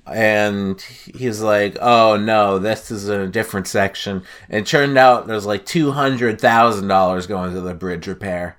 And 0.05 0.81
he's 0.81 1.41
like, 1.41 1.77
"Oh 1.81 2.17
no, 2.17 2.59
this 2.59 2.91
is 2.91 3.07
in 3.07 3.21
a 3.21 3.27
different 3.27 3.67
section." 3.67 4.23
And 4.49 4.61
it 4.61 4.67
turned 4.67 4.97
out 4.97 5.27
there's 5.27 5.45
like 5.45 5.65
two 5.65 5.91
hundred 5.91 6.41
thousand 6.41 6.87
dollars 6.89 7.25
going 7.27 7.53
to 7.53 7.61
the 7.61 7.73
bridge 7.73 8.07
repair. 8.07 8.57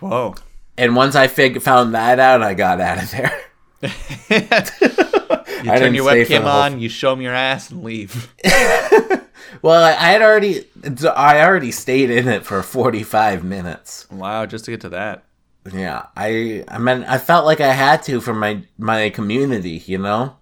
Whoa. 0.00 0.34
And 0.78 0.94
once 0.96 1.14
I 1.16 1.26
fig- 1.28 1.62
found 1.62 1.94
that 1.94 2.18
out, 2.20 2.42
I 2.42 2.54
got 2.54 2.80
out 2.80 3.02
of 3.02 3.10
there. 3.10 3.40
You 5.64 5.72
I 5.72 5.78
turn 5.78 5.94
your 5.94 6.04
webcam 6.04 6.42
whole- 6.42 6.50
on, 6.50 6.78
you 6.78 6.90
show 6.90 7.10
them 7.14 7.22
your 7.22 7.32
ass, 7.34 7.70
and 7.70 7.82
leave. 7.82 8.32
Well, 9.62 9.84
I 9.84 9.92
had 9.92 10.20
already, 10.20 10.66
I 11.14 11.40
already 11.42 11.70
stayed 11.70 12.10
in 12.10 12.26
it 12.28 12.44
for 12.44 12.60
forty 12.62 13.02
five 13.02 13.44
minutes. 13.44 14.06
wow, 14.10 14.44
just 14.46 14.64
to 14.66 14.72
get 14.72 14.80
to 14.82 14.88
that. 14.90 15.24
Yeah, 15.72 16.06
I 16.16 16.64
I 16.68 16.78
mean 16.78 17.04
I 17.04 17.18
felt 17.18 17.46
like 17.46 17.60
I 17.60 17.72
had 17.72 18.02
to 18.04 18.20
for 18.20 18.34
my 18.34 18.62
my 18.78 19.08
community, 19.10 19.82
you 19.86 19.98
know? 19.98 20.36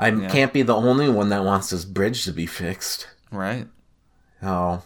I 0.00 0.08
Yeah. 0.10 0.28
can't 0.28 0.52
be 0.52 0.62
the 0.62 0.74
only 0.74 1.08
one 1.10 1.28
that 1.28 1.44
wants 1.44 1.70
this 1.70 1.84
bridge 1.84 2.24
to 2.24 2.32
be 2.32 2.46
fixed. 2.46 3.06
Right. 3.30 3.68
Oh. 4.42 4.82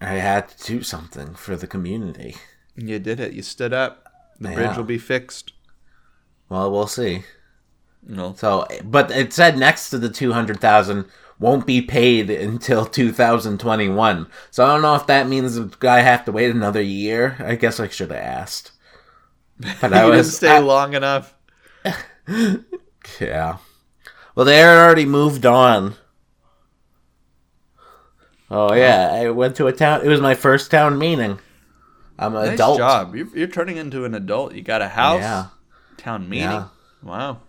I 0.00 0.14
had 0.14 0.48
to 0.48 0.64
do 0.66 0.82
something 0.82 1.34
for 1.34 1.54
the 1.56 1.66
community. 1.66 2.36
You 2.74 2.98
did 2.98 3.20
it. 3.20 3.32
You 3.34 3.42
stood 3.42 3.72
up. 3.74 4.06
The 4.40 4.48
bridge 4.54 4.76
will 4.76 4.84
be 4.84 4.96
fixed. 4.98 5.52
Well, 6.48 6.70
we'll 6.72 6.86
see. 6.86 7.24
No. 8.06 8.32
So, 8.36 8.66
but 8.82 9.10
it 9.10 9.34
said 9.34 9.58
next 9.58 9.90
to 9.90 9.98
the 9.98 10.08
200,000 10.08 11.04
won't 11.38 11.66
be 11.66 11.82
paid 11.82 12.30
until 12.30 12.86
2021. 12.86 14.26
So 14.50 14.64
I 14.64 14.68
don't 14.68 14.80
know 14.82 14.94
if 14.94 15.06
that 15.08 15.28
means 15.28 15.58
I 15.84 16.00
have 16.00 16.24
to 16.24 16.32
wait 16.32 16.50
another 16.50 16.80
year. 16.82 17.36
I 17.38 17.56
guess 17.56 17.78
I 17.78 17.88
should 17.88 18.10
have 18.10 18.18
asked. 18.20 18.72
But 19.82 19.92
I 19.92 19.98
you 20.06 20.12
didn't 20.12 20.16
was 20.16 20.36
stay 20.36 20.56
I- 20.56 20.58
long 20.60 20.94
enough. 20.94 21.34
Yeah. 23.20 23.56
Well, 24.34 24.46
they 24.46 24.58
had 24.58 24.76
already 24.78 25.06
moved 25.06 25.44
on. 25.44 25.94
Oh 28.50 28.74
yeah, 28.74 29.10
I 29.12 29.30
went 29.30 29.56
to 29.56 29.66
a 29.68 29.72
town. 29.72 30.04
It 30.04 30.08
was 30.08 30.20
my 30.20 30.34
first 30.34 30.70
town 30.70 30.98
meeting. 30.98 31.38
I'm 32.18 32.34
an 32.36 32.44
Nice 32.46 32.54
adult. 32.54 32.78
job. 32.78 33.14
You're, 33.14 33.28
you're 33.36 33.48
turning 33.48 33.76
into 33.76 34.04
an 34.04 34.14
adult. 34.14 34.54
You 34.54 34.62
got 34.62 34.82
a 34.82 34.88
house. 34.88 35.20
Yeah. 35.20 35.46
Town 35.96 36.28
meeting. 36.28 36.48
Yeah. 36.50 36.68
Wow. 37.02 37.40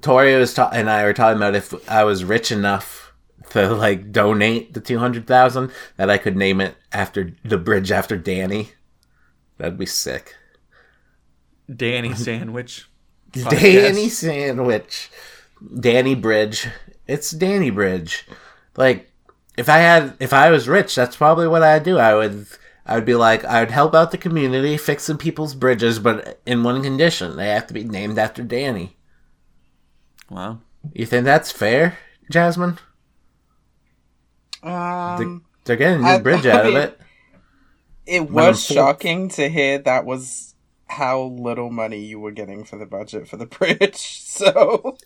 Tori 0.00 0.34
was 0.36 0.54
ta- 0.54 0.70
and 0.72 0.88
I 0.88 1.04
were 1.04 1.12
talking 1.12 1.36
about 1.36 1.54
if 1.54 1.74
I 1.88 2.04
was 2.04 2.24
rich 2.24 2.50
enough 2.50 3.12
to 3.50 3.74
like 3.74 4.10
donate 4.12 4.72
the 4.72 4.80
two 4.80 4.98
hundred 4.98 5.26
thousand 5.26 5.70
that 5.96 6.08
I 6.08 6.16
could 6.18 6.36
name 6.36 6.60
it 6.60 6.74
after 6.92 7.34
the 7.44 7.58
bridge 7.58 7.92
after 7.92 8.16
Danny. 8.16 8.70
That'd 9.58 9.78
be 9.78 9.86
sick. 9.86 10.34
Danny 11.74 12.14
Sandwich. 12.14 12.88
Danny 13.32 14.08
Sandwich. 14.08 15.10
Danny 15.80 16.14
Bridge. 16.14 16.68
It's 17.06 17.30
Danny 17.30 17.70
Bridge. 17.70 18.26
Like 18.76 19.10
if 19.56 19.68
I 19.68 19.78
had 19.78 20.16
if 20.20 20.32
I 20.32 20.50
was 20.50 20.68
rich, 20.68 20.94
that's 20.94 21.16
probably 21.16 21.46
what 21.48 21.62
I'd 21.62 21.82
do. 21.84 21.98
I 21.98 22.14
would 22.14 22.46
I 22.86 22.94
would 22.94 23.04
be 23.04 23.14
like 23.14 23.44
I 23.44 23.60
would 23.60 23.70
help 23.70 23.94
out 23.94 24.10
the 24.10 24.18
community 24.18 24.76
fixing 24.76 25.18
people's 25.18 25.54
bridges, 25.54 25.98
but 25.98 26.40
in 26.46 26.62
one 26.62 26.82
condition. 26.82 27.36
They 27.36 27.48
have 27.48 27.66
to 27.68 27.74
be 27.74 27.84
named 27.84 28.18
after 28.18 28.42
Danny. 28.42 28.96
Wow. 30.30 30.60
You 30.94 31.06
think 31.06 31.24
that's 31.24 31.52
fair, 31.52 31.98
Jasmine? 32.30 32.78
Um, 34.62 35.44
They're 35.64 35.76
getting 35.76 35.98
a 36.00 36.02
new 36.02 36.08
I- 36.08 36.20
bridge 36.20 36.46
I 36.46 36.50
out 36.50 36.66
of 36.66 36.74
it. 36.76 37.00
it 38.06 38.30
was 38.30 38.64
full- 38.66 38.76
shocking 38.76 39.28
to 39.30 39.48
hear 39.48 39.78
that 39.78 40.04
was 40.04 40.54
how 40.86 41.22
little 41.22 41.70
money 41.70 41.98
you 42.00 42.20
were 42.20 42.30
getting 42.32 42.64
for 42.64 42.76
the 42.78 42.86
budget 42.86 43.28
for 43.28 43.36
the 43.36 43.46
bridge. 43.46 44.18
So 44.32 44.96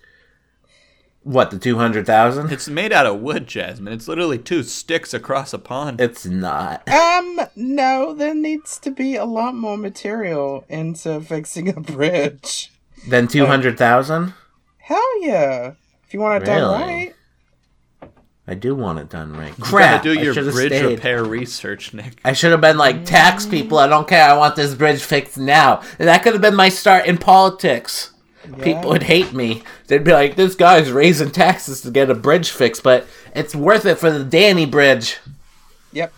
What, 1.26 1.50
the 1.50 1.58
two 1.58 1.76
hundred 1.76 2.06
thousand? 2.06 2.52
It's 2.52 2.68
made 2.68 2.92
out 2.92 3.04
of 3.04 3.18
wood, 3.20 3.48
Jasmine. 3.48 3.92
It's 3.92 4.06
literally 4.06 4.38
two 4.38 4.62
sticks 4.62 5.12
across 5.12 5.52
a 5.52 5.58
pond. 5.58 6.00
It's 6.00 6.24
not. 6.24 6.88
Um, 6.88 7.40
no, 7.56 8.14
there 8.14 8.32
needs 8.32 8.78
to 8.78 8.92
be 8.92 9.16
a 9.16 9.24
lot 9.24 9.56
more 9.56 9.76
material 9.76 10.64
into 10.68 11.20
fixing 11.20 11.68
a 11.68 11.80
bridge. 11.80 12.70
than 13.08 13.26
two 13.26 13.46
hundred 13.46 13.76
thousand? 13.76 14.34
Hell 14.78 15.20
yeah. 15.22 15.72
If 16.06 16.14
you 16.14 16.20
want 16.20 16.44
it 16.44 16.46
done 16.46 16.60
Really? 16.60 16.82
right. 16.84 17.14
I 18.46 18.54
do 18.54 18.76
want 18.76 19.00
it 19.00 19.08
done 19.08 19.32
right. 19.32 19.52
you 19.58 19.64
Crap! 19.64 20.04
gotta 20.04 20.14
do 20.14 20.20
I 20.20 20.22
your 20.22 20.32
should've 20.32 20.54
bridge 20.54 20.70
stayed. 20.70 20.84
repair 20.86 21.24
research, 21.24 21.92
Nick. 21.92 22.20
I 22.24 22.32
should 22.34 22.52
have 22.52 22.60
been 22.60 22.78
like, 22.78 23.04
tax 23.04 23.44
people, 23.46 23.78
I 23.78 23.88
don't 23.88 24.06
care, 24.06 24.22
I 24.30 24.36
want 24.36 24.54
this 24.54 24.76
bridge 24.76 25.02
fixed 25.02 25.36
now. 25.38 25.82
And 25.98 26.06
that 26.06 26.22
could 26.22 26.34
have 26.34 26.42
been 26.42 26.54
my 26.54 26.68
start 26.68 27.06
in 27.06 27.18
politics. 27.18 28.12
People 28.62 28.90
would 28.90 29.02
hate 29.04 29.32
me. 29.32 29.62
They'd 29.86 30.04
be 30.04 30.12
like, 30.12 30.36
this 30.36 30.54
guy's 30.54 30.90
raising 30.90 31.30
taxes 31.30 31.80
to 31.82 31.90
get 31.90 32.10
a 32.10 32.14
bridge 32.14 32.50
fixed, 32.50 32.82
but 32.82 33.06
it's 33.34 33.54
worth 33.54 33.84
it 33.86 33.96
for 33.98 34.10
the 34.10 34.24
Danny 34.24 34.66
Bridge. 34.66 35.18
Yep. 35.92 36.12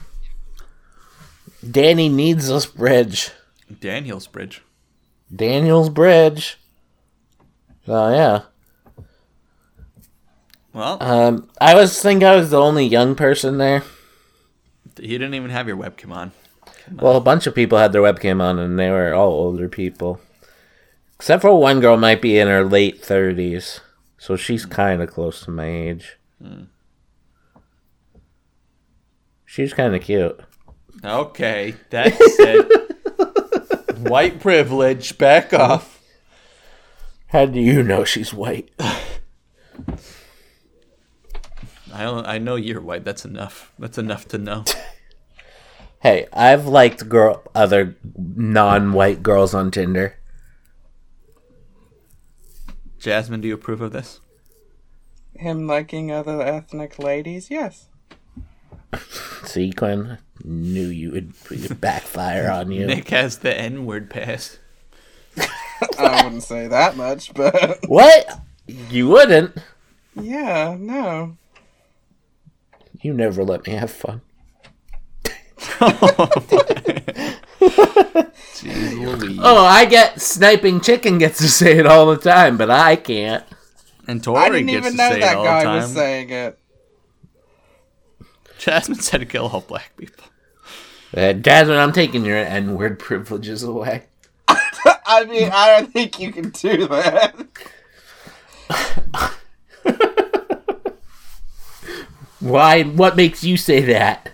Danny 1.68 2.08
needs 2.08 2.48
this 2.48 2.66
bridge. 2.66 3.30
Daniel's 3.80 4.26
bridge. 4.26 4.62
Daniel's 5.34 5.90
Bridge. 5.90 6.58
Oh, 7.86 8.10
yeah. 8.10 8.42
Well, 10.72 10.98
Um, 11.02 11.48
I 11.60 11.74
was 11.74 12.00
think 12.00 12.22
I 12.22 12.36
was 12.36 12.50
the 12.50 12.60
only 12.60 12.86
young 12.86 13.14
person 13.14 13.58
there. 13.58 13.82
you 14.98 15.18
didn't 15.18 15.34
even 15.34 15.50
have 15.50 15.66
your 15.68 15.76
webcam 15.76 16.12
on. 16.12 16.32
Well, 16.92 17.16
a 17.16 17.20
bunch 17.20 17.46
of 17.46 17.54
people 17.54 17.78
had 17.78 17.92
their 17.92 18.02
webcam 18.02 18.40
on, 18.40 18.58
and 18.58 18.78
they 18.78 18.90
were 18.90 19.12
all 19.14 19.32
older 19.32 19.68
people. 19.68 20.20
Except 21.18 21.42
for 21.42 21.60
one 21.60 21.80
girl 21.80 21.96
might 21.96 22.22
be 22.22 22.38
in 22.38 22.46
her 22.46 22.64
late 22.64 23.02
30s. 23.02 23.80
So 24.18 24.36
she's 24.36 24.64
hmm. 24.64 24.70
kind 24.70 25.02
of 25.02 25.10
close 25.10 25.40
to 25.42 25.50
my 25.50 25.68
age. 25.68 26.16
Hmm. 26.40 26.64
She's 29.44 29.74
kind 29.74 29.94
of 29.94 30.02
cute. 30.02 30.40
Okay, 31.04 31.74
that's 31.90 32.16
it. 32.20 33.98
White 33.98 34.40
privilege. 34.40 35.18
Back 35.18 35.52
off. 35.52 36.00
How 37.28 37.46
do 37.46 37.60
you 37.60 37.82
know 37.82 38.04
she's 38.04 38.32
white? 38.32 38.70
I 38.78 39.00
don't, 42.04 42.26
I 42.26 42.38
know 42.38 42.56
you're 42.56 42.80
white. 42.80 43.04
That's 43.04 43.24
enough. 43.24 43.72
That's 43.78 43.98
enough 43.98 44.28
to 44.28 44.38
know. 44.38 44.64
Hey, 46.00 46.28
I've 46.32 46.64
liked 46.64 47.08
girl 47.08 47.42
other 47.56 47.96
non-white 48.14 49.20
girls 49.20 49.52
on 49.52 49.72
Tinder. 49.72 50.17
Jasmine, 52.98 53.40
do 53.40 53.48
you 53.48 53.54
approve 53.54 53.80
of 53.80 53.92
this? 53.92 54.20
Him 55.34 55.66
liking 55.66 56.10
other 56.10 56.42
ethnic 56.42 56.98
ladies? 56.98 57.50
Yes. 57.50 57.86
See, 59.44 59.72
Quinn, 59.72 60.18
knew 60.44 60.88
you 60.88 61.12
would 61.12 61.32
it'd 61.50 61.80
backfire 61.80 62.50
on 62.50 62.72
you. 62.72 62.86
Nick 62.86 63.08
has 63.10 63.38
the 63.38 63.56
N 63.56 63.86
word 63.86 64.10
pass. 64.10 64.58
I 65.98 66.24
wouldn't 66.24 66.42
say 66.42 66.66
that 66.66 66.96
much, 66.96 67.32
but 67.34 67.78
What? 67.88 68.40
You 68.66 69.08
wouldn't? 69.08 69.56
yeah, 70.20 70.76
no. 70.78 71.36
You 73.00 73.14
never 73.14 73.44
let 73.44 73.66
me 73.66 73.74
have 73.74 73.92
fun. 73.92 74.22
Jeez 78.60 79.38
Oh, 79.40 79.64
I 79.64 79.84
get 79.84 80.20
sniping 80.20 80.80
chicken 80.80 81.18
gets 81.18 81.38
to 81.38 81.48
say 81.48 81.78
it 81.78 81.86
all 81.86 82.06
the 82.06 82.16
time, 82.16 82.56
but 82.56 82.70
I 82.70 82.96
can't. 82.96 83.44
And 84.06 84.22
Tori 84.22 84.38
I 84.40 84.48
didn't 84.50 84.66
gets 84.68 84.86
even 84.86 84.92
to 84.92 84.96
know 84.96 85.10
say 85.10 85.16
it 85.18 85.20
that 85.20 85.36
all 85.36 85.42
the 85.44 85.48
guy 85.48 85.62
time. 85.64 85.76
was 85.76 85.92
saying 85.92 86.30
it. 86.30 86.58
Jasmine 88.58 88.98
said 88.98 89.18
to 89.18 89.26
kill 89.26 89.46
all 89.46 89.60
black 89.60 89.96
people. 89.96 90.24
Uh, 91.16 91.32
Jasmine, 91.32 91.76
I'm 91.78 91.92
taking 91.92 92.24
your 92.24 92.36
N-word 92.36 92.98
privileges 92.98 93.62
away. 93.62 94.04
I 94.48 95.24
mean, 95.24 95.50
I 95.52 95.80
don't 95.80 95.92
think 95.92 96.18
you 96.18 96.32
can 96.32 96.50
do 96.50 96.86
that. 96.88 97.34
Why? 102.40 102.82
What 102.82 103.16
makes 103.16 103.42
you 103.42 103.56
say 103.56 103.80
that? 103.82 104.30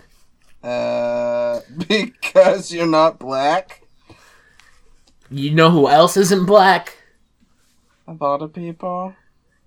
Uh, 0.63 1.61
because 1.87 2.73
you're 2.73 2.87
not 2.87 3.19
black. 3.19 3.81
You 5.35 5.51
know 5.51 5.69
who 5.69 5.89
else 5.89 6.15
isn't 6.15 6.45
black? 6.45 6.97
A 8.07 8.13
lot 8.13 8.41
of 8.41 8.53
people. 8.53 9.13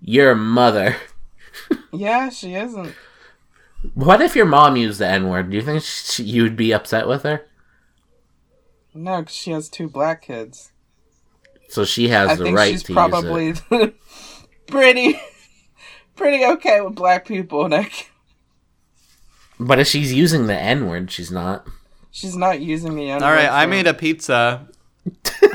Your 0.01 0.33
mother. 0.33 0.95
Yeah, 1.93 2.29
she 2.29 2.55
isn't. 2.55 2.95
What 3.93 4.19
if 4.19 4.35
your 4.35 4.47
mom 4.47 4.77
used 4.77 4.99
the 4.99 5.05
N 5.07 5.29
word? 5.29 5.51
Do 5.51 5.55
you 5.57 5.61
think 5.61 5.83
she, 5.83 6.23
you 6.23 6.41
would 6.41 6.55
be 6.55 6.71
upset 6.73 7.07
with 7.07 7.21
her? 7.21 7.45
No, 8.95 9.21
'cause 9.21 9.35
she 9.35 9.51
has 9.51 9.69
two 9.69 9.87
black 9.87 10.23
kids. 10.23 10.71
So 11.67 11.85
she 11.85 12.07
has 12.07 12.29
I 12.31 12.35
the 12.35 12.43
think 12.45 12.57
right 12.57 12.71
she's 12.71 12.83
to 12.83 12.93
use 12.93 12.95
probably 12.95 13.53
it. 13.69 13.95
pretty, 14.67 15.21
pretty 16.15 16.43
okay 16.45 16.81
with 16.81 16.95
black 16.95 17.27
people. 17.27 17.67
Nick. 17.69 18.09
But 19.59 19.77
if 19.77 19.87
she's 19.87 20.11
using 20.13 20.47
the 20.47 20.57
N 20.57 20.87
word, 20.87 21.11
she's 21.11 21.29
not. 21.29 21.67
She's 22.09 22.35
not 22.35 22.59
using 22.59 22.95
the 22.95 23.11
N 23.11 23.19
word. 23.21 23.23
All 23.27 23.33
right, 23.33 23.49
I 23.49 23.67
made 23.67 23.85
a 23.85 23.93
pizza. 23.93 24.67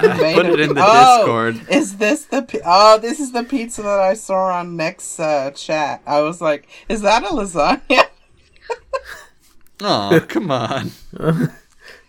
Made 0.02 0.34
put 0.36 0.46
it 0.46 0.60
in 0.60 0.74
the 0.74 0.84
Oh, 0.84 1.18
Discord. 1.18 1.68
Is 1.70 1.96
this 1.98 2.24
the 2.26 2.42
pi- 2.42 2.60
oh? 2.64 2.98
This 2.98 3.20
is 3.20 3.32
the 3.32 3.44
pizza 3.44 3.82
that 3.82 4.00
I 4.00 4.14
saw 4.14 4.46
on 4.58 4.76
Nick's 4.76 5.18
uh, 5.20 5.50
chat. 5.52 6.02
I 6.06 6.20
was 6.20 6.40
like, 6.40 6.68
is 6.88 7.02
that 7.02 7.22
a 7.24 7.28
lasagna? 7.28 8.04
Oh, 9.80 10.24
come 10.28 10.50
on. 10.52 10.92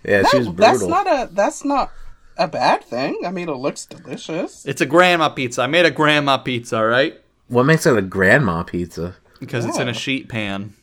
Yeah, 0.04 0.24
she 0.30 0.38
was 0.38 0.48
brutal. 0.48 0.54
that's 0.54 0.84
not 0.84 1.08
a 1.08 1.30
that's 1.34 1.66
not 1.66 1.92
a 2.38 2.48
bad 2.48 2.84
thing. 2.84 3.22
I 3.26 3.32
mean, 3.32 3.50
it 3.50 3.56
looks 3.58 3.86
delicious. 3.86 4.66
It's 4.66 4.82
a 4.82 4.86
grandma 4.86 5.30
pizza. 5.30 5.64
I 5.64 5.68
made 5.68 5.86
a 5.86 5.92
grandma 5.92 6.38
pizza, 6.38 6.78
all 6.78 6.86
right? 6.86 7.20
What 7.48 7.64
makes 7.64 7.86
it 7.86 7.98
a 7.98 8.02
grandma 8.04 8.64
pizza? 8.64 9.16
Because 9.40 9.66
it's 9.66 9.80
in 9.80 9.88
Oh. 9.88 9.92
a 9.92 9.94
sheet 9.94 10.30
pan. 10.30 10.74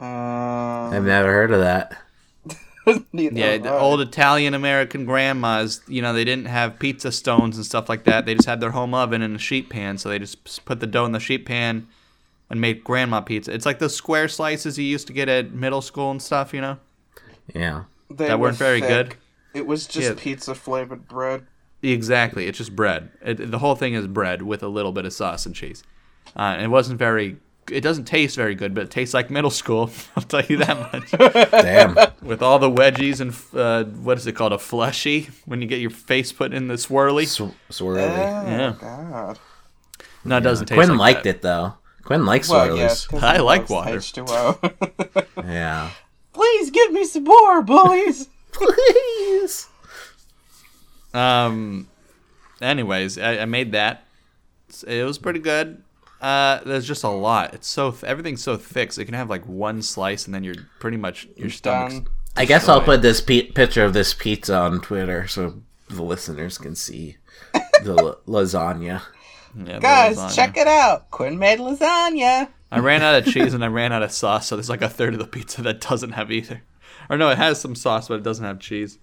Um, 0.00 0.06
I've 0.92 1.04
never 1.04 1.32
heard 1.32 1.50
of 1.50 1.60
that. 1.60 1.96
Neither 3.12 3.38
Yeah, 3.38 3.58
the 3.58 3.72
old 3.78 4.00
Italian 4.00 4.54
American 4.54 5.04
grandmas, 5.04 5.80
you 5.86 6.02
know, 6.02 6.12
they 6.12 6.24
didn't 6.24 6.46
have 6.46 6.78
pizza 6.78 7.12
stones 7.12 7.56
and 7.56 7.64
stuff 7.66 7.88
like 7.88 8.04
that. 8.04 8.26
They 8.26 8.34
just 8.34 8.48
had 8.48 8.60
their 8.60 8.72
home 8.72 8.94
oven 8.94 9.22
and 9.22 9.36
a 9.36 9.38
sheet 9.38 9.68
pan, 9.70 9.98
so 9.98 10.08
they 10.08 10.18
just 10.18 10.64
put 10.64 10.80
the 10.80 10.86
dough 10.86 11.04
in 11.04 11.12
the 11.12 11.20
sheet 11.20 11.46
pan 11.46 11.86
and 12.50 12.60
made 12.60 12.84
grandma 12.84 13.20
pizza. 13.20 13.52
It's 13.52 13.64
like 13.66 13.78
those 13.78 13.94
square 13.96 14.28
slices 14.28 14.78
you 14.78 14.84
used 14.84 15.06
to 15.06 15.12
get 15.12 15.28
at 15.28 15.52
middle 15.52 15.80
school 15.82 16.10
and 16.10 16.20
stuff, 16.20 16.52
you 16.52 16.60
know? 16.60 16.78
Yeah. 17.54 17.84
They 18.10 18.26
that 18.28 18.38
were 18.38 18.48
weren't 18.48 18.56
very 18.58 18.80
thick. 18.80 18.88
good. 18.88 19.16
It 19.54 19.66
was 19.66 19.86
just 19.86 20.08
Yeah. 20.08 20.14
pizza 20.18 20.54
flavored 20.54 21.08
bread. 21.08 21.46
Exactly. 21.82 22.46
It's 22.46 22.58
just 22.58 22.76
bread. 22.76 23.10
It, 23.24 23.50
the 23.50 23.58
whole 23.58 23.74
thing 23.74 23.94
is 23.94 24.06
bread 24.06 24.42
with 24.42 24.62
a 24.62 24.68
little 24.68 24.92
bit 24.92 25.04
of 25.04 25.12
sauce 25.12 25.46
and 25.46 25.54
cheese. 25.54 25.82
Uh, 26.36 26.54
and 26.56 26.62
it 26.62 26.68
wasn't 26.68 26.98
very. 26.98 27.36
It 27.70 27.80
doesn't 27.82 28.04
taste 28.06 28.34
very 28.36 28.54
good, 28.56 28.74
but 28.74 28.84
it 28.84 28.90
tastes 28.90 29.14
like 29.14 29.30
middle 29.30 29.50
school. 29.50 29.90
I'll 30.16 30.22
tell 30.24 30.44
you 30.44 30.56
that 30.58 30.92
much. 30.92 31.10
Damn. 31.52 31.94
with 32.20 32.42
all 32.42 32.58
the 32.58 32.68
wedgies 32.70 33.20
and 33.20 33.32
uh, 33.58 33.84
what 34.02 34.18
is 34.18 34.26
it 34.26 34.32
called, 34.32 34.52
a 34.52 34.58
fleshy? 34.58 35.30
When 35.46 35.62
you 35.62 35.68
get 35.68 35.80
your 35.80 35.90
face 35.90 36.32
put 36.32 36.52
in 36.52 36.66
the 36.68 36.74
swirly. 36.74 37.26
Sw- 37.26 37.54
swirly. 37.72 38.02
Oh 38.02 38.46
Yeah. 38.48 38.74
God. 38.80 39.38
No, 40.24 40.36
it 40.38 40.40
doesn't 40.40 40.66
taste. 40.66 40.76
Quinn 40.76 40.90
like 40.90 41.14
liked 41.16 41.24
that. 41.24 41.36
it 41.36 41.42
though. 41.42 41.74
Quinn 42.04 42.26
likes 42.26 42.48
Well, 42.48 42.66
swirlies. 42.68 42.76
yes. 42.78 43.06
'cause 43.06 43.22
I 43.22 43.36
like 43.38 43.70
loves 43.70 43.70
water. 43.70 43.96
H2O. 43.98 45.26
Yeah. 45.46 45.90
Please 46.32 46.70
give 46.70 46.90
me 46.92 47.04
some 47.04 47.24
more, 47.24 47.62
boys. 47.62 48.28
Please. 48.52 49.68
Um. 51.14 51.88
Anyways, 52.60 53.18
I, 53.18 53.38
I 53.38 53.44
made 53.44 53.72
that. 53.72 54.04
It 54.86 55.04
was 55.04 55.18
pretty 55.18 55.40
good. 55.40 55.82
Uh, 56.22 56.60
there's 56.64 56.86
just 56.86 57.02
a 57.04 57.08
lot. 57.08 57.52
It's 57.52 57.66
so 57.68 57.90
th- 57.90 58.04
everything's 58.04 58.42
so 58.42 58.56
thick, 58.56 58.92
so 58.92 59.00
you 59.00 59.04
can 59.06 59.14
have 59.14 59.28
like 59.28 59.44
one 59.46 59.82
slice 59.82 60.24
and 60.26 60.34
then 60.34 60.44
you're 60.44 60.54
pretty 60.78 60.96
much 60.96 61.26
your 61.36 61.50
stomach's 61.50 61.94
Done. 61.94 62.06
I 62.36 62.44
guess 62.44 62.68
I'll 62.68 62.80
put 62.80 63.02
this 63.02 63.20
pi 63.20 63.50
picture 63.54 63.84
of 63.84 63.92
this 63.92 64.14
pizza 64.14 64.56
on 64.56 64.80
Twitter 64.80 65.26
so 65.26 65.60
the 65.90 66.02
listeners 66.02 66.56
can 66.58 66.74
see 66.76 67.16
the 67.82 67.94
la- 67.94 68.14
lasagna. 68.40 69.02
Yeah, 69.54 69.74
the 69.74 69.80
Guys, 69.80 70.16
lasagna. 70.16 70.34
check 70.36 70.56
it 70.56 70.66
out. 70.68 71.10
Quinn 71.10 71.38
made 71.38 71.58
lasagna. 71.58 72.48
I 72.70 72.78
ran 72.78 73.02
out 73.02 73.16
of 73.16 73.32
cheese 73.32 73.52
and 73.52 73.62
I 73.64 73.66
ran 73.80 73.92
out 73.92 74.02
of 74.02 74.12
sauce, 74.12 74.46
so 74.46 74.56
there's 74.56 74.70
like 74.70 74.80
a 74.80 74.88
third 74.88 75.12
of 75.12 75.18
the 75.18 75.26
pizza 75.26 75.60
that 75.62 75.80
doesn't 75.80 76.12
have 76.12 76.30
either. 76.30 76.62
Or 77.10 77.18
no, 77.18 77.28
it 77.30 77.36
has 77.38 77.60
some 77.60 77.74
sauce, 77.74 78.08
but 78.08 78.14
it 78.14 78.22
doesn't 78.22 78.44
have 78.44 78.60
cheese. 78.60 78.98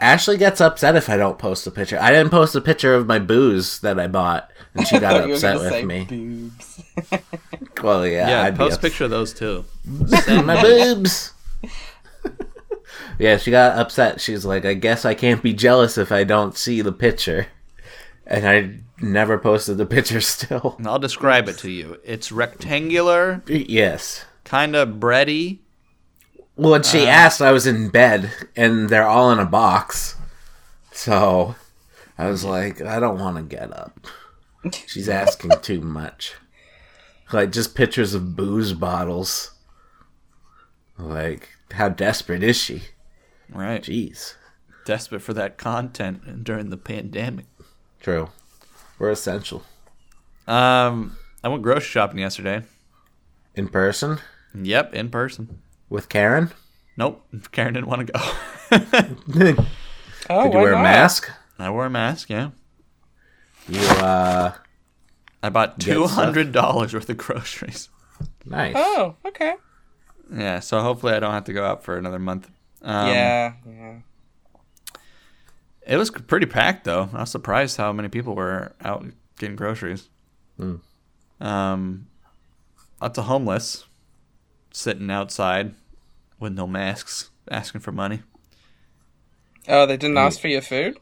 Ashley 0.00 0.36
gets 0.38 0.60
upset 0.60 0.96
if 0.96 1.08
I 1.10 1.16
don't 1.16 1.38
post 1.38 1.66
a 1.66 1.70
picture. 1.70 1.98
I 2.00 2.10
didn't 2.10 2.30
post 2.30 2.54
a 2.56 2.60
picture 2.60 2.94
of 2.94 3.06
my 3.06 3.18
booze 3.18 3.80
that 3.80 4.00
I 4.00 4.06
bought, 4.06 4.50
and 4.74 4.86
she 4.86 4.98
got 5.00 5.22
You 5.22 5.28
were 5.28 5.34
upset 5.34 5.56
gonna 5.56 5.64
with 5.64 5.72
say 5.72 5.84
me. 5.84 6.04
Boobs. 6.04 6.82
Well, 7.82 8.06
yeah, 8.06 8.28
Yeah, 8.28 8.42
I'd 8.42 8.56
post 8.56 8.76
a 8.78 8.80
picture 8.82 9.04
of 9.04 9.10
those 9.10 9.32
too. 9.32 9.64
Send 10.06 10.46
my 10.46 10.60
boobs. 10.62 11.32
yeah, 13.18 13.38
she 13.38 13.50
got 13.50 13.78
upset. 13.78 14.20
She's 14.20 14.44
like, 14.44 14.66
I 14.66 14.74
guess 14.74 15.04
I 15.06 15.14
can't 15.14 15.42
be 15.42 15.54
jealous 15.54 15.96
if 15.96 16.12
I 16.12 16.24
don't 16.24 16.56
see 16.58 16.82
the 16.82 16.92
picture. 16.92 17.46
And 18.26 18.46
I 18.46 19.04
never 19.04 19.38
posted 19.38 19.78
the 19.78 19.86
picture 19.86 20.20
still. 20.20 20.74
And 20.78 20.86
I'll 20.86 20.98
describe 20.98 21.48
it 21.48 21.56
to 21.58 21.70
you. 21.70 21.98
It's 22.04 22.30
rectangular, 22.30 23.42
Yes. 23.46 24.26
kind 24.44 24.76
of 24.76 24.88
bready. 25.00 25.58
Well, 26.60 26.72
when 26.72 26.82
she 26.82 27.06
asked, 27.06 27.40
I 27.40 27.52
was 27.52 27.66
in 27.66 27.88
bed, 27.88 28.30
and 28.54 28.90
they're 28.90 29.08
all 29.08 29.32
in 29.32 29.38
a 29.38 29.46
box. 29.46 30.14
So 30.92 31.54
I 32.18 32.28
was 32.28 32.44
like, 32.44 32.82
I 32.82 33.00
don't 33.00 33.18
want 33.18 33.38
to 33.38 33.42
get 33.42 33.72
up. 33.72 34.06
She's 34.86 35.08
asking 35.08 35.52
too 35.62 35.80
much. 35.80 36.34
Like, 37.32 37.50
just 37.50 37.74
pictures 37.74 38.12
of 38.12 38.36
booze 38.36 38.74
bottles. 38.74 39.52
Like, 40.98 41.48
how 41.70 41.88
desperate 41.88 42.42
is 42.42 42.58
she? 42.58 42.82
Right. 43.48 43.82
Jeez. 43.82 44.34
Desperate 44.84 45.22
for 45.22 45.32
that 45.32 45.56
content 45.56 46.44
during 46.44 46.68
the 46.68 46.76
pandemic. 46.76 47.46
True. 48.02 48.28
We're 48.98 49.12
essential. 49.12 49.62
Um, 50.46 51.16
I 51.42 51.48
went 51.48 51.62
grocery 51.62 51.88
shopping 51.88 52.18
yesterday. 52.18 52.64
In 53.54 53.68
person? 53.68 54.18
Yep, 54.54 54.92
in 54.92 55.08
person. 55.08 55.62
With 55.90 56.08
Karen? 56.08 56.50
Nope, 56.96 57.22
Karen 57.52 57.74
didn't 57.74 57.88
want 57.88 58.06
to 58.06 58.12
go. 58.12 58.78
Did 59.38 59.58
Oh, 60.30 60.44
you 60.44 60.50
why 60.50 60.62
wear 60.62 60.72
a 60.74 60.82
mask? 60.82 61.30
I 61.58 61.68
wore 61.70 61.86
a 61.86 61.90
mask. 61.90 62.30
Yeah, 62.30 62.50
You, 63.68 63.80
uh, 63.80 64.52
I 65.42 65.48
bought 65.48 65.78
Get 65.78 65.86
two 65.92 66.06
stuff? 66.06 66.12
hundred 66.24 66.52
dollars 66.52 66.94
worth 66.94 67.10
of 67.10 67.16
groceries. 67.18 67.88
nice. 68.46 68.74
Oh, 68.76 69.16
okay. 69.26 69.54
Yeah, 70.32 70.60
so 70.60 70.80
hopefully 70.80 71.14
I 71.14 71.20
don't 71.20 71.32
have 71.32 71.44
to 71.44 71.52
go 71.52 71.64
out 71.64 71.82
for 71.82 71.96
another 71.98 72.20
month. 72.20 72.48
Um, 72.82 73.08
yeah, 73.08 73.52
yeah. 73.68 73.94
It 75.86 75.96
was 75.96 76.10
pretty 76.10 76.46
packed 76.46 76.84
though. 76.84 77.08
I 77.12 77.20
was 77.22 77.30
surprised 77.30 77.76
how 77.76 77.92
many 77.92 78.08
people 78.08 78.34
were 78.36 78.72
out 78.82 79.04
getting 79.38 79.56
groceries. 79.56 80.08
Hmm. 80.56 80.76
Um, 81.40 82.06
lots 83.02 83.18
of 83.18 83.24
homeless 83.24 83.84
sitting 84.72 85.10
outside 85.10 85.74
with 86.40 86.54
no 86.54 86.66
masks, 86.66 87.30
asking 87.50 87.82
for 87.82 87.92
money. 87.92 88.22
Oh, 89.68 89.86
they 89.86 89.96
didn't 89.96 90.16
mm. 90.16 90.26
ask 90.26 90.40
for 90.40 90.48
your 90.48 90.62
food? 90.62 90.98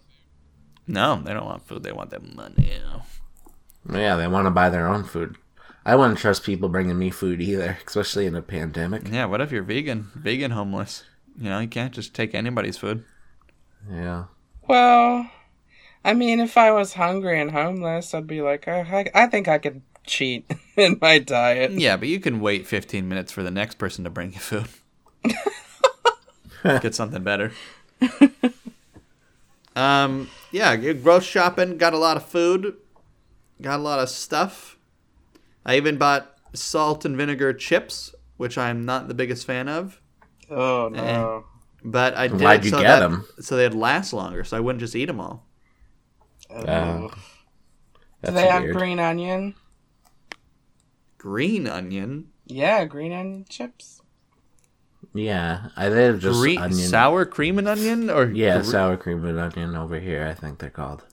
No, 0.87 1.23
they 1.23 1.33
don't 1.33 1.47
want 1.47 1.67
food. 1.67 1.83
They 1.83 1.93
want 1.93 2.11
that 2.11 2.35
money. 2.35 2.73
Yeah, 3.91 4.17
they 4.17 4.27
want 4.27 4.47
to 4.47 4.51
buy 4.51 4.69
their 4.69 4.89
own 4.89 5.05
food. 5.05 5.37
I 5.85 5.97
wouldn't 5.97 6.19
trust 6.19 6.45
people 6.45 6.69
bringing 6.69 6.99
me 6.99 7.11
food 7.11 7.41
either, 7.41 7.79
especially 7.87 8.27
in 8.27 8.35
a 8.35 8.43
pandemic. 8.43 9.09
Yeah, 9.09 9.27
what 9.27 9.41
if 9.41 9.51
you're 9.51 9.63
vegan? 9.63 10.11
Vegan 10.15 10.51
homeless. 10.51 11.05
You 11.39 11.49
know, 11.49 11.61
you 11.61 11.69
can't 11.69 11.95
just 11.95 12.15
take 12.15 12.35
anybody's 12.35 12.77
food. 12.77 13.05
Yeah. 13.91 14.25
Well, 14.67 15.31
I 16.05 16.15
mean, 16.15 16.41
if 16.41 16.57
I 16.57 16.73
was 16.73 16.95
hungry 16.95 17.41
and 17.41 17.51
homeless, 17.51 18.13
I'd 18.13 18.27
be 18.27 18.43
like, 18.43 18.67
oh, 18.67 18.85
I, 18.87 19.07
I 19.15 19.27
think 19.29 19.49
I 19.49 19.59
could 19.59 19.83
cheat 20.05 20.51
in 20.77 20.99
my 21.01 21.19
diet. 21.19 21.73
Yeah, 21.73 21.97
but 21.97 22.09
you 22.09 22.21
can 22.21 22.41
wait 22.41 22.67
15 22.67 23.09
minutes 23.09 23.33
for 23.33 23.43
the 23.43 23.51
next 23.51 23.79
person 23.79 24.05
to 24.05 24.11
bring 24.11 24.33
you 24.33 24.41
food. 24.41 24.69
Get 26.65 26.95
something 26.95 27.23
better. 27.23 27.53
um, 29.77 30.29
yeah, 30.53 30.77
good 30.77 31.03
grocery 31.03 31.27
shopping. 31.27 31.79
Got 31.79 31.95
a 31.95 31.99
lot 31.99 32.17
of 32.17 32.25
food. 32.27 32.75
Got 33.61 33.79
a 33.81 33.83
lot 33.83 33.99
of 33.99 34.09
stuff. 34.09 34.77
I 35.65 35.77
even 35.77 35.99
bought 35.99 36.37
salt 36.55 37.05
and 37.05 37.17
vinegar 37.17 37.53
chips, 37.53 38.15
which 38.37 38.57
I'm 38.59 38.85
not 38.85 39.09
the 39.09 39.15
biggest 39.15 39.47
fan 39.47 39.69
of. 39.69 40.01
Oh, 40.51 40.89
no. 40.89 41.45
But 41.85 42.17
I 42.17 42.29
did 42.29 42.41
Why'd 42.41 42.65
you 42.65 42.71
so 42.71 42.81
get 42.81 42.89
that 42.89 43.03
'em? 43.03 43.25
so 43.41 43.57
they'd 43.57 43.75
last 43.75 44.13
longer, 44.13 44.43
so 44.45 44.57
I 44.57 44.61
wouldn't 44.61 44.81
just 44.81 44.97
eat 44.97 45.05
them 45.07 45.21
all. 45.21 45.47
Oh. 46.51 47.09
Do 47.09 47.15
that's 48.23 48.35
they 48.35 48.49
have 48.49 48.63
weird. 48.65 48.77
green 48.77 48.99
onion? 48.99 49.55
Green 51.19 51.67
onion, 51.67 52.29
Yeah, 52.47 52.85
green 52.85 53.13
onion 53.13 53.45
chips. 53.49 53.98
Yeah, 55.19 55.69
I 55.77 55.89
did 55.89 56.21
just 56.21 56.39
green 56.41 56.59
onion. 56.59 56.89
sour 56.89 57.25
cream 57.27 57.59
and 57.59 57.67
onion, 57.69 58.09
or 58.11 58.27
Yeah, 58.27 58.59
gr- 58.59 58.65
sour 58.65 58.97
cream 58.97 59.25
and 59.25 59.39
onion 59.39 59.75
over 59.75 59.99
here. 59.99 60.27
I 60.27 60.35
think 60.35 60.59
they're 60.59 60.71
called. 60.71 61.05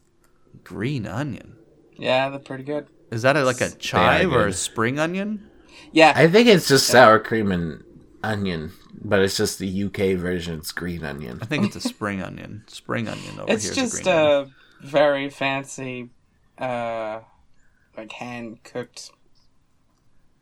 green 0.64 1.06
onion. 1.08 1.56
Yeah, 1.98 2.30
they're 2.30 2.40
pretty 2.40 2.64
good. 2.64 2.88
Is 3.12 3.22
that 3.22 3.36
a, 3.38 3.44
like 3.44 3.62
a 3.62 3.70
chive 3.72 4.32
or 4.32 4.48
a 4.48 4.54
spring 4.54 5.00
onion? 5.00 5.50
Yeah, 5.92 6.14
I 6.16 6.28
think 6.28 6.48
it's 6.48 6.68
just 6.68 6.88
sour 6.88 7.20
cream 7.20 7.52
and 7.52 7.84
onion, 8.24 8.72
but 9.02 9.22
it's 9.22 9.38
just 9.38 9.60
the 9.60 9.84
UK 9.86 10.18
version. 10.20 10.60
It's 10.60 10.72
green 10.72 11.04
onion. 11.04 11.40
I 11.42 11.46
think 11.46 11.66
it's 11.66 11.76
a 11.76 11.82
spring 11.82 12.22
onion. 12.22 12.64
Spring 12.68 13.08
onion 13.08 13.40
over 13.40 13.52
It's 13.52 13.64
here. 13.64 13.72
It's 13.72 13.82
just 13.82 13.94
is 13.94 14.00
a 14.02 14.04
green 14.04 14.16
onion. 14.16 14.54
a 14.84 14.88
very 14.88 15.30
fancy, 15.30 16.10
uh, 16.58 17.22
like 17.96 18.12
hand 18.14 18.64
cooked 18.64 19.12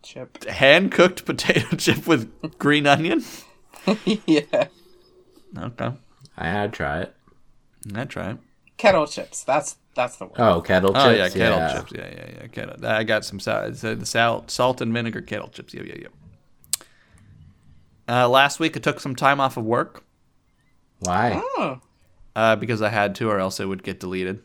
chip. 0.02 0.44
hand 0.46 0.92
cooked 0.92 1.26
potato 1.26 1.76
chip 1.78 2.08
with 2.08 2.58
green 2.58 2.88
onion. 2.88 3.24
yeah, 4.26 4.68
Okay, 5.58 5.92
I 6.38 6.48
had 6.48 6.72
to 6.74 6.78
try 6.78 7.02
it. 7.02 7.16
I'd 7.96 8.10
try 8.10 8.32
it. 8.32 8.38
kettle 8.78 9.06
chips. 9.08 9.44
That's 9.44 9.76
that's 9.96 10.18
the 10.18 10.26
one. 10.26 10.40
Oh, 10.40 10.62
kettle 10.62 10.94
chips. 10.94 11.06
Oh 11.06 11.10
yeah, 11.12 11.30
kettle 11.30 11.80
chips. 11.80 11.92
Yeah, 11.96 12.10
yeah, 12.10 12.30
yeah. 12.42 12.48
Kettle. 12.48 12.86
I 12.86 13.04
got 13.04 13.26
some 13.26 13.40
salt. 13.40 13.66
It's, 13.70 13.84
uh, 13.84 13.96
the 13.96 14.06
salt, 14.06 14.50
salt 14.50 14.82
and 14.82 14.94
vinegar 14.94 15.22
kettle 15.22 15.50
chips. 15.50 15.74
Yeah, 15.74 15.84
yeah, 15.84 15.96
yeah. 16.02 16.08
Uh, 18.08 18.28
last 18.28 18.60
week 18.60 18.76
I 18.76 18.80
took 18.80 19.00
some 19.00 19.16
time 19.16 19.40
off 19.40 19.56
of 19.56 19.64
work 19.64 20.04
Why? 21.00 21.42
Oh, 21.42 21.80
uh, 22.36 22.56
because 22.58 22.82
I 22.82 22.90
had 22.90 23.16
to, 23.16 23.30
or 23.30 23.40
else 23.40 23.60
it 23.60 23.66
would 23.66 23.84
get 23.84 24.00
deleted. 24.00 24.42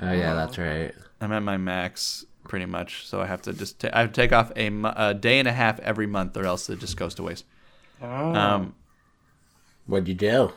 Oh 0.00 0.12
yeah, 0.12 0.34
that's 0.34 0.58
right. 0.58 0.92
I'm 1.20 1.32
at 1.32 1.42
my 1.42 1.56
max 1.56 2.24
pretty 2.48 2.66
much, 2.66 3.06
so 3.06 3.20
I 3.20 3.26
have 3.26 3.42
to 3.42 3.52
just 3.52 3.80
ta- 3.80 3.90
I 3.92 4.00
have 4.00 4.12
to 4.12 4.20
take 4.20 4.32
off 4.32 4.52
a, 4.56 4.70
mo- 4.70 4.92
a 4.96 5.14
day 5.14 5.38
and 5.38 5.46
a 5.48 5.52
half 5.52 5.78
every 5.80 6.06
month, 6.06 6.36
or 6.36 6.44
else 6.44 6.68
it 6.68 6.80
just 6.80 6.96
goes 6.96 7.14
to 7.16 7.22
waste. 7.22 7.44
Oh. 8.02 8.34
Um, 8.34 8.74
What'd 9.86 10.08
you 10.08 10.14
do? 10.14 10.52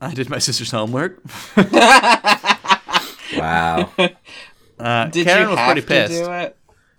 I 0.00 0.12
did 0.14 0.28
my 0.28 0.38
sister's 0.38 0.70
homework. 0.70 1.22
Wow. 3.36 3.90
Uh, 4.78 5.06
did 5.06 5.26
Karen 5.26 5.44
you 5.44 5.48
was 5.50 5.58
have 5.58 5.66
pretty 5.72 5.80
to 5.80 5.86
pissed. 5.86 6.12
do 6.12 6.30
it? 6.30 6.56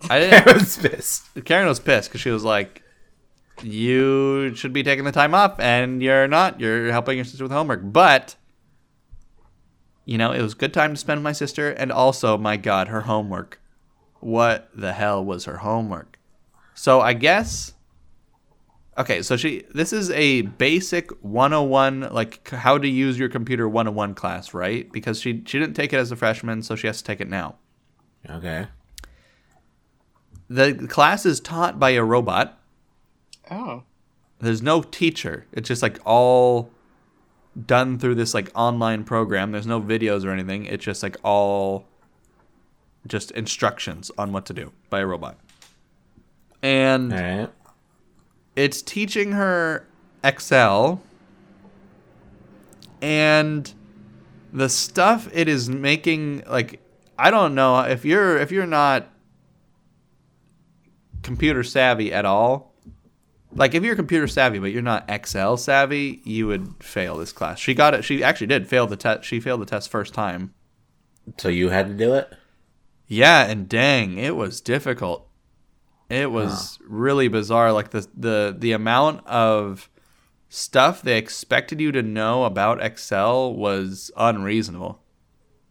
I 0.09 0.19
didn't. 0.19 0.47
I 0.47 0.53
was 0.53 0.77
pissed. 0.77 1.45
Karen 1.45 1.67
was 1.67 1.79
pissed 1.79 2.09
because 2.09 2.21
she 2.21 2.31
was 2.31 2.43
like, 2.43 2.81
"You 3.61 4.55
should 4.55 4.73
be 4.73 4.83
taking 4.83 5.05
the 5.05 5.11
time 5.11 5.35
off, 5.35 5.59
and 5.59 6.01
you're 6.01 6.27
not. 6.27 6.59
You're 6.59 6.91
helping 6.91 7.17
your 7.17 7.25
sister 7.25 7.43
with 7.43 7.51
homework." 7.51 7.81
But 7.83 8.35
you 10.05 10.17
know, 10.17 10.31
it 10.31 10.41
was 10.41 10.53
a 10.53 10.55
good 10.55 10.73
time 10.73 10.93
to 10.93 10.97
spend 10.99 11.19
with 11.19 11.23
my 11.23 11.31
sister, 11.33 11.69
and 11.69 11.91
also, 11.91 12.37
my 12.37 12.57
God, 12.57 12.87
her 12.87 13.01
homework. 13.01 13.59
What 14.19 14.69
the 14.73 14.93
hell 14.93 15.23
was 15.23 15.45
her 15.45 15.57
homework? 15.57 16.17
So 16.73 16.99
I 17.01 17.13
guess. 17.13 17.73
Okay, 18.97 19.21
so 19.23 19.35
she. 19.37 19.63
This 19.73 19.91
is 19.91 20.11
a 20.11 20.41
basic 20.41 21.09
101, 21.23 22.13
like 22.13 22.47
how 22.49 22.77
to 22.77 22.87
use 22.87 23.17
your 23.17 23.29
computer 23.29 23.67
101 23.67 24.13
class, 24.13 24.53
right? 24.53 24.91
Because 24.91 25.19
she 25.19 25.43
she 25.45 25.59
didn't 25.59 25.73
take 25.73 25.93
it 25.93 25.97
as 25.97 26.11
a 26.11 26.15
freshman, 26.15 26.61
so 26.61 26.75
she 26.75 26.87
has 26.87 26.97
to 26.99 27.03
take 27.03 27.19
it 27.19 27.29
now. 27.29 27.55
Okay. 28.29 28.67
The 30.49 30.87
class 30.87 31.25
is 31.25 31.39
taught 31.39 31.79
by 31.79 31.91
a 31.91 32.03
robot. 32.03 32.59
Oh, 33.49 33.83
there's 34.43 34.61
no 34.61 34.81
teacher 34.81 35.45
it's 35.51 35.67
just 35.67 35.81
like 35.81 35.99
all 36.05 36.69
done 37.65 37.97
through 37.97 38.15
this 38.15 38.33
like 38.33 38.51
online 38.55 39.03
program 39.03 39.51
there's 39.51 39.67
no 39.67 39.81
videos 39.81 40.25
or 40.25 40.31
anything 40.31 40.65
it's 40.65 40.83
just 40.83 41.01
like 41.01 41.15
all 41.23 41.85
just 43.07 43.31
instructions 43.31 44.11
on 44.17 44.31
what 44.31 44.45
to 44.45 44.53
do 44.53 44.71
by 44.89 44.99
a 44.99 45.05
robot 45.05 45.37
and 46.61 47.13
All 47.13 47.19
right. 47.19 47.49
It's 48.55 48.81
teaching 48.81 49.31
her 49.33 49.87
excel 50.23 51.01
and 53.01 53.73
the 54.51 54.69
stuff 54.69 55.27
it 55.33 55.47
is 55.47 55.69
making 55.69 56.43
like 56.47 56.79
i 57.17 57.29
don't 57.31 57.55
know 57.55 57.79
if 57.81 58.05
you're 58.05 58.37
if 58.37 58.51
you're 58.51 58.65
not 58.65 59.09
computer 61.21 61.63
savvy 61.63 62.13
at 62.13 62.25
all 62.25 62.73
like 63.55 63.73
if 63.75 63.83
you're 63.83 63.95
computer 63.95 64.27
savvy 64.27 64.59
but 64.59 64.71
you're 64.71 64.81
not 64.81 65.05
excel 65.09 65.57
savvy 65.57 66.21
you 66.23 66.47
would 66.47 66.81
fail 66.83 67.17
this 67.17 67.31
class 67.31 67.59
she 67.59 67.73
got 67.73 67.93
it 67.93 68.03
she 68.03 68.23
actually 68.23 68.47
did 68.47 68.67
fail 68.67 68.87
the 68.87 68.95
test 68.97 69.23
she 69.23 69.39
failed 69.39 69.61
the 69.61 69.65
test 69.65 69.89
first 69.89 70.13
time 70.13 70.53
So 71.37 71.49
you 71.49 71.69
had 71.69 71.87
to 71.87 71.93
do 71.93 72.13
it. 72.15 72.33
yeah, 73.07 73.45
and 73.45 73.69
dang, 73.69 74.17
it 74.17 74.35
was 74.35 74.59
difficult. 74.59 75.27
It 76.13 76.31
was 76.31 76.79
really 76.87 77.27
bizarre. 77.27 77.71
Like 77.71 77.89
the 77.89 78.07
the 78.15 78.55
the 78.57 78.71
amount 78.71 79.25
of 79.27 79.89
stuff 80.49 81.01
they 81.01 81.17
expected 81.17 81.81
you 81.81 81.91
to 81.91 82.03
know 82.03 82.43
about 82.45 82.83
Excel 82.83 83.53
was 83.53 84.11
unreasonable. 84.15 85.01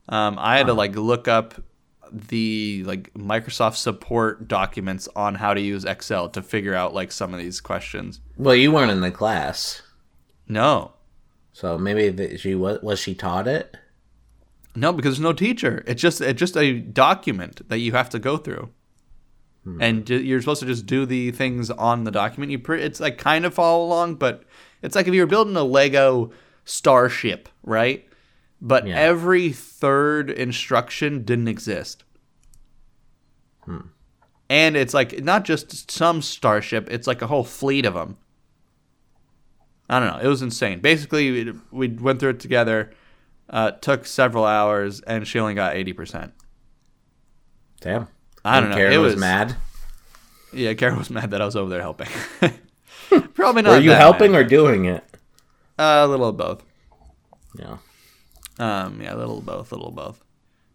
Um, 0.08 0.36
I 0.38 0.58
had 0.58 0.66
to 0.66 0.72
like 0.74 0.96
look 0.96 1.28
up 1.28 1.54
the 2.10 2.82
like 2.84 3.12
Microsoft 3.14 3.76
support 3.76 4.48
documents 4.48 5.08
on 5.14 5.36
how 5.36 5.54
to 5.54 5.60
use 5.60 5.84
Excel 5.84 6.28
to 6.30 6.42
figure 6.42 6.74
out 6.74 6.92
like 6.92 7.12
some 7.12 7.32
of 7.32 7.38
these 7.40 7.60
questions. 7.60 8.20
Well, 8.36 8.54
you 8.54 8.72
weren't 8.72 8.90
in 8.90 9.00
the 9.00 9.10
class, 9.10 9.82
No, 10.48 10.92
so 11.52 11.78
maybe 11.78 12.36
she 12.36 12.54
was. 12.54 12.80
Was 12.82 12.98
she 12.98 13.14
taught 13.14 13.46
it? 13.46 13.76
No, 14.74 14.92
because 14.92 15.14
there's 15.14 15.20
no 15.20 15.32
teacher. 15.32 15.84
It's 15.86 16.02
just 16.02 16.20
it's 16.20 16.38
just 16.38 16.56
a 16.56 16.80
document 16.80 17.68
that 17.68 17.78
you 17.78 17.92
have 17.92 18.10
to 18.10 18.18
go 18.18 18.36
through, 18.36 18.70
and 19.64 20.08
you're 20.10 20.40
supposed 20.40 20.60
to 20.60 20.66
just 20.66 20.86
do 20.86 21.06
the 21.06 21.30
things 21.30 21.70
on 21.70 22.04
the 22.04 22.10
document. 22.10 22.50
You 22.50 22.58
pre- 22.58 22.82
it's 22.82 22.98
like 23.00 23.16
kind 23.18 23.44
of 23.44 23.54
follow 23.54 23.84
along, 23.84 24.16
but 24.16 24.42
it's 24.82 24.96
like 24.96 25.06
if 25.06 25.14
you 25.14 25.20
were 25.20 25.26
building 25.26 25.54
a 25.56 25.62
Lego 25.62 26.32
starship, 26.64 27.48
right? 27.62 28.04
But 28.60 28.86
Yeah. 28.86 28.96
every 28.98 29.50
third 29.52 30.30
instruction 30.30 31.24
didn't 31.24 31.48
exist. 31.48 32.04
And 34.50 34.76
it's 34.76 34.92
like 34.92 35.22
not 35.22 35.44
just 35.44 35.90
some 35.90 36.20
starship; 36.20 36.88
it's 36.90 37.06
like 37.06 37.22
a 37.22 37.26
whole 37.26 37.44
fleet 37.44 37.86
of 37.86 37.94
them. 37.94 38.18
I 39.88 39.98
don't 39.98 40.08
know. 40.12 40.18
It 40.22 40.26
was 40.28 40.42
insane. 40.42 40.80
Basically, 40.80 41.30
we, 41.44 41.52
we 41.70 41.88
went 41.88 42.20
through 42.20 42.30
it 42.30 42.40
together. 42.40 42.92
Uh, 43.48 43.70
took 43.70 44.04
several 44.06 44.44
hours, 44.44 45.00
and 45.02 45.26
she 45.26 45.38
only 45.38 45.54
got 45.54 45.74
eighty 45.76 45.92
percent. 45.92 46.32
Damn. 47.80 48.08
I 48.44 48.60
don't 48.60 48.70
know. 48.70 48.76
Karen 48.76 48.92
it 48.92 48.98
was, 48.98 49.14
was 49.14 49.20
mad. 49.20 49.56
Yeah, 50.52 50.74
Karen 50.74 50.98
was 50.98 51.10
mad 51.18 51.30
that 51.30 51.40
I 51.40 51.44
was 51.44 51.56
over 51.56 51.70
there 51.70 51.80
helping. 51.80 52.08
Probably 53.34 53.62
not. 53.62 53.70
Were 53.70 53.80
you 53.80 53.92
helping 53.92 54.32
mad. 54.32 54.38
or 54.38 54.44
doing 54.44 54.84
it? 54.86 55.04
Uh, 55.78 56.02
a 56.04 56.06
little 56.06 56.28
of 56.28 56.36
both. 56.36 56.64
Yeah. 57.58 57.78
Um, 58.58 59.00
yeah, 59.00 59.14
a 59.14 59.16
little 59.16 59.38
of 59.38 59.46
both, 59.46 59.72
a 59.72 59.74
little 59.74 59.90
of 59.90 59.94
both. 59.96 60.24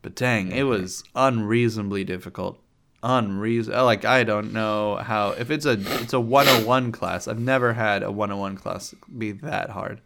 But 0.02 0.16
dang, 0.16 0.52
it 0.52 0.64
was 0.64 1.04
unreasonably 1.16 2.04
difficult. 2.04 2.62
Unreason 3.04 3.74
like 3.86 4.06
I 4.06 4.24
don't 4.24 4.54
know 4.54 4.96
how 4.96 5.30
if 5.30 5.52
it's 5.52 5.66
a 5.66 5.74
it's 6.02 6.14
a 6.14 6.20
101 6.20 6.92
class. 6.92 7.28
I've 7.28 7.40
never 7.40 7.74
had 7.74 8.02
a 8.02 8.12
101 8.12 8.58
class 8.58 8.96
be 9.16 9.32
that 9.34 9.70
hard 9.70 10.02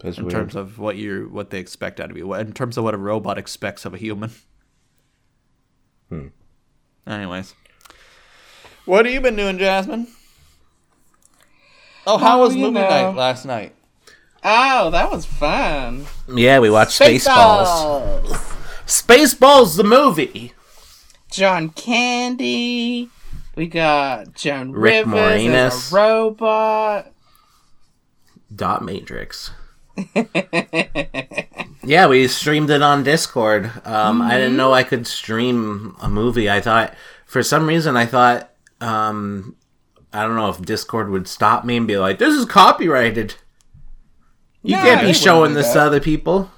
That's 0.00 0.18
in 0.18 0.24
weird. 0.24 0.32
terms 0.32 0.56
of 0.56 0.78
what 0.78 0.96
you 0.96 1.28
what 1.30 1.50
they 1.50 1.60
expect 1.60 2.00
out 2.00 2.10
of 2.10 2.16
you. 2.16 2.34
In 2.34 2.52
terms 2.52 2.76
of 2.76 2.84
what 2.84 2.94
a 2.94 2.98
robot 2.98 3.38
expects 3.38 3.84
of 3.84 3.94
a 3.94 3.98
human. 3.98 4.32
Hmm. 6.10 6.26
Anyways, 7.06 7.54
what 8.84 9.06
have 9.06 9.14
you 9.14 9.20
been 9.20 9.36
doing, 9.36 9.56
Jasmine? 9.58 10.06
Oh, 12.06 12.18
how 12.18 12.38
Oh, 12.38 12.44
was 12.44 12.54
you 12.54 12.62
movie 12.66 12.74
know. 12.80 12.88
night 12.88 13.14
last 13.16 13.44
night? 13.46 13.74
oh, 14.44 14.90
that 14.90 15.10
was 15.10 15.24
fun. 15.26 16.06
yeah, 16.34 16.58
we 16.58 16.68
watched 16.70 16.98
Spaceballs. 16.98 18.36
Spaceballs, 18.86 19.76
the 19.76 19.84
movie. 19.84 20.52
John 21.30 21.70
Candy. 21.70 23.08
We 23.54 23.66
got 23.66 24.34
Joan 24.34 24.72
Rick 24.72 25.06
Rivers 25.06 25.44
as 25.46 25.72
Moranis. 25.74 25.92
a 25.92 25.94
robot. 25.96 27.12
Dot 28.54 28.84
Matrix. 28.84 29.50
Yeah, 31.84 32.06
we 32.06 32.28
streamed 32.28 32.70
it 32.70 32.82
on 32.82 33.02
Discord. 33.02 33.70
Um, 33.84 34.22
I 34.22 34.36
didn't 34.36 34.56
know 34.56 34.72
I 34.72 34.82
could 34.82 35.06
stream 35.06 35.96
a 36.00 36.08
movie. 36.08 36.48
I 36.50 36.60
thought, 36.60 36.94
for 37.26 37.42
some 37.42 37.66
reason, 37.66 37.96
I 37.96 38.06
thought, 38.06 38.50
um, 38.80 39.56
I 40.12 40.22
don't 40.22 40.36
know 40.36 40.48
if 40.50 40.60
Discord 40.62 41.10
would 41.10 41.28
stop 41.28 41.64
me 41.64 41.76
and 41.76 41.86
be 41.86 41.96
like, 41.98 42.18
"This 42.18 42.34
is 42.34 42.44
copyrighted. 42.44 43.34
You 44.62 44.76
No, 44.76 44.82
can't 44.82 45.06
be 45.06 45.12
showing 45.12 45.54
this 45.54 45.72
to 45.72 45.80
other 45.80 46.00
people." 46.00 46.50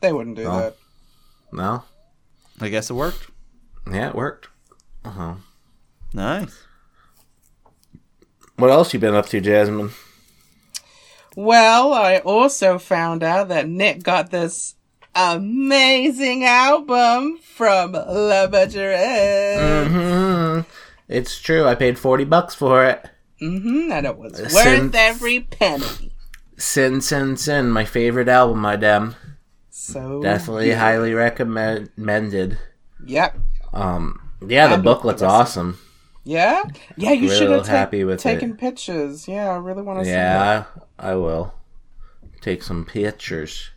They 0.00 0.12
wouldn't 0.12 0.36
do 0.36 0.44
that. 0.44 0.76
No. 1.52 1.84
I 2.60 2.68
guess 2.68 2.90
it 2.90 2.94
worked. 2.94 3.30
Yeah, 3.90 4.08
it 4.10 4.14
worked. 4.14 4.48
Nice. 6.12 6.64
What 8.56 8.70
else 8.70 8.94
you 8.94 9.00
been 9.00 9.14
up 9.14 9.26
to, 9.30 9.40
Jasmine? 9.40 9.90
Well, 11.36 11.92
I 11.92 12.18
also 12.18 12.78
found 12.78 13.22
out 13.22 13.48
that 13.48 13.68
Nick 13.68 14.02
got 14.02 14.30
this 14.30 14.76
amazing 15.14 16.44
album 16.44 17.38
from 17.38 17.92
La 17.92 18.46
Butcherette. 18.46 19.86
hmm 19.88 20.60
It's 21.08 21.40
true. 21.40 21.66
I 21.66 21.74
paid 21.74 21.98
forty 21.98 22.24
bucks 22.24 22.54
for 22.54 22.84
it. 22.84 23.04
Mm-hmm, 23.40 23.92
and 23.92 24.06
it 24.06 24.16
was 24.16 24.40
worth 24.54 24.94
every 24.94 25.40
penny. 25.40 26.12
Sin 26.56 27.00
Sin 27.00 27.36
Sin, 27.36 27.70
my 27.70 27.84
favorite 27.84 28.28
album, 28.28 28.60
my 28.60 28.76
damn. 28.76 29.16
So 29.70 30.22
Definitely 30.22 30.66
good. 30.66 30.78
highly 30.78 31.12
recommended. 31.14 32.58
Yep. 33.04 33.38
Um, 33.72 34.30
yeah, 34.46 34.68
the 34.74 34.82
booklet's 34.82 35.20
awesome. 35.20 35.78
Yeah, 36.24 36.62
yeah. 36.96 37.12
You 37.12 37.28
Real 37.28 37.38
should 37.38 37.50
have 37.50 37.66
happy 37.66 38.02
with 38.04 38.20
taken 38.20 38.52
it. 38.52 38.58
pictures. 38.58 39.28
Yeah, 39.28 39.50
I 39.50 39.56
really 39.56 39.82
want 39.82 39.98
to 40.00 40.04
see 40.06 40.10
that. 40.12 40.66
Yeah, 40.76 40.82
I 40.98 41.14
will 41.16 41.54
take 42.40 42.62
some 42.62 42.84
pictures. 42.86 43.70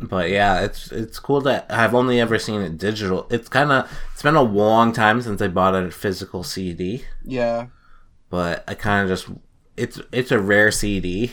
But 0.00 0.30
yeah, 0.30 0.60
it's 0.60 0.90
it's 0.92 1.18
cool 1.18 1.40
that 1.42 1.66
I've 1.68 1.94
only 1.94 2.20
ever 2.20 2.38
seen 2.38 2.60
it 2.62 2.78
digital. 2.78 3.26
It's 3.30 3.48
kind 3.48 3.72
of 3.72 3.90
it's 4.12 4.22
been 4.22 4.36
a 4.36 4.42
long 4.42 4.92
time 4.92 5.20
since 5.20 5.42
I 5.42 5.48
bought 5.48 5.74
a 5.74 5.90
physical 5.90 6.44
CD, 6.44 7.04
Yeah. 7.24 7.66
but 8.30 8.64
I 8.68 8.74
kind 8.74 9.02
of 9.02 9.08
just 9.08 9.28
it's 9.76 10.00
it's 10.12 10.30
a 10.30 10.38
rare 10.38 10.70
CD, 10.70 11.32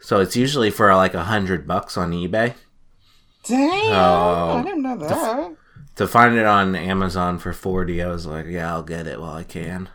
so 0.00 0.20
it's 0.20 0.36
usually 0.36 0.70
for 0.70 0.92
like 0.96 1.14
a 1.14 1.24
hundred 1.24 1.66
bucks 1.66 1.96
on 1.96 2.10
eBay. 2.10 2.54
Damn, 3.44 3.92
Oh. 3.92 4.56
I 4.58 4.62
didn't 4.64 4.82
know 4.82 4.96
that. 4.96 5.56
To 5.96 6.06
find 6.06 6.36
it 6.36 6.46
on 6.46 6.76
Amazon 6.76 7.38
for 7.38 7.52
forty, 7.52 8.02
I 8.02 8.08
was 8.08 8.26
like, 8.26 8.46
yeah, 8.46 8.70
I'll 8.72 8.82
get 8.82 9.06
it 9.06 9.20
while 9.20 9.34
I 9.34 9.44
can. 9.44 9.88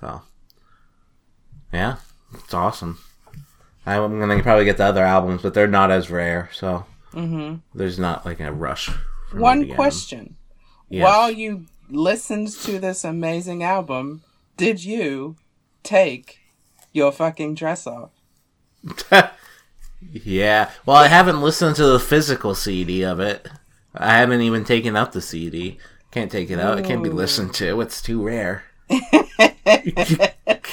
So, 0.00 0.22
yeah, 1.72 1.96
it's 2.32 2.54
awesome. 2.54 2.98
I'm 3.86 4.18
gonna 4.20 4.42
probably 4.42 4.64
get 4.64 4.76
the 4.78 4.84
other 4.84 5.04
albums, 5.04 5.42
but 5.42 5.54
they're 5.54 5.66
not 5.66 5.90
as 5.90 6.10
rare, 6.10 6.50
so 6.52 6.86
hmm 7.12 7.56
there's 7.74 7.98
not 7.98 8.24
like 8.24 8.40
a 8.40 8.52
rush. 8.52 8.90
for 9.30 9.36
me 9.36 9.42
to 9.42 9.42
One 9.42 9.68
question: 9.68 10.36
Yes. 10.88 11.04
While 11.04 11.30
you 11.30 11.66
listened 11.90 12.48
to 12.62 12.78
this 12.78 13.04
amazing 13.04 13.62
album, 13.62 14.22
did 14.56 14.84
you 14.84 15.36
take 15.82 16.40
your 16.92 17.12
fucking 17.12 17.54
dress 17.54 17.86
off? 17.86 18.10
yeah. 20.12 20.70
Well, 20.86 20.96
I 20.96 21.08
haven't 21.08 21.42
listened 21.42 21.76
to 21.76 21.86
the 21.86 22.00
physical 22.00 22.54
CD 22.54 23.04
of 23.04 23.20
it. 23.20 23.48
I 23.94 24.18
haven't 24.18 24.40
even 24.40 24.64
taken 24.64 24.96
out 24.96 25.12
the 25.12 25.20
CD. 25.20 25.78
Can't 26.10 26.30
take 26.30 26.50
it 26.50 26.58
out. 26.60 26.78
It 26.78 26.84
can't 26.84 27.02
be 27.02 27.10
listened 27.10 27.54
to. 27.54 27.80
It's 27.80 28.00
too 28.02 28.22
rare. 28.22 28.64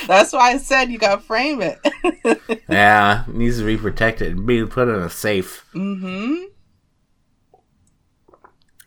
That's 0.08 0.34
why 0.34 0.52
I 0.52 0.58
said 0.58 0.92
you 0.92 0.98
gotta 0.98 1.22
frame 1.22 1.62
it. 1.62 1.80
Yeah, 2.70 3.24
it 3.28 3.34
needs 3.36 3.58
to 3.60 3.66
be 3.66 3.76
protected. 3.78 4.38
and 4.38 4.46
Be 4.46 4.66
put 4.66 4.88
in 4.88 4.96
a 4.96 5.10
safe. 5.10 5.66
mm-hmm. 5.74 6.44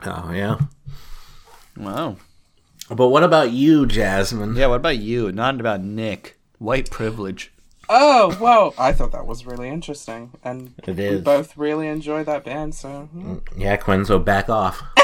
Oh 0.07 0.33
yeah. 0.33 0.59
Wow. 1.77 2.17
But 2.91 3.09
what 3.09 3.23
about 3.25 3.51
you, 3.51 3.87
Jasmine? 3.87 4.57
Yeah, 4.57 4.67
what 4.69 4.77
about 4.77 4.99
you? 4.99 5.33
Not 5.33 5.61
about 5.61 5.83
Nick. 5.83 6.39
White 6.59 6.91
privilege. 6.91 7.53
Oh, 7.89 8.37
well, 8.41 8.75
I 8.79 8.93
thought 8.93 9.13
that 9.13 9.27
was 9.27 9.47
really 9.47 9.69
interesting, 9.69 10.33
and 10.43 10.75
It 10.87 10.97
we 10.97 11.21
both 11.21 11.57
really 11.57 11.89
enjoy 11.89 12.25
that 12.25 12.45
band. 12.45 12.75
So, 12.75 13.09
hmm. 13.13 13.37
Yeah, 13.57 13.77
Quenzo, 13.77 14.25
back 14.25 14.49
off. 14.49 14.83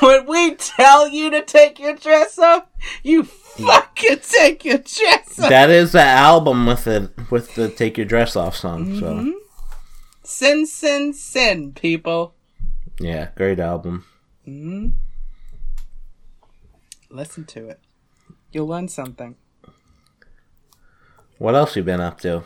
when 0.00 0.26
we 0.26 0.54
tell 0.56 1.08
you 1.08 1.30
to 1.30 1.42
take 1.42 1.78
your 1.78 1.94
dress 1.94 2.38
off, 2.38 2.64
you 3.02 3.24
fucking 3.24 4.18
take 4.20 4.64
your 4.64 4.78
dress 4.78 5.38
off. 5.40 5.48
that 5.48 5.70
is 5.70 5.92
the 5.92 6.02
album 6.02 6.66
with 6.66 6.84
the 6.84 7.10
with 7.30 7.54
the 7.54 7.68
"Take 7.68 7.96
Your 7.96 8.06
Dress 8.06 8.36
Off" 8.36 8.56
song. 8.56 8.98
So 8.98 9.34
Sin, 10.22 10.66
sin, 10.66 11.12
sin, 11.12 11.72
people. 11.72 12.34
yeah, 12.98 13.28
great 13.36 13.60
album. 13.60 14.04
hmm 14.44 14.88
Listen 17.10 17.44
to 17.44 17.68
it. 17.68 17.78
You'll 18.50 18.66
learn 18.66 18.88
something. 18.88 19.36
What 21.38 21.54
else 21.54 21.76
you 21.76 21.82
been 21.82 22.00
up 22.00 22.20
to? 22.20 22.44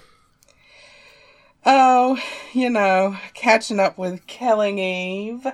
Oh, 1.66 2.18
you 2.52 2.70
know, 2.70 3.16
catching 3.34 3.78
up 3.80 3.98
with 3.98 4.26
Killing 4.26 4.78
Eve. 4.78 5.46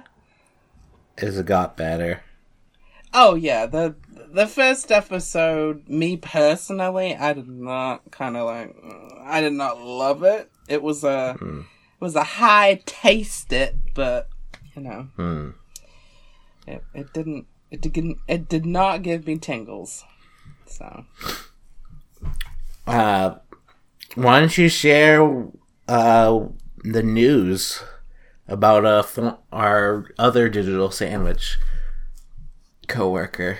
Is 1.18 1.38
it 1.38 1.46
got 1.46 1.76
better? 1.76 2.22
Oh 3.12 3.34
yeah, 3.34 3.66
the 3.66 3.94
the 4.32 4.46
first 4.46 4.90
episode, 4.90 5.88
me 5.88 6.16
personally, 6.16 7.14
I 7.14 7.32
did 7.32 7.48
not 7.48 8.10
kind 8.10 8.36
of 8.36 8.46
like, 8.46 8.74
I 9.22 9.40
did 9.40 9.52
not 9.52 9.80
love 9.80 10.24
it. 10.24 10.50
It 10.68 10.82
was 10.82 11.04
a, 11.04 11.36
it 11.40 12.00
was 12.00 12.16
a 12.16 12.24
high 12.24 12.82
taste 12.86 13.52
it, 13.52 13.76
but 13.94 14.28
you 14.74 14.82
know, 14.82 15.08
Hmm. 15.16 15.50
it 16.66 16.82
it 16.94 17.12
didn't, 17.12 17.46
it 17.70 17.80
didn't, 17.80 18.18
it 18.26 18.48
did 18.48 18.66
not 18.66 19.02
give 19.02 19.26
me 19.26 19.38
tingles. 19.38 20.04
So 20.66 21.04
Uh, 22.86 23.36
why 24.14 24.40
don't 24.40 24.56
you 24.58 24.68
share 24.68 25.46
uh 25.88 26.40
the 26.84 27.02
news 27.02 27.82
about 28.48 28.84
uh 28.84 29.02
fo- 29.02 29.38
our 29.52 30.06
other 30.18 30.48
digital 30.48 30.90
sandwich 30.90 31.58
coworker? 32.88 33.58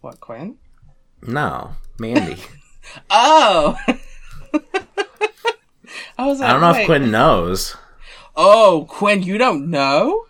what, 0.00 0.20
Quinn? 0.20 0.56
No, 1.22 1.72
Mandy. 1.98 2.36
Oh. 3.10 3.76
I 6.18 6.26
was 6.26 6.38
like, 6.40 6.48
I 6.48 6.52
don't 6.52 6.60
know 6.60 6.72
wait. 6.72 6.80
if 6.82 6.86
Quinn 6.86 7.10
knows. 7.10 7.76
Oh, 8.36 8.86
Quinn, 8.88 9.22
you 9.24 9.36
don't 9.38 9.68
know? 9.68 10.25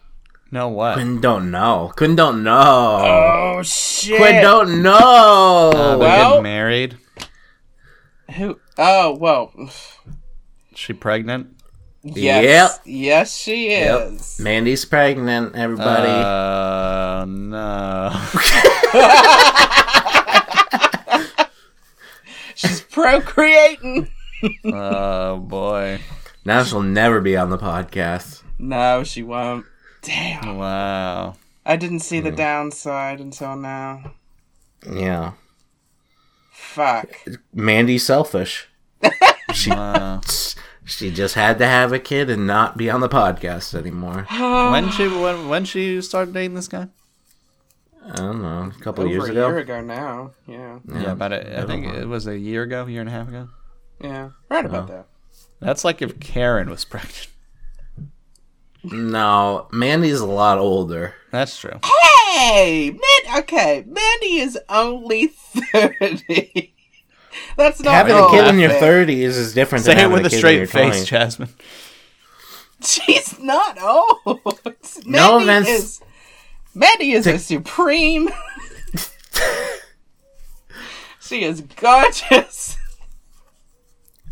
No, 0.51 0.68
what? 0.68 0.94
Quinn 0.94 1.20
don't 1.20 1.51
know. 1.51 1.92
Quinn 1.97 2.14
don't 2.16 2.42
know. 2.44 3.57
Oh 3.59 3.62
shit! 3.62 4.16
Quinn 4.18 4.42
don't 4.42 4.82
know. 4.82 5.70
Uh, 5.74 5.88
they're 5.90 5.99
well- 5.99 6.28
getting 6.30 6.42
married. 6.44 6.99
Who? 8.36 8.59
Oh 8.78 9.16
well. 9.18 9.53
She 10.74 10.92
pregnant? 10.92 11.49
Yes. 12.03 12.78
Yes, 12.84 13.36
she 13.36 13.70
Yep. 13.70 14.12
is. 14.12 14.38
Mandy's 14.38 14.84
pregnant, 14.84 15.57
everybody. 15.57 16.09
Uh, 16.09 17.24
no. 17.26 18.11
She's 22.55 22.80
procreating. 22.82 24.09
oh 24.64 25.38
boy. 25.38 26.01
now 26.44 26.62
she'll 26.62 26.82
never 26.82 27.20
be 27.20 27.36
on 27.36 27.51
the 27.51 27.59
podcast. 27.59 28.42
No, 28.59 29.05
she 29.05 29.22
won't. 29.22 29.66
Damn. 30.07 30.57
Wow. 30.57 31.34
I 31.64 31.76
didn't 31.76 32.00
see 32.00 32.20
the 32.20 32.30
downside 32.30 33.20
until 33.20 33.57
now. 33.57 34.12
Yeah. 34.90 35.32
Fuck. 36.52 37.09
Mandy's 37.52 38.04
selfish. 38.07 38.68
Wow. 39.68 40.20
She 40.88 41.11
just 41.11 41.34
had 41.34 41.59
to 41.59 41.66
have 41.66 41.92
a 41.92 41.98
kid 41.98 42.30
and 42.30 42.46
not 42.46 42.76
be 42.76 42.88
on 42.88 43.00
the 43.00 43.09
podcast 43.09 43.74
anymore. 43.74 44.24
when 44.70 44.88
she 44.92 45.09
when 45.09 45.48
when 45.48 45.64
she 45.64 46.00
started 46.00 46.32
dating 46.32 46.54
this 46.54 46.68
guy? 46.68 46.86
I 48.09 48.14
don't 48.14 48.40
know, 48.40 48.70
a 48.78 48.82
couple 48.84 49.02
Over 49.02 49.12
years 49.12 49.28
a 49.28 49.32
ago. 49.32 49.48
year 49.48 49.59
ago 49.59 49.80
now. 49.80 50.30
Yeah. 50.46 50.78
Yeah, 50.88 51.11
about 51.11 51.32
a, 51.32 51.61
I 51.62 51.66
think 51.66 51.86
it 51.92 52.07
was 52.07 52.28
a 52.28 52.38
year 52.38 52.62
ago, 52.62 52.86
year 52.86 53.00
and 53.00 53.09
a 53.09 53.12
half 53.12 53.26
ago. 53.26 53.48
Yeah. 54.00 54.30
Right 54.48 54.64
about 54.64 54.88
Oh. 54.88 54.92
that. 54.92 55.07
That's 55.59 55.84
like 55.84 56.00
if 56.02 56.20
Karen 56.20 56.70
was 56.70 56.84
pregnant. 56.84 57.26
No, 58.93 59.68
Mandy's 59.72 60.20
a 60.20 60.26
lot 60.26 60.59
older. 60.59 61.14
That's 61.30 61.59
true. 61.59 61.78
Hey, 61.84 62.91
man. 62.91 63.39
Okay, 63.41 63.84
Mandy 63.87 64.37
is 64.39 64.59
only 64.68 65.28
thirty. 65.28 66.72
That's 67.57 67.80
not 67.82 67.93
having 67.93 68.16
a 68.16 68.28
kid 68.30 68.47
in 68.49 68.59
your 68.59 68.70
thirties 68.70 69.37
is 69.37 69.53
different 69.55 69.84
Say 69.84 69.91
than 69.93 69.99
it 69.99 70.01
having 70.03 70.14
with 70.14 70.26
a 70.26 70.30
kid 70.30 70.34
in 70.37 70.39
straight 70.41 70.57
your 70.59 70.66
face, 70.66 71.03
20s. 71.03 71.07
Jasmine. 71.07 71.49
She's 72.82 73.39
not 73.39 73.80
old. 73.80 74.61
No 75.07 75.39
Mandy 75.41 75.51
offense- 75.51 75.68
is 75.68 76.01
Mandy 76.74 77.12
is 77.12 77.26
a 77.26 77.39
supreme. 77.39 78.28
she 81.20 81.43
is 81.43 81.61
gorgeous. 81.62 82.76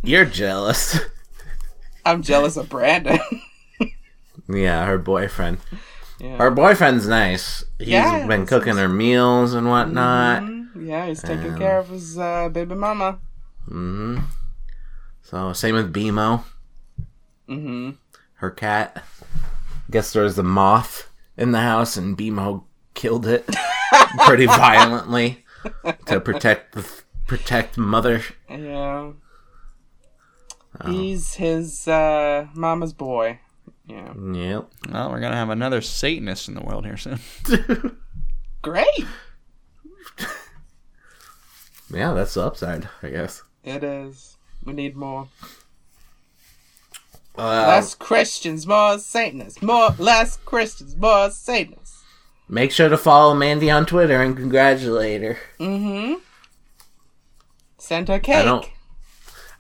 You're 0.03 0.25
jealous. 0.27 0.99
I'm 2.05 2.23
jealous 2.23 2.57
of 2.57 2.69
Brandon. 2.69 3.19
Yeah, 4.49 4.85
her 4.87 4.99
boyfriend. 4.99 5.59
yeah. 6.19 6.37
Her 6.37 6.51
boyfriend's 6.51 7.07
nice. 7.09 7.65
He's 7.79 7.89
Yeah, 7.89 8.27
been 8.27 8.47
cooking 8.47 8.77
her 8.77 8.89
meals 8.89 9.55
and 9.55 9.69
whatnot. 9.69 10.43
Mhm. 10.43 10.87
Yeah, 10.87 11.07
he's 11.07 11.23
taking 11.23 11.53
Um, 11.53 11.59
care 11.59 11.79
of 11.79 11.89
his 11.89 12.19
uh, 12.19 12.49
baby 12.49 12.75
mama. 12.75 13.19
Mm-hmm. 13.69 14.19
So 15.23 15.53
same 15.53 15.75
with 15.75 15.93
BMO, 15.93 16.45
hmm 17.49 17.91
her 18.35 18.51
cat. 18.51 19.03
Guess 19.91 20.13
there 20.13 20.23
was 20.25 20.39
a 20.39 20.43
moth 20.43 21.09
in 21.37 21.53
the 21.53 21.61
house 21.61 21.97
and 21.97 22.17
BMO 22.17 22.65
killed 22.95 23.27
it 23.27 23.49
pretty 24.27 24.47
violently 24.47 25.45
to 26.07 26.21
protect 26.21 26.75
the 26.75 26.85
protect 27.27 27.79
mother. 27.79 28.23
Yeah. 28.51 29.13
Oh. 30.81 30.91
He's 30.91 31.35
his 31.35 31.87
uh, 31.89 32.49
mama's 32.55 32.93
boy. 32.93 33.39
Yeah. 33.87 34.13
Yep. 34.15 34.71
Well, 34.91 35.11
we're 35.11 35.21
gonna 35.21 35.37
have 35.37 35.51
another 35.51 35.81
Satanist 35.81 36.49
in 36.49 36.55
the 36.55 36.63
world 36.63 36.85
here 36.87 36.97
soon. 36.97 37.19
Great. 38.63 38.87
Yeah, 41.93 42.13
that's 42.15 42.35
the 42.35 42.43
upside, 42.43 42.89
I 43.03 43.11
guess. 43.11 43.43
It 43.63 43.85
is. 43.85 44.37
We 44.65 44.73
need 44.73 44.97
more. 44.97 45.29
Uh, 47.37 47.67
Less 47.69 47.95
Christians, 47.95 48.67
more 48.67 48.99
Satanists. 48.99 49.61
More 49.63 49.91
less 49.99 50.37
Christians, 50.39 50.97
more 50.97 51.31
Satanists. 51.31 52.03
Make 52.49 52.73
sure 52.73 52.89
to 52.89 52.97
follow 52.97 53.35
Mandy 53.35 53.71
on 53.71 53.87
Twitter 53.87 54.23
and 54.23 54.37
congratulate 54.37 55.23
her. 55.23 55.39
Mm-hmm. 55.61 56.15
Send 57.79 58.09
her 58.09 58.19
cake. 58.19 58.37
I 58.37 58.45
don't. 58.45 58.67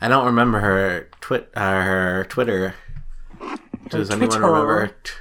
I 0.01 0.09
don't 0.09 0.27
remember 0.27 0.61
her 0.61 1.09
twit. 1.21 1.51
Uh, 1.55 1.83
her 1.83 2.27
Twitter. 2.29 2.75
Does 3.95 4.11
anyone 4.11 4.41
remember 4.41 4.89
t- 4.89 5.13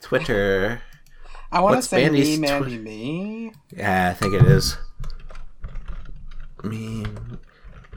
Twitter? 0.00 0.82
I 1.50 1.60
want 1.60 1.82
to 1.82 1.88
say 1.88 2.04
Mandy's 2.04 2.38
me, 2.38 2.46
twi- 2.46 2.60
Mandy, 2.60 2.78
me. 2.78 3.52
Yeah, 3.76 4.10
I 4.10 4.14
think 4.14 4.34
it 4.34 4.42
is. 4.42 4.76
Me, 6.62 7.04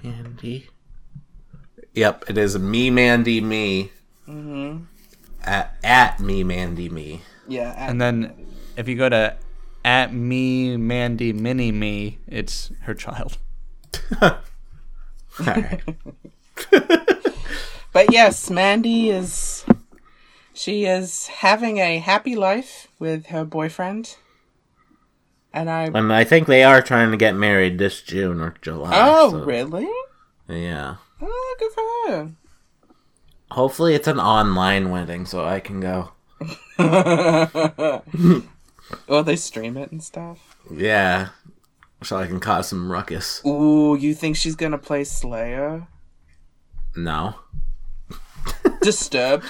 Mandy. 0.04 0.70
Yep, 1.94 2.26
it 2.30 2.38
is 2.38 2.58
me, 2.58 2.90
Mandy, 2.90 3.42
me. 3.42 3.92
Mm-hmm. 4.28 4.86
At, 5.44 5.78
at 5.84 6.20
me, 6.20 6.44
Mandy, 6.44 6.90
me. 6.90 7.22
Yeah. 7.48 7.76
And 7.78 8.02
then 8.02 8.48
if 8.76 8.88
you 8.88 8.96
go 8.96 9.10
to 9.10 9.38
at 9.86 10.14
me 10.14 10.78
Mandy 10.78 11.32
Mini 11.34 11.72
Me, 11.72 12.18
it's 12.26 12.72
her 12.82 12.94
child. 12.96 13.38
Alright. 15.40 15.82
But 17.94 18.12
yes, 18.12 18.50
Mandy 18.50 19.12
is 19.12 19.64
she 20.54 20.86
is 20.86 21.28
having 21.28 21.78
a 21.80 22.00
happy 22.00 22.36
life 22.36 22.88
with 23.00 23.28
her 23.28 23.44
boyfriend. 23.44 24.18
And 25.52 25.70
I 25.70 25.84
and 25.94 26.12
I 26.12 26.24
think 26.24 26.48
they 26.48 26.64
are 26.64 26.82
trying 26.82 27.12
to 27.12 27.18
get 27.18 27.36
married 27.36 27.78
this 27.78 28.02
June 28.02 28.42
or 28.42 28.56
July. 28.62 28.92
Oh, 28.94 29.30
so- 29.32 29.44
really? 29.44 29.90
Yeah. 30.48 30.96
Oh, 31.22 31.56
good 31.60 31.72
for 31.72 32.12
her. 32.12 32.32
Hopefully 33.52 33.94
it's 33.94 34.08
an 34.08 34.20
online 34.20 34.90
wedding 34.90 35.26
so 35.26 35.46
I 35.46 35.60
can 35.60 35.80
go. 35.80 36.12
oh, 39.08 39.22
they 39.24 39.36
stream 39.36 39.78
it 39.78 39.92
and 39.92 40.04
stuff. 40.04 40.58
Yeah. 40.72 41.30
So 42.02 42.18
I 42.18 42.26
can 42.28 42.40
cause 42.40 42.68
some 42.68 42.92
ruckus. 42.92 43.42
Ooh, 43.46 43.96
you 43.96 44.14
think 44.16 44.36
she's 44.36 44.56
gonna 44.56 44.78
play 44.80 45.04
Slayer? 45.04 45.88
No. 46.96 47.36
Disturbed. 48.82 49.46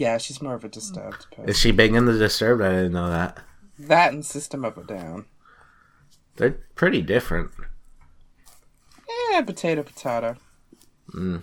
Yeah, 0.00 0.16
she's 0.16 0.40
more 0.40 0.54
of 0.54 0.64
a 0.64 0.68
disturbed 0.70 1.26
person. 1.28 1.46
Is 1.50 1.58
she 1.58 1.72
big 1.72 1.94
in 1.94 2.06
the 2.06 2.16
Disturbed? 2.16 2.62
I 2.62 2.70
didn't 2.70 2.94
know 2.94 3.10
that. 3.10 3.36
That 3.78 4.14
and 4.14 4.24
System 4.24 4.64
of 4.64 4.78
a 4.78 4.82
Down. 4.82 5.26
They're 6.36 6.56
pretty 6.74 7.02
different. 7.02 7.50
Yeah, 9.30 9.42
potato, 9.42 9.82
potato. 9.82 10.36
Mm. 11.12 11.42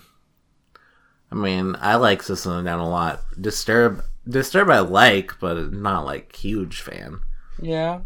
I 1.32 1.36
mean, 1.36 1.76
I 1.80 1.98
like 1.98 2.24
System 2.24 2.54
of 2.54 2.62
a 2.62 2.64
Down 2.64 2.80
a 2.80 2.90
lot. 2.90 3.20
Disturb, 3.40 4.04
Disturb, 4.28 4.72
I 4.72 4.80
like, 4.80 5.40
but 5.40 5.72
not 5.72 6.06
like 6.06 6.36
huge 6.36 6.82
fan. 6.82 7.20
Yeah. 7.62 8.00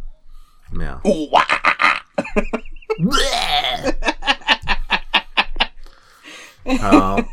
Yeah. 0.78 1.00
Ooh, 1.08 1.30
wah! 1.32 1.46
Oh, 6.84 7.26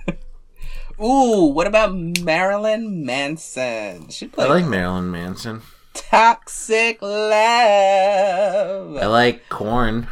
Ooh, 1.02 1.46
what 1.46 1.66
about 1.66 1.94
Marilyn 1.94 3.04
Manson? 3.04 4.08
She 4.08 4.30
I 4.36 4.46
like 4.46 4.66
Marilyn 4.66 5.10
Manson. 5.10 5.62
Toxic 5.94 7.00
Love. 7.00 8.96
I 8.96 9.06
like 9.06 9.48
Korn. 9.48 10.08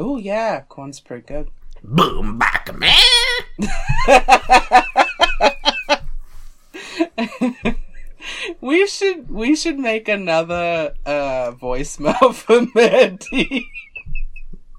Ooh, 0.00 0.18
yeah, 0.18 0.60
Korn's 0.68 1.00
pretty 1.00 1.26
good. 1.26 1.48
Boom, 1.82 2.38
back 2.38 2.70
man. 2.78 2.92
We 8.60 8.86
should 8.86 9.28
we 9.28 9.56
should 9.56 9.78
make 9.78 10.08
another 10.08 10.94
uh 11.04 11.52
voicemail 11.52 12.32
for 12.34 12.66
Mandy. 12.74 13.68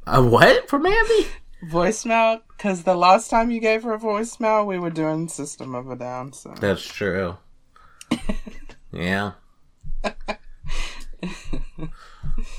A 0.07 0.23
what 0.23 0.69
for 0.69 0.79
Mandy? 0.79 1.27
Voicemail 1.71 2.41
because 2.55 2.83
the 2.83 2.95
last 2.95 3.29
time 3.29 3.51
you 3.51 3.59
gave 3.59 3.83
her 3.83 3.93
a 3.93 3.99
voicemail, 3.99 4.65
we 4.65 4.79
were 4.79 4.89
doing 4.89 5.27
System 5.27 5.75
of 5.75 5.89
a 5.89 5.95
Down. 5.95 6.33
So 6.33 6.53
That's 6.59 6.85
true. 6.85 7.37
yeah. 8.91 9.31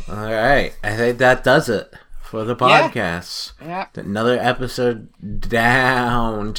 All 0.08 0.32
right. 0.32 0.72
I 0.82 0.96
think 0.96 1.18
that 1.18 1.44
does 1.44 1.68
it 1.68 1.92
for 2.22 2.44
the 2.44 2.56
podcast. 2.56 3.52
yeah, 3.60 3.86
Another 3.94 4.38
episode 4.38 5.08
downtown. 5.40 6.54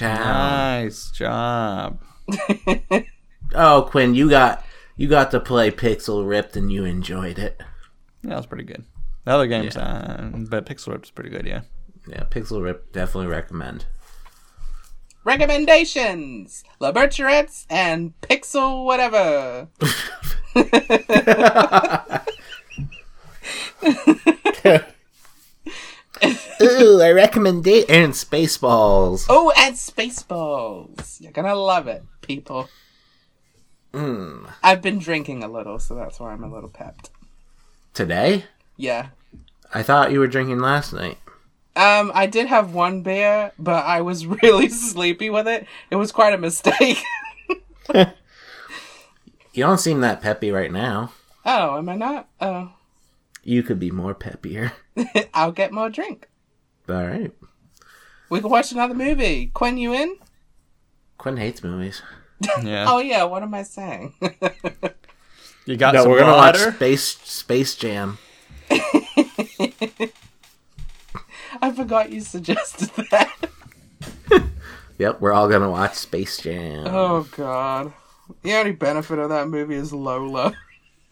Nice 0.86 1.12
job. 1.12 2.00
Oh, 3.54 3.88
Quinn, 3.90 4.16
you 4.16 4.30
got 4.30 4.66
you 4.98 5.08
got 5.08 5.32
to 5.32 5.40
play 5.40 5.70
Pixel 5.72 6.28
Ripped 6.28 6.56
and 6.58 6.72
you 6.72 6.84
enjoyed 6.84 7.38
it. 7.38 7.62
Yeah, 8.24 8.32
that 8.32 8.38
was 8.38 8.46
pretty 8.48 8.64
good. 8.64 8.84
The 9.24 9.32
other 9.32 9.48
games, 9.48 9.78
uh, 9.78 10.32
but 10.50 10.66
Pixel 10.66 10.94
Rip's 10.94 11.12
pretty 11.12 11.30
good, 11.30 11.46
yeah. 11.46 11.62
Yeah, 12.08 12.24
Pixel 12.30 12.62
Rip 12.62 12.92
definitely 12.92 13.28
recommend. 13.28 13.86
recommendations: 15.24 16.64
Laberturettes 16.80 17.66
and 17.70 18.14
Pixel 18.22 18.86
whatever. 18.86 19.68
Ooh, 26.62 27.02
I 27.02 27.12
recommend 27.12 27.68
it 27.68 27.90
and 27.90 28.14
Spaceballs. 28.14 29.26
Oh, 29.30 29.52
and 29.58 29.76
Spaceballs. 29.76 31.20
You're 31.20 31.32
gonna 31.32 31.56
love 31.56 31.88
it, 31.88 32.04
people. 32.22 32.70
Mm. 33.94 34.50
I've 34.64 34.82
been 34.82 35.00
drinking 35.00 35.44
a 35.44 35.48
little, 35.48 35.80
so 35.80 35.96
that's 35.96 36.20
why 36.20 36.32
I'm 36.32 36.44
a 36.44 36.54
little 36.54 36.70
pepped. 36.70 37.12
Today? 37.94 38.46
Yeah. 38.78 39.08
I 39.74 39.84
thought 39.84 40.12
you 40.12 40.20
were 40.20 40.28
drinking 40.28 40.60
last 40.60 40.94
night. 40.94 41.18
Um, 41.76 42.12
I 42.14 42.26
did 42.26 42.48
have 42.48 42.74
one 42.74 43.02
beer, 43.02 43.52
but 43.60 43.84
I 43.86 44.02
was 44.02 44.26
really 44.44 44.70
sleepy 44.70 45.30
with 45.30 45.48
it. 45.48 45.68
It 45.90 45.96
was 45.98 46.12
quite 46.12 46.34
a 46.34 46.38
mistake. 46.38 46.98
You 49.54 49.64
don't 49.64 49.78
seem 49.80 50.02
that 50.02 50.22
peppy 50.22 50.52
right 50.52 50.70
now. 50.72 51.14
oh, 51.46 51.78
am 51.78 51.88
I 51.88 51.96
not? 51.96 52.28
Oh, 52.42 52.74
You 53.42 53.64
could 53.64 53.80
be 53.80 53.90
more 53.90 54.14
peppier. 54.14 54.74
I'll 55.34 55.54
get 55.54 55.72
more 55.72 55.90
drink. 55.90 56.28
All 56.90 57.06
right. 57.08 57.32
We 58.30 58.42
can 58.42 58.50
watch 58.50 58.74
another 58.74 58.94
movie. 58.94 59.48
Quinn, 59.54 59.78
you 59.78 59.94
in? 59.94 60.18
Quinn 61.18 61.38
hates 61.38 61.64
movies. 61.64 62.02
Yeah. 62.64 62.84
Oh 62.90 63.00
yeah. 63.00 63.24
What 63.24 63.44
am 63.44 63.54
I 63.54 63.64
saying? 63.64 64.14
you 65.66 65.78
got 65.78 65.94
No, 65.94 66.02
some 66.04 66.12
we're 66.12 66.20
gonna 66.20 66.34
water? 66.34 66.66
watch 66.66 66.76
Space 66.76 67.06
Space 67.24 67.76
Jam. 67.76 68.18
I 71.62 71.72
forgot 71.72 72.12
you 72.12 72.22
suggested 72.22 72.90
that. 73.12 73.32
Yep, 74.98 75.20
we're 75.20 75.34
all 75.34 75.50
gonna 75.50 75.70
watch 75.70 75.96
Space 75.96 76.38
Jam. 76.38 76.88
Oh 76.88 77.28
god. 77.36 77.92
The 78.44 78.54
only 78.54 78.72
benefit 78.72 79.20
of 79.20 79.28
that 79.28 79.50
movie 79.50 79.76
is 79.76 79.92
Lola. 79.92 80.54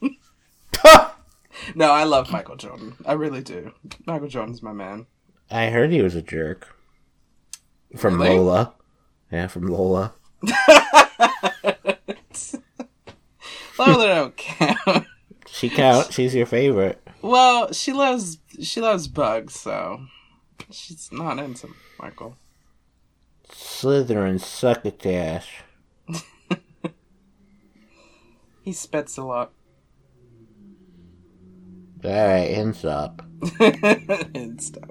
no, 1.74 1.92
I 1.92 2.04
love 2.04 2.30
Michael 2.30 2.56
Jordan. 2.56 2.96
I 3.04 3.12
really 3.12 3.42
do. 3.42 3.72
Michael 4.06 4.28
Jordan's 4.28 4.62
my 4.62 4.72
man. 4.72 5.04
I 5.50 5.66
heard 5.68 5.90
he 5.90 6.00
was 6.00 6.14
a 6.14 6.22
jerk. 6.22 6.74
From 7.94 8.18
Really? 8.18 8.38
Lola. 8.38 8.72
Yeah, 9.30 9.48
from 9.48 9.66
Lola. 9.66 10.14
Lola 13.78 14.06
don't 14.06 14.36
count. 14.36 15.06
She 15.46 15.68
counts. 15.68 16.14
She's 16.14 16.34
your 16.34 16.46
favorite. 16.46 17.06
Well, 17.22 17.70
she 17.72 17.92
loves 17.92 18.38
she 18.62 18.80
loves 18.80 19.08
bugs, 19.08 19.54
so 19.60 20.06
she's 20.70 21.10
not 21.12 21.38
into 21.38 21.68
Michael. 21.98 22.36
Slytherin 23.48 24.40
succotash. 24.40 25.62
He 28.64 28.72
spits 28.72 29.18
a 29.18 29.24
lot. 29.24 29.52
Alright, 32.02 32.50
hands 32.50 32.82
up. 32.82 33.20
stuff. 34.58 34.90